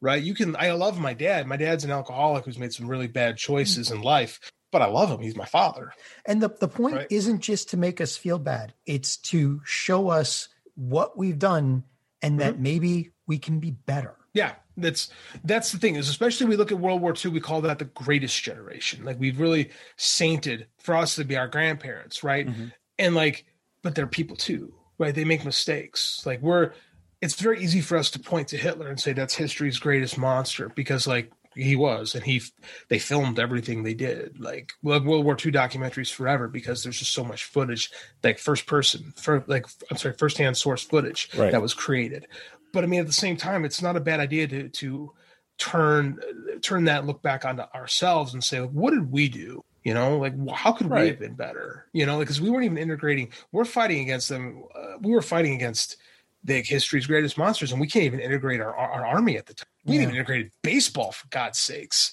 [0.00, 0.22] right?
[0.22, 1.46] You can, I love my dad.
[1.46, 4.40] My dad's an alcoholic who's made some really bad choices in life.
[4.70, 5.20] but I love him.
[5.20, 5.92] He's my father.
[6.26, 7.06] And the, the point Right.
[7.10, 11.84] isn't just to make us feel bad, it's to show us what we've done
[12.20, 12.62] and that mm-hmm.
[12.62, 14.14] maybe we can be better.
[14.34, 15.08] Yeah, that's
[15.44, 17.84] that's the thing is especially we look at World War II, we call that the
[17.86, 19.04] greatest generation.
[19.04, 22.46] Like we've really sainted for us to be our grandparents, right?
[22.46, 22.66] Mm-hmm.
[22.98, 23.44] And like,
[23.82, 25.14] but they're people too, right?
[25.14, 26.22] They make mistakes.
[26.24, 26.72] Like we're
[27.20, 30.68] it's very easy for us to point to Hitler and say that's history's greatest monster
[30.68, 32.40] because like he was and he
[32.88, 37.24] they filmed everything they did like world war ii documentaries forever because there's just so
[37.24, 37.90] much footage
[38.22, 41.50] like first person for like i'm sorry first hand source footage Right.
[41.50, 42.28] that was created
[42.72, 45.12] but i mean at the same time it's not a bad idea to to
[45.58, 46.18] turn
[46.62, 49.62] turn that look back onto ourselves and say like, what did we do?
[49.84, 51.86] You know like how could we have been better?
[51.92, 55.54] You know because we weren't even integrating we're fighting against them uh, we were fighting
[55.54, 55.96] against
[56.44, 59.66] the history's greatest monsters and we can't even integrate our, our army at the time.
[59.84, 60.00] We Yeah.
[60.00, 62.12] didn't even integrate baseball for god's sakes.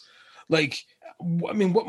[0.49, 0.83] Like
[1.49, 1.85] i mean what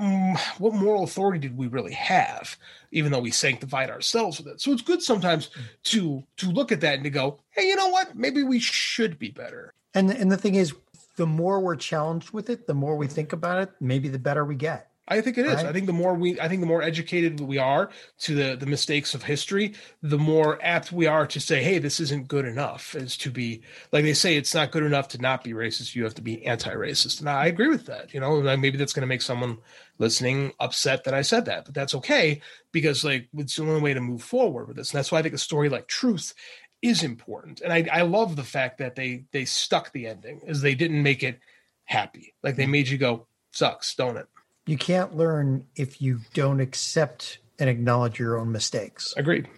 [0.59, 2.57] what moral authority did we really have
[2.97, 4.61] even though we sanctified ourselves with it?
[4.61, 5.61] So it's good sometimes hmm.
[5.85, 8.17] to to look at that and to go hey you know what?
[8.17, 9.73] Maybe we should be better.
[9.95, 10.75] And and the thing is,
[11.17, 14.45] the more we're challenged with it, the more we think about it, maybe the better
[14.45, 14.91] we get.
[15.09, 15.55] I think it is.
[15.55, 15.67] Right.
[15.67, 18.67] I think the more we, I think the more educated we are to the the
[18.67, 22.95] mistakes of history, the more apt we are to say, "Hey, this isn't good enough."
[22.97, 23.63] Is to be
[23.93, 25.95] like they say, it's not good enough to not be racist.
[25.95, 28.15] You have to be anti-racist, and I agree with that.
[28.15, 29.59] You know, like maybe that's going to make someone
[29.99, 32.41] listening upset that I said that, but that's okay
[32.73, 35.23] because like it's the only way to move forward with this, and that's why I
[35.23, 36.35] think a story like Truth
[36.83, 37.61] is important.
[37.61, 41.03] And I, I love the fact that they they stuck the ending, is they didn't
[41.03, 41.39] make it
[41.85, 42.35] happy.
[42.43, 42.71] Like they mm.
[42.71, 44.27] made you go, "Sucks, don't it?"
[44.67, 49.15] You can't learn if you don't accept and acknowledge your own mistakes.
[49.17, 49.49] Agreed.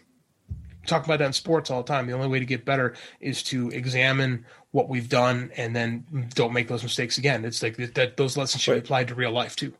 [0.86, 2.06] Talk about that in sports all the time.
[2.06, 6.52] The only way to get better is to examine what we've done and then don't
[6.52, 7.44] make those mistakes again.
[7.44, 9.72] It's like that, that those lessons should be applied to real life too.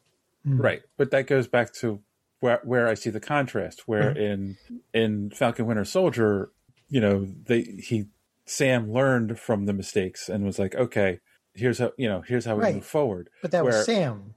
[0.45, 2.01] Right, but that goes back to
[2.41, 3.83] where where I see the contrast.
[3.87, 4.21] Where Mm-hmm.
[4.21, 4.57] in
[4.95, 6.51] in Falcon Winter Soldier,
[6.89, 8.07] you know, they he
[8.47, 11.21] Sam learned from the mistakes and was like, okay,
[11.55, 12.75] here's how you know, here's how we Right.
[12.77, 13.29] move forward.
[13.43, 14.35] But that Where- was Sam.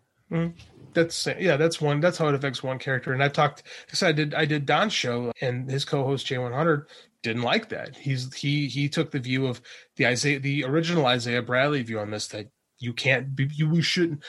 [0.93, 1.99] That's yeah, that's one.
[1.99, 3.13] That's how it affects one character.
[3.13, 6.53] And I've talked because I did I did Don's show and his co-host J one
[6.53, 6.87] hundred
[7.23, 7.95] didn't like that.
[7.95, 9.61] He's he he took the view of
[9.95, 12.47] the Isaiah the original Isaiah Bradley view on this that
[12.79, 14.23] you can't be you we shouldn't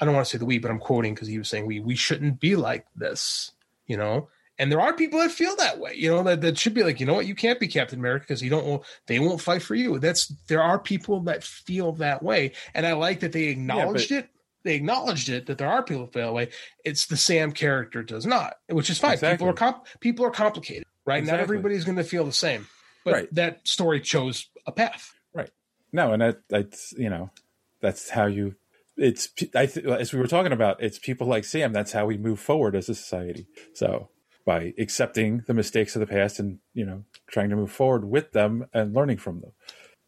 [0.00, 1.80] I don't want to say the we, but I'm quoting because he was saying we
[1.80, 3.52] we shouldn't be like this,
[3.86, 4.28] you know.
[4.58, 6.98] And there are people that feel that way, you know, that, that should be like,
[6.98, 9.74] you know what, you can't be Captain America because you don't they won't fight for
[9.74, 9.98] you.
[9.98, 12.52] That's there are people that feel that way.
[12.72, 14.30] And I like that they acknowledged it
[14.66, 16.48] they acknowledged it that there are people who feel that way.
[16.84, 19.14] It's the Sam character does not, which is fine.
[19.14, 19.36] Exactly.
[19.36, 21.24] People are comp- people are complicated, right?
[21.24, 22.66] Not everybody's going to feel the same,
[23.04, 23.34] but Right.
[23.34, 25.14] that story chose a path.
[25.32, 25.50] Right.
[25.92, 27.30] No, and that that's you know,
[27.80, 28.56] that's how you.
[28.96, 30.82] It's I th- as we were talking about.
[30.82, 31.72] It's people like Sam.
[31.72, 33.46] That's how we move forward as a society.
[33.74, 34.08] So
[34.44, 38.32] by accepting the mistakes of the past and you know trying to move forward with
[38.32, 39.52] them and learning from them.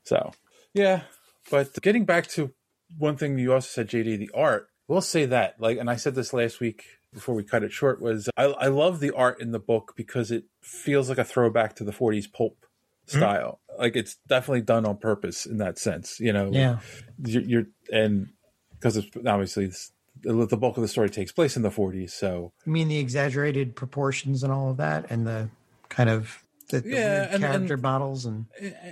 [0.05, 0.32] So
[0.72, 1.02] yeah,
[1.51, 2.52] but getting back to
[2.97, 4.69] one thing you also said, JD, the art.
[4.86, 8.01] We'll say that like, and I said this last week before we cut it short.
[8.01, 11.77] Was I, I love the art in the book because it feels like a throwback
[11.77, 12.56] to the '40s pulp
[13.10, 13.19] hmm.
[13.19, 13.60] style.
[13.78, 16.19] Like it's definitely done on purpose in that sense.
[16.20, 16.78] You know, Yeah.
[17.24, 18.28] you're, you're and
[18.73, 19.93] because it's obviously it's,
[20.23, 22.10] the the bulk of the story takes place in the 40s.
[22.10, 25.48] So I mean, the exaggerated proportions and all of that, and the
[25.89, 28.47] kind of the, the Yeah, and- character and- models, and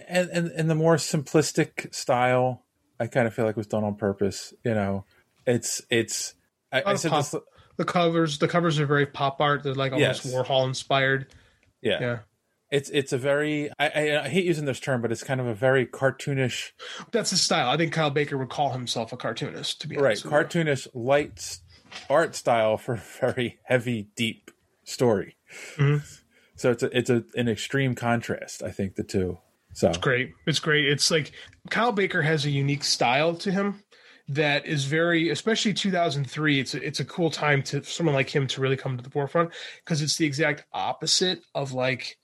[0.09, 2.62] and, and and the more simplistic style,
[2.98, 4.52] I kind of feel like it was done on purpose.
[4.64, 5.05] You know,
[5.47, 6.35] it's it's.
[6.73, 7.40] I, I said pop- this.
[7.77, 9.62] the covers, the covers are very pop art.
[9.62, 10.35] They're like almost Yes.
[10.35, 11.27] Warhol inspired.
[11.81, 12.01] Yeah.
[12.01, 12.18] Yeah.
[12.70, 15.47] It's it's a very I, I, I hate using this term, but it's kind of
[15.47, 16.73] a very cartoonish,
[17.12, 17.70] That's his style.
[17.70, 19.81] I think Kyle Baker would call himself a cartoonist.
[19.82, 20.16] To be right?
[20.16, 20.31] with you.
[20.31, 21.59] Cartoonish light
[22.10, 24.51] art style for a very heavy, deep
[24.82, 25.36] story.
[25.77, 26.02] Mhm.
[26.56, 28.62] So it's a, it's a, an extreme contrast.
[28.64, 29.39] I think the two.
[29.77, 30.32] So It's great.
[30.47, 30.86] It's great.
[30.86, 31.32] It's like
[31.69, 33.82] Kyle Baker has a unique style to him
[34.28, 36.61] that is very, especially 2003.
[36.61, 39.11] It's a, it's a cool time to someone like him to really come to the
[39.11, 39.51] forefront
[39.85, 42.16] because it's the exact opposite of like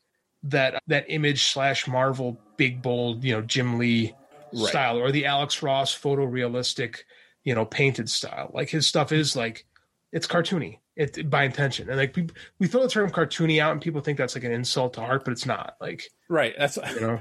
[0.44, 4.14] that that image slash Marvel big bold you know Jim Lee
[4.54, 4.68] Right.
[4.68, 7.00] style or the Alex Ross photorealistic
[7.44, 8.50] you know painted style.
[8.54, 9.66] Like his stuff is like
[10.10, 13.80] it's cartoony it by intention and like we, we throw the term cartoony out and
[13.80, 15.74] people think that's like an insult to art, but it's not.
[15.82, 16.54] Like right.
[16.58, 17.20] That's you know.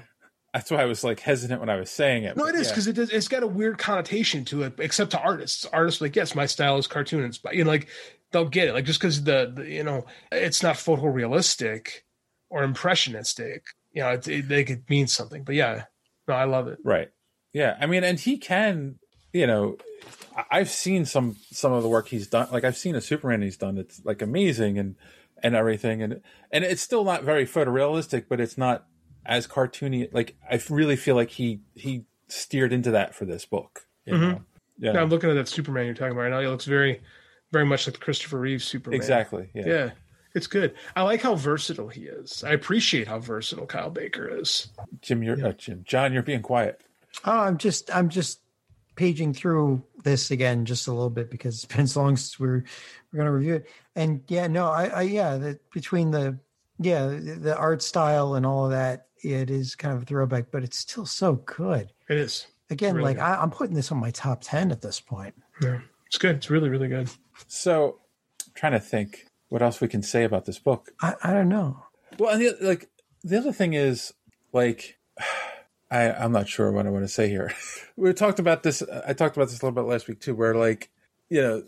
[0.54, 2.36] That's why I was like hesitant when I was saying it.
[2.36, 2.74] No, but it is yeah.
[2.74, 5.66] because it does, it's got a weird connotation to it, except to artists.
[5.66, 7.56] Artists like, yes, my style is cartoon inspired.
[7.56, 7.88] You know, like
[8.32, 8.74] they'll get it.
[8.74, 12.02] Like just because the, the you know it's not photorealistic
[12.50, 13.64] or impressionistic,
[13.94, 15.44] you know, it, it, like it means something.
[15.44, 15.86] But yeah,
[16.28, 16.80] no, I love it.
[16.84, 17.10] Right.
[17.54, 17.78] Yeah.
[17.80, 19.00] I mean, and he can
[19.34, 19.78] you know,
[20.50, 22.48] I've seen some some of the work he's done.
[22.52, 23.78] Like I've seen a Superman he's done.
[23.78, 24.96] It's like amazing and
[25.44, 26.22] and everything, and
[26.52, 28.86] and it's still not very photorealistic, but it's not
[29.26, 30.14] as cartoony.
[30.14, 33.88] Like I really feel like he he steered into that for this book.
[34.06, 34.20] You Mhm.
[34.22, 34.42] know?
[34.78, 34.94] Yeah.
[34.94, 36.40] Yeah, I'm looking at that Superman you're talking about right now.
[36.40, 37.02] He looks very,
[37.52, 39.00] very much like the Christopher Reeve Superman.
[39.00, 39.66] Exactly, yeah.
[39.68, 39.92] yeah.
[40.34, 40.74] it's good.
[40.96, 42.44] I like how versatile he is.
[42.44, 44.70] I appreciate how versatile Kyle Baker is.
[45.02, 45.84] Jim, you're uh, Jim.
[45.86, 46.82] John, you're being quiet.
[47.26, 48.40] Oh, I'm just I'm just
[48.96, 52.64] paging through this again just a little bit because it's been so long since we're
[53.12, 53.68] we're going to review it.
[53.96, 56.40] And yeah, no, I, I yeah, the, between the
[56.80, 60.46] yeah the, the art style and all of that, it is kind of a throwback,
[60.52, 61.92] but it's still so good.
[62.10, 63.24] It is Again, Really like good.
[63.24, 65.36] I, I'm putting this on my top ten at this point.
[65.62, 66.38] Yeah, it's good.
[66.38, 67.10] It's really, really good.
[67.48, 68.00] So,
[68.48, 70.92] I'm trying to think what else we can say about this book.
[71.02, 71.84] I, I don't know.
[72.18, 72.90] Well, and the, like
[73.24, 74.14] the other thing is
[74.54, 74.98] like
[75.92, 77.54] I I'm not sure what I want to say here.
[77.98, 78.82] we talked about this.
[79.06, 80.90] I talked about this a little bit last week too, where like
[81.30, 81.64] you know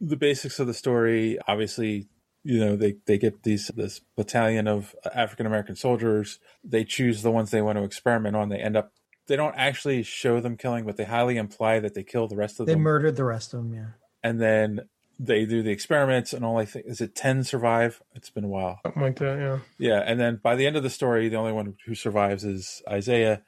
[0.00, 1.38] the basics of the story.
[1.48, 2.06] Obviously,
[2.44, 6.38] you know they they get these this battalion of African American soldiers.
[6.62, 8.48] They choose the ones they want to experiment on.
[8.50, 8.92] They end up.
[9.26, 12.60] They don't actually show them killing, but they highly imply that they kill the rest
[12.60, 13.72] of They them murdered the rest of them.
[13.72, 13.86] Yeah.
[14.22, 14.80] and then
[15.18, 18.48] they do the experiments and all I think is it 10 survive it's been a
[18.48, 19.38] while Something like that.
[19.38, 19.58] Yeah.
[19.78, 22.82] yeah and then by the end of the story the only one who survives is
[22.90, 23.42] Isaiah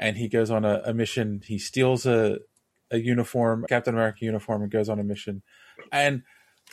[0.00, 2.38] and he goes on a, a mission he steals a
[2.90, 5.42] a uniform Captain America uniform and goes on a mission
[5.92, 6.22] and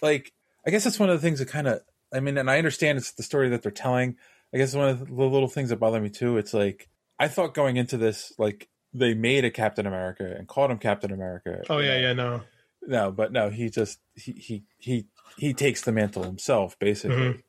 [0.02, 0.34] like
[0.66, 1.82] I guess that's one of the things that kind of
[2.14, 4.16] I mean and I understand it's the story that they're telling
[4.54, 7.54] I guess one of the little things that bother me too it's like I thought
[7.54, 11.78] going into this like they made a Captain America and called him Captain America Oh
[11.80, 12.14] yeah, yeah.
[12.14, 12.42] No.
[12.88, 15.06] no, but no, he just he he he
[15.38, 17.18] he takes the mantle himself basically.
[17.18, 17.44] Mhm.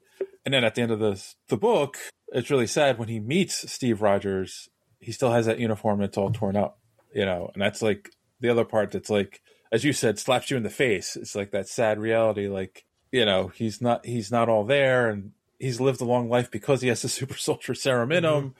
[0.44, 1.96] And then at the end of the the book,
[2.32, 4.68] it's really sad when he meets Steve Rogers.
[4.98, 6.78] He still has that uniform and it's all torn up,
[7.14, 8.10] you know, and that's like
[8.40, 9.40] the other part that's like,
[9.72, 11.16] as you said, slaps you in the face.
[11.16, 15.32] It's like that sad reality, like you know, he's not he's not all there, and
[15.58, 18.54] he's lived a long life because he has the super soldier serum in him,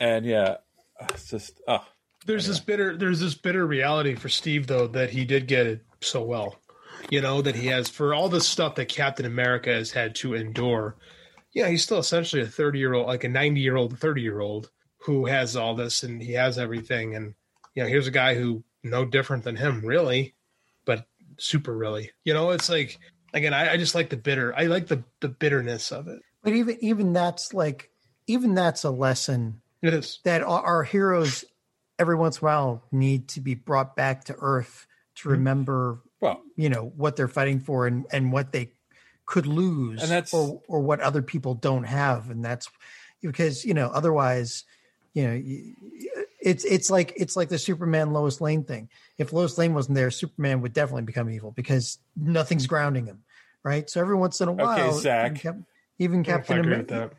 [0.00, 0.56] and yeah,
[1.10, 1.84] it's just oh
[2.26, 5.84] There's this bitter there's this bitter reality for Steve though that he did get it
[6.00, 6.56] so well.
[7.10, 10.34] You know, that he has for all the stuff that Captain America has had to
[10.34, 10.96] endure.
[11.52, 14.40] Yeah, he's still essentially a 30 year old, like a 90 year old, 30 year
[14.40, 17.14] old who has all this and he has everything.
[17.14, 17.34] And,
[17.74, 20.34] you know, here's a guy who no different than him, really,
[20.86, 21.06] but
[21.36, 22.10] super really.
[22.24, 22.98] You know, it's like,
[23.34, 24.54] again, I, I just like the bitter.
[24.56, 26.22] I like the, the bitterness of it.
[26.42, 27.90] But even even that's like
[28.26, 29.60] even that's a lesson.
[29.82, 31.44] It is that our, our heroes
[31.98, 34.86] every once in a while need to be brought back to Earth
[35.16, 35.30] to mm-hmm.
[35.32, 38.72] remember, well, you know, what they're fighting for and and what they
[39.26, 42.68] could lose, And that's- or or what other people don't have, and that's
[43.22, 44.64] because you know otherwise,
[45.14, 48.90] you know, y- y- it's it's like it's like the Superman Lois Lane thing.
[49.16, 53.24] If Lois Lane wasn't there, Superman would definitely become evil because nothing's grounding him,
[53.62, 53.88] right?
[53.88, 55.30] So every once in a while, okay, Zach.
[55.30, 55.56] even Cap-
[55.98, 57.10] even I don't know if I Captain America.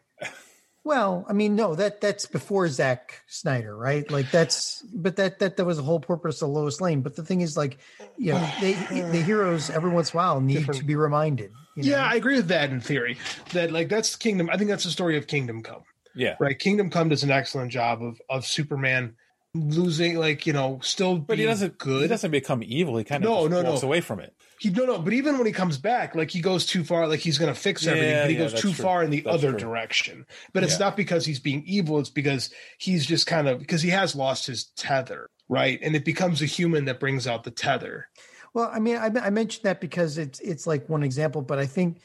[0.83, 4.09] Well, I mean, no, that that's before Zack Snyder, right?
[4.11, 7.01] Like that's, but that that that was the whole purpose of Lois Lane.
[7.01, 7.79] But the thing is, like,
[8.17, 11.51] you know, they the heroes every once in a while need to be reminded.
[11.75, 11.89] You know?
[11.89, 13.17] Yeah, I agree with that in theory.
[13.53, 14.47] That like that's Kingdom.
[14.51, 15.81] I think that's the story of Kingdom Come.
[16.15, 16.35] Yeah.
[16.39, 19.15] Right, Kingdom Come does an excellent job of of Superman
[19.53, 21.17] losing, like you know, still.
[21.17, 22.01] But he doesn't good.
[22.03, 22.97] He doesn't become evil.
[22.97, 23.81] He kind of No, just no, no.
[23.81, 24.33] away from it.
[24.59, 27.19] He no no, but even when he comes back, like he goes too far, like
[27.19, 28.83] he's gonna fix everything, Yeah, but he yeah, goes too true.
[28.85, 29.59] far in the That's other true.
[29.59, 30.25] direction.
[30.53, 30.87] But it's Yeah.
[30.87, 34.47] not because he's being evil; it's because he's just kind of because he has lost
[34.47, 35.79] his tether, right?
[35.81, 38.07] And it becomes a human that brings out the tether.
[38.53, 41.65] Well, I mean, I, I mentioned that because it's it's like one example, but I
[41.65, 41.97] think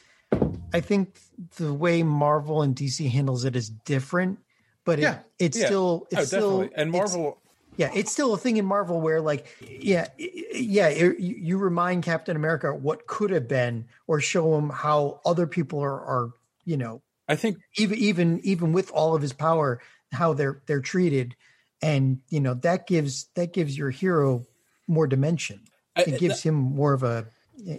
[0.73, 1.19] I think
[1.57, 4.39] the way Marvel and DC handles it is different.
[4.85, 5.65] But it, Yeah, it's yeah.
[5.67, 6.69] still oh, it's Oh, still.
[6.75, 7.37] And Marvel-
[7.77, 10.07] yeah, it's still a thing in Marvel where like yeah
[10.53, 15.47] yeah it, you remind Captain America what could have been, or show him how other
[15.47, 16.29] people are are
[16.65, 19.81] you know I think even even even with all of his power
[20.11, 21.35] how they're they're treated,
[21.81, 24.43] and you know that gives that gives your hero
[24.87, 25.61] more dimension.
[25.95, 27.27] I- It gives him more of a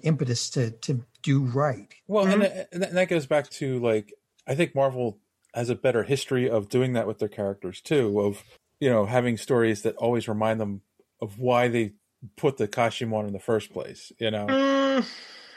[0.03, 1.93] impetus to to do right.
[2.07, 4.13] Well, and, that- and that goes back to like
[4.47, 5.19] I think Marvel
[5.55, 8.21] has a better history of doing that with their characters too.
[8.21, 8.43] Of
[8.81, 10.83] you know having stories that always remind them
[11.21, 11.93] of why they
[12.37, 14.13] put the costume on in the first place.
[14.19, 15.07] You know, Mm,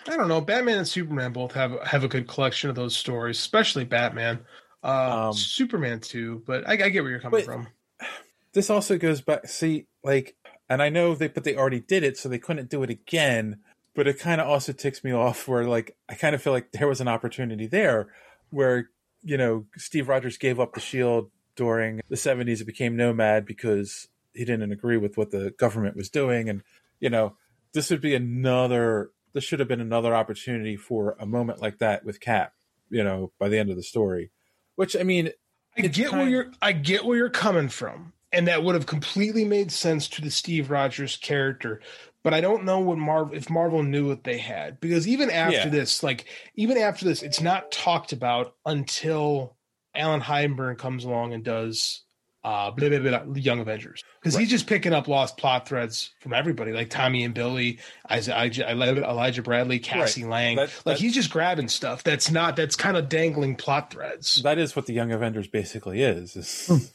[0.08, 0.42] I don't know.
[0.42, 4.40] Batman and Superman both have have a good collection of those stories, especially Batman.
[4.84, 7.68] Uh, Superman too, but I, I get where you're coming Um, from.
[8.54, 9.48] this also goes back.
[9.48, 10.36] See, like,
[10.70, 13.62] and I know they, but they already did it, so they couldn't do it again.
[13.96, 16.72] But it kind of also ticks me off where, like, I kind of feel like
[16.74, 18.10] there was an opportunity there
[18.50, 18.90] where,
[19.24, 22.62] you know, Steve Rogers gave up the shield during the 70s.
[22.62, 26.50] It became Nomad because he didn't agree with what the government was doing.
[26.50, 26.62] And,
[27.00, 27.38] you know,
[27.74, 29.12] this would be another.
[29.34, 32.54] This should have been another opportunity for a moment like that with Cap.
[32.90, 34.32] You know, by the end of the story,
[34.76, 35.32] which I mean,
[35.78, 38.14] I get where you're I get where you're coming from.
[38.36, 41.82] And that would have completely made sense to the Steve Rogers character.
[42.24, 44.80] But I don't know what Marvel if Marvel knew what they had.
[44.80, 45.70] Because even after Yeah.
[45.70, 46.26] this, like
[46.56, 49.56] even after this, it's not talked about until
[49.96, 52.02] Alan Heinberg comes along and does
[52.44, 54.04] uh blah, blah, blah, blah, Young Avengers.
[54.22, 57.80] Because he's just picking up lost plot threads from everybody, like Tommy and Billy,
[58.12, 60.30] Isaiah, Elijah Bradley, Cassie Right.
[60.32, 60.56] Lang.
[60.58, 64.42] That- like that- he's just grabbing stuff that's not that's kind of dangling plot threads.
[64.44, 66.36] that is what the Young Avengers basically is.
[66.36, 66.92] is-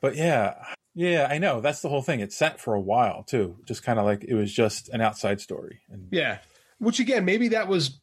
[0.00, 0.54] but yeah,
[0.94, 1.60] yeah, I know.
[1.60, 2.20] That's the whole thing.
[2.20, 5.40] It sat for a while too, just kind of like it was just an outside
[5.40, 5.80] story.
[5.90, 6.38] And Yeah.
[6.78, 8.00] Which again, maybe that was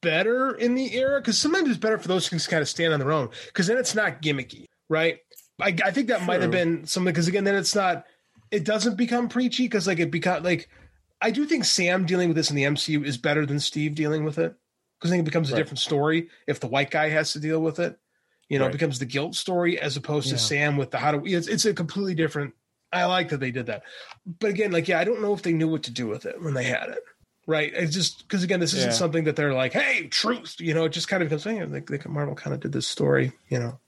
[0.00, 2.92] better in the era because sometimes it's better for those things to kind of stand
[2.92, 5.18] on their own because then it's not gimmicky, right?
[5.60, 8.06] I, I think that might have been something because again, then it's not,
[8.50, 10.68] it doesn't become preachy because like it become like,
[11.20, 14.24] I do think Sam dealing with this in the MCU is better than Steve dealing
[14.24, 14.54] with it
[14.98, 15.58] because then it becomes a Right.
[15.60, 17.98] different story if the white guy has to deal with it.
[18.48, 18.72] You know, it Right.
[18.72, 20.34] becomes the guilt story as opposed Yeah.
[20.34, 22.54] to Sam with the how do we, it's, it's a completely different.
[22.92, 23.82] I like that they did that.
[24.38, 26.40] But again, like, yeah, I don't know if they knew what to do with it
[26.42, 27.00] when they had it
[27.46, 27.72] right?
[27.74, 28.96] It's just because again, this isn't Yeah.
[28.96, 30.84] something that they're like, "Hey, truth," you know.
[30.86, 33.58] It just kind of becomes, hey, like, like Marvel kind of did this story, you
[33.58, 33.78] know,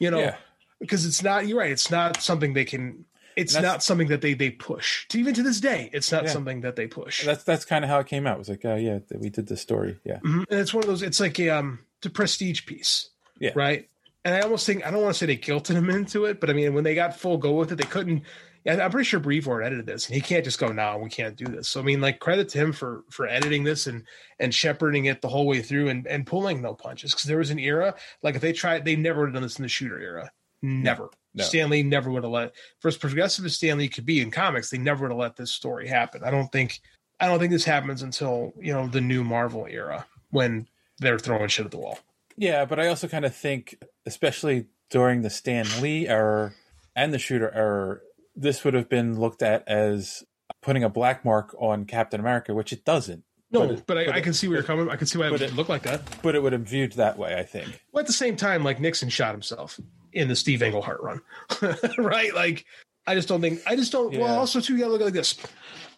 [0.00, 0.36] you know, Yeah.
[0.80, 1.46] because it's not.
[1.46, 1.70] You're right.
[1.70, 3.04] It's not something they can.
[3.36, 5.06] It's not something that they they push.
[5.10, 6.30] To even to this day, it's not Yeah.
[6.30, 7.24] something that they push.
[7.24, 8.34] that's that's kind of how it came out.
[8.34, 9.96] It was like, oh yeah, we did this story.
[10.04, 10.46] Yeah, Mhm.
[10.50, 11.02] And it's one of those.
[11.02, 13.52] It's like a um, it's a prestige piece, Yeah.
[13.54, 13.88] right?
[14.24, 16.50] And I almost think I don't want to say they guilted him into it, but
[16.50, 18.22] I mean, when they got full go with it, they couldn't.
[18.66, 21.44] I'm pretty sure Brevoort edited this, and he can't just go, "No, we can't do
[21.44, 24.04] this." So I mean, like credit to him for for editing this and
[24.38, 27.50] and shepherding it the whole way through and and pulling no punches because there was
[27.50, 30.00] an era like if they tried, they never would have done this in the Shooter
[30.00, 30.30] era.
[30.62, 31.10] Never.
[31.34, 31.44] No.
[31.44, 34.30] Stan Lee never would have let for as progressive as Stan Lee could be in
[34.30, 36.24] comics, they never would have let this story happen.
[36.24, 36.80] I don't think
[37.20, 40.66] I don't think this happens until, you know, the new Marvel era when
[40.98, 41.98] they're throwing shit at the wall.
[42.36, 42.64] Yeah.
[42.64, 46.52] But I also kind of think, especially during the Stan Lee era
[46.96, 47.98] and the Shooter era,
[48.36, 50.22] this would have been looked at as
[50.62, 53.24] putting a black mark on Captain America, which it doesn't.
[53.50, 54.88] No, But but, it- I, but I it- can see where you're coming.
[54.90, 56.02] I can see why it would it- look like that.
[56.22, 57.80] But it would have viewed that way, I think.
[57.92, 59.78] Well, at the same time, like Nixon shot himself
[60.12, 61.20] in the Steve Englehart run,
[61.98, 62.34] right?
[62.34, 62.64] Like,
[63.06, 63.60] I just don't think.
[63.66, 64.16] I just don't.
[64.16, 65.36] Well, also too, you gotta look at like this.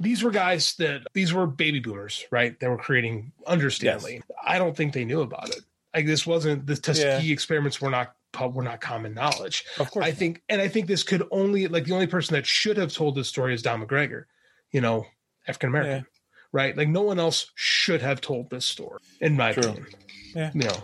[0.01, 2.59] These were guys that these were baby boomers, right?
[2.61, 4.23] That were creating under Stan Lee.
[4.45, 5.61] I don't think they knew about it.
[5.97, 7.33] Like this wasn't the Tuskegee Yeah.
[7.33, 8.15] experiments were not
[8.53, 9.65] were not common knowledge.
[9.79, 12.47] Of course, I think, and I think this could only like the only person that
[12.47, 14.25] should have told this story is Don McGregor,
[14.73, 15.07] you know,
[15.49, 16.07] African American,
[16.53, 16.77] right?
[16.77, 19.71] Like no one else should have told this story, in my True.
[19.71, 19.87] opinion.
[20.35, 20.51] Yeah.
[20.55, 20.77] You know,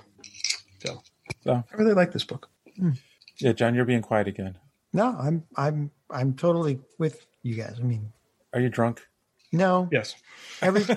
[0.83, 1.03] so
[1.45, 2.49] So I really like this book.
[2.79, 2.93] Hmm.
[3.39, 4.57] yeah, John, you're being quiet again.
[4.95, 7.77] No, I'm I'm I'm totally with you guys.
[7.79, 8.13] I mean,
[8.55, 9.07] Are you drunk?
[9.53, 10.15] no, Yes.
[10.63, 10.85] every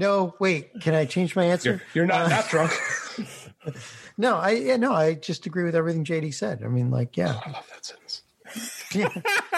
[0.00, 0.34] no.
[0.40, 1.70] Wait, can I change my answer?
[1.70, 2.72] You're, you're not Uh, not drunk.
[4.18, 6.62] No, I yeah, no, I just agree with everything JD said.
[6.62, 8.22] I mean, like, yeah, I love that sentence.
[8.94, 9.08] yeah.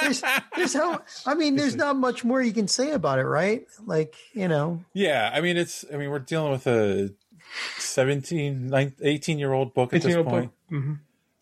[0.02, 0.22] There's,
[0.56, 1.02] there's how.
[1.26, 3.64] I mean, there's not much more you can say about it, right?
[3.84, 7.10] Like, you know, Yeah, I mean it's I mean we're dealing with a
[7.78, 10.26] 17 19, 18 year old book at this point.
[10.26, 10.52] book.
[10.70, 10.98] Mhm.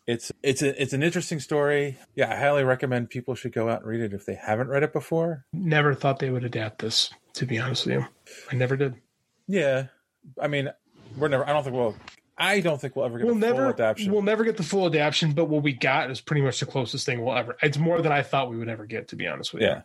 [0.07, 1.99] It's it's a, it's an interesting story.
[2.15, 4.83] Yeah, I highly recommend people should go out and read it if they haven't read
[4.83, 5.45] it before.
[5.53, 7.11] Never thought they would adapt this.
[7.35, 8.07] To be honest with you,
[8.51, 8.95] I never did.
[9.47, 9.87] Yeah.
[10.41, 10.71] I mean,
[11.17, 11.97] we're never I don't think we'll
[12.37, 14.13] I don't think we'll ever get We'll a full never adaptation.
[14.13, 17.05] we'll never get the full adaptation, but what we got is pretty much the closest
[17.07, 17.57] thing we'll ever.
[17.63, 19.09] It's more than I thought we would ever get.
[19.09, 19.69] To be honest with you.
[19.69, 19.83] yeah.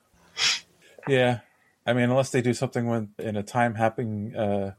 [1.08, 1.40] Yeah.
[1.86, 4.74] I mean, unless they do something with in a time happening uh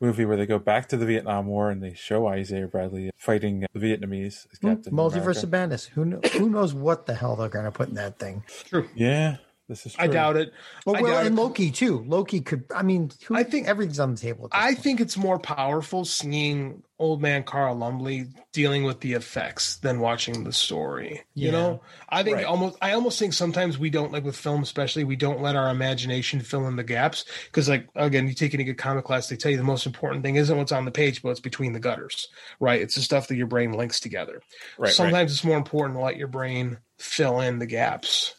[0.00, 3.66] movie where they go back to the Vietnam War and they show Isaiah Bradley fighting
[3.72, 5.42] the Vietnamese as Captain multiverse America.
[5.42, 5.84] of madness.
[5.86, 8.44] Who kno- who knows what the hell they're going to put in that thing?
[8.64, 8.88] True.
[8.94, 9.36] Yeah,
[9.70, 9.94] this is.
[9.94, 10.04] True.
[10.04, 10.52] I doubt it.
[10.84, 11.40] Well, I well and it.
[11.40, 12.04] Loki too.
[12.06, 12.64] Loki could.
[12.74, 14.46] I mean, who, I think everything's on the table.
[14.46, 14.84] At this I point.
[14.84, 20.44] think it's more powerful seeing old man Carl Lumbly dealing with the effects than watching
[20.44, 21.22] the story.
[21.34, 21.80] You know,
[22.10, 22.44] I think Right.
[22.44, 25.70] almost, I almost think sometimes we don't like with film, especially we don't let our
[25.70, 27.24] imagination fill in the gaps.
[27.46, 30.22] Because, like, again, you take any good comic class, they tell you the most important
[30.22, 32.28] thing isn't what's on the page, but what's between the gutters,
[32.58, 32.82] right?
[32.82, 34.42] It's the stuff that your brain links together.
[34.76, 38.34] Right, sometimes it's more important to let your brain fill in the gaps.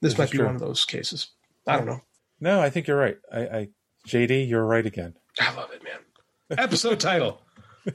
[0.00, 0.46] This, This might be true.
[0.46, 1.28] one of those cases.
[1.66, 1.92] I don't oh.
[1.92, 2.00] know.
[2.40, 3.18] No, I think you're right.
[3.32, 3.68] I, I
[4.08, 5.14] JD, you're right again.
[5.38, 6.58] I love it, man.
[6.58, 7.42] Episode title.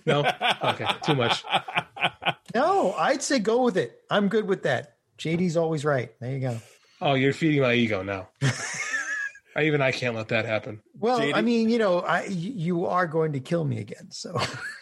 [0.06, 0.26] No,
[0.64, 1.44] okay, too much.
[2.56, 2.94] no.
[2.94, 4.02] I'd say go with it.
[4.10, 4.98] I'm good with that.
[5.18, 6.12] JD's always right.
[6.20, 6.58] There you go.
[7.02, 8.30] Oh, you're feeding my ego now.
[9.56, 10.82] I, even I can't let that happen.
[11.00, 11.34] Well, JD?
[11.36, 14.12] I mean, you know, I y- you are going to kill me again.
[14.12, 14.38] So,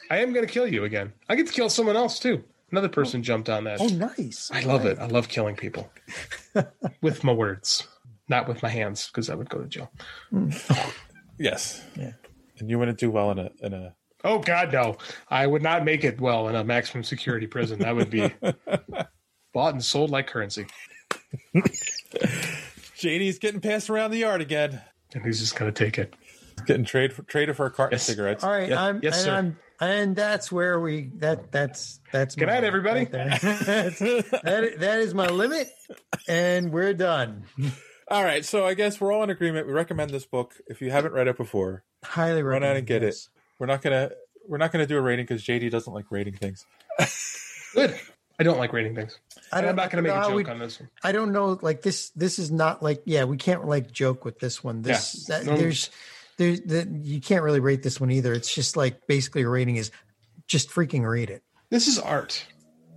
[0.10, 1.14] I am going to kill you again.
[1.30, 2.44] I get to kill someone else too.
[2.74, 2.92] Another oh.
[2.92, 3.80] person jumped on that.
[3.80, 4.50] oh, nice.
[4.52, 4.98] I love it.
[4.98, 5.92] I love killing people
[7.04, 7.88] with my words.
[8.28, 9.92] not with my hands because I would go to jail.
[11.40, 11.84] Yes.
[11.96, 12.12] Yeah.
[12.60, 14.98] And you wouldn't do well in a in a Oh God, no!
[15.30, 17.80] I would not make it well in a maximum security prison.
[17.80, 18.32] That would be
[19.54, 20.68] bought and sold like currency.
[22.96, 24.80] JD's getting passed around the yard again.
[25.14, 26.14] And he's just gonna take it.
[26.66, 28.44] Getting trade for, traded for a carton of cigarettes.
[28.44, 29.36] All right, Yes- I'm, yes, and sir.
[29.36, 33.02] I'm, and that's where we that that's that's Good night, everybody.
[33.02, 33.10] right.
[33.42, 35.70] That's- that, that is my limit,
[36.28, 37.44] and we're done.
[38.10, 39.66] All right, so I guess we're all in agreement.
[39.66, 40.54] We recommend this book.
[40.68, 42.70] If you haven't read it before, Highly run recommend.
[42.72, 43.26] out and get yes.
[43.26, 43.40] it.
[43.60, 44.12] We're not gonna
[44.48, 46.66] we're not gonna do a rating because JD doesn't like rating things.
[47.74, 47.98] Good.
[48.40, 49.18] I don't like rating things.
[49.52, 50.90] I don't, I'm not going to make no, a joke we- on this one.
[51.04, 51.58] I don't know.
[51.62, 53.24] Like this, this is not like yeah.
[53.26, 54.82] We can't like joke with this one.
[54.82, 55.38] This Yeah.
[55.38, 55.56] that, No.
[55.58, 55.90] there's
[56.38, 58.34] there's that you can't really rate this one either.
[58.34, 59.92] It's just like basically a rating is
[60.48, 61.44] just freaking read it.
[61.70, 62.46] This is art.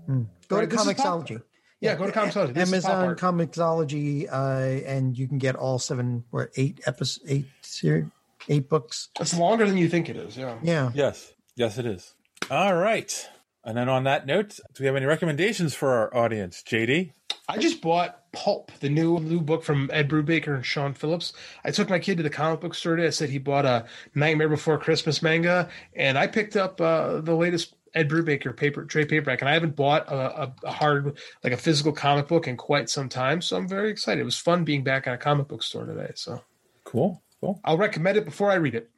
[0.08, 1.42] Go Right, to this Comixology.
[1.80, 2.54] Yeah, go to Comixology.
[2.54, 3.18] This Amazon art.
[3.20, 8.06] Comixology, uh, and you can get all seven or eight episodes, eight series,
[8.48, 9.08] eight books.
[9.20, 10.36] It's longer than you think it is.
[10.36, 10.56] Yeah.
[10.62, 10.90] Yeah.
[10.94, 12.14] Yes, yes, it is.
[12.50, 13.28] All right.
[13.66, 17.10] And then on that note, do we have any recommendations for our audience, JD?
[17.48, 21.32] I just bought Pulp, the new new book from Ed Brubaker and Sean Phillips.
[21.64, 23.09] I took my kid to the comic book store today.
[23.09, 27.34] I said he bought a Nightmare Before Christmas manga, and I picked up uh, the
[27.34, 29.40] latest Ed Brubaker paper trade paperback.
[29.40, 32.88] And I haven't bought a, a, a hard, like a physical comic book in quite
[32.88, 34.20] some time, so I'm very excited.
[34.20, 36.12] It was fun being back at a comic book store today.
[36.14, 36.40] So
[36.84, 37.60] Cool, cool.
[37.64, 38.90] I'll recommend it before I read it.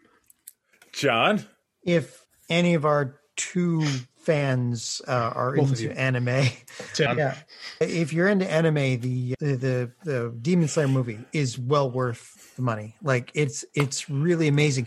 [0.92, 1.46] John,
[1.82, 3.82] If any of our two
[4.28, 6.28] fans uh, are Both into anime,
[6.98, 7.38] yeah,
[7.80, 12.60] if you're into anime, the, the the the Demon Slayer movie is well worth the
[12.60, 12.94] money.
[13.02, 14.86] Like it's it's really amazing.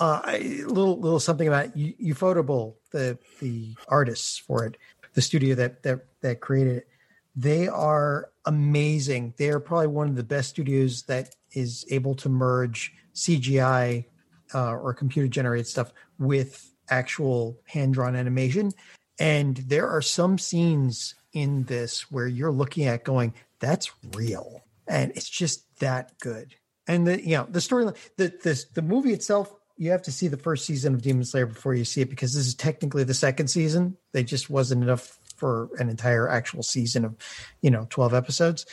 [0.00, 4.78] Uh, I- little little something about U- Ufotable, the the artists for it,
[5.12, 6.88] the studio that that that created it.
[7.36, 9.34] They are amazing.
[9.36, 14.06] They are probably one of the best studios that is able to merge CGI
[14.54, 18.72] uh, or computer generated stuff with actual hand drawn animation.
[19.18, 24.62] And there are some scenes in this where you're looking at going, that's real.
[24.86, 26.54] And it's just that good.
[26.86, 30.28] And the you know, the storyline the the the movie itself, you have to see
[30.28, 33.14] the first season of Demon Slayer before you see it because this is technically the
[33.14, 33.96] second season.
[34.12, 37.14] They just wasn't enough for an entire actual season of,
[37.62, 38.66] you know, 12 episodes.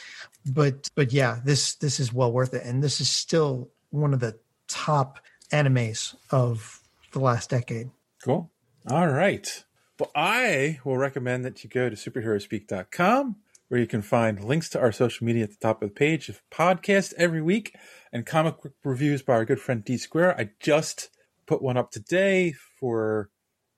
[0.46, 2.64] But but yeah, this this is well worth it.
[2.64, 4.38] And this is still one of the
[4.68, 5.20] top
[5.52, 6.82] animes of
[7.12, 7.90] the last decade.
[8.26, 8.50] Cool.
[8.90, 9.64] All right.
[10.00, 13.36] Well, I will recommend that you go to superheroespeak.com
[13.68, 16.28] where you can find links to our social media at the top of the page
[16.30, 17.74] of podcast every week
[18.12, 20.40] and comic book reviews by our good friend D Square.
[20.40, 21.10] I just
[21.48, 23.30] put one up today for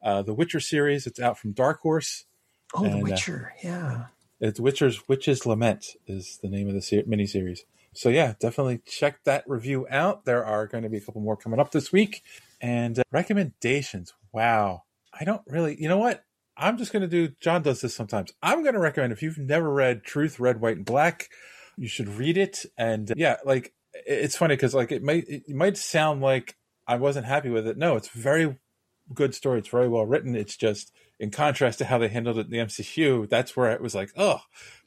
[0.02, 1.08] uh, the Witcher series.
[1.08, 2.26] It's out from Dark Horse.
[2.74, 3.54] Oh, The And, uh, Witcher.
[3.64, 4.06] yeah.
[4.40, 7.60] It's Witcher's Witch's Lament is the name of the ser- miniseries.
[7.94, 10.26] So yeah, definitely check that review out.
[10.26, 12.24] There are going to be a couple more coming up this week.
[12.62, 14.14] And uh, recommendations.
[14.38, 14.84] Wow.
[15.20, 16.24] I don't really, you know what?
[16.56, 18.32] I'm just going to do, John does this sometimes.
[18.44, 21.30] I'm going to recommend if you've never read Truth, Red, White, and Black,
[21.76, 22.66] you should read it.
[22.78, 26.56] And uh, yeah, like it's funny because like it might, it might sound like
[26.88, 27.78] I wasn't happy with it.
[27.78, 28.58] No, it's very
[29.12, 29.58] good story.
[29.58, 30.36] It's very well written.
[30.36, 33.28] It's just in contrast to how they handled it in the MCU.
[33.28, 34.42] That's where it was like, oh,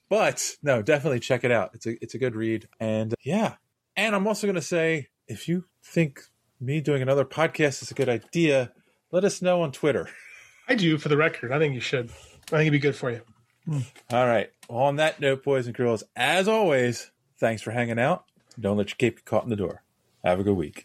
[0.09, 1.71] but no, definitely check it out.
[1.75, 3.55] It's a it's a good read, and uh, yeah.
[3.97, 6.21] And I'm also going to say, if you think
[6.61, 8.73] me doing another podcast is a good idea,
[9.11, 10.09] let us know on Twitter.
[10.69, 11.53] I do, for the record.
[11.53, 12.11] I think you should.
[12.11, 13.23] I think it'd be good for you.
[13.65, 13.81] Hmm.
[14.11, 14.51] All right.
[14.69, 18.25] Well, on that note, boys and girls, as always, thanks for hanging out.
[18.59, 19.83] Don't let your cape get caught in the door.
[20.25, 20.77] Have a good week.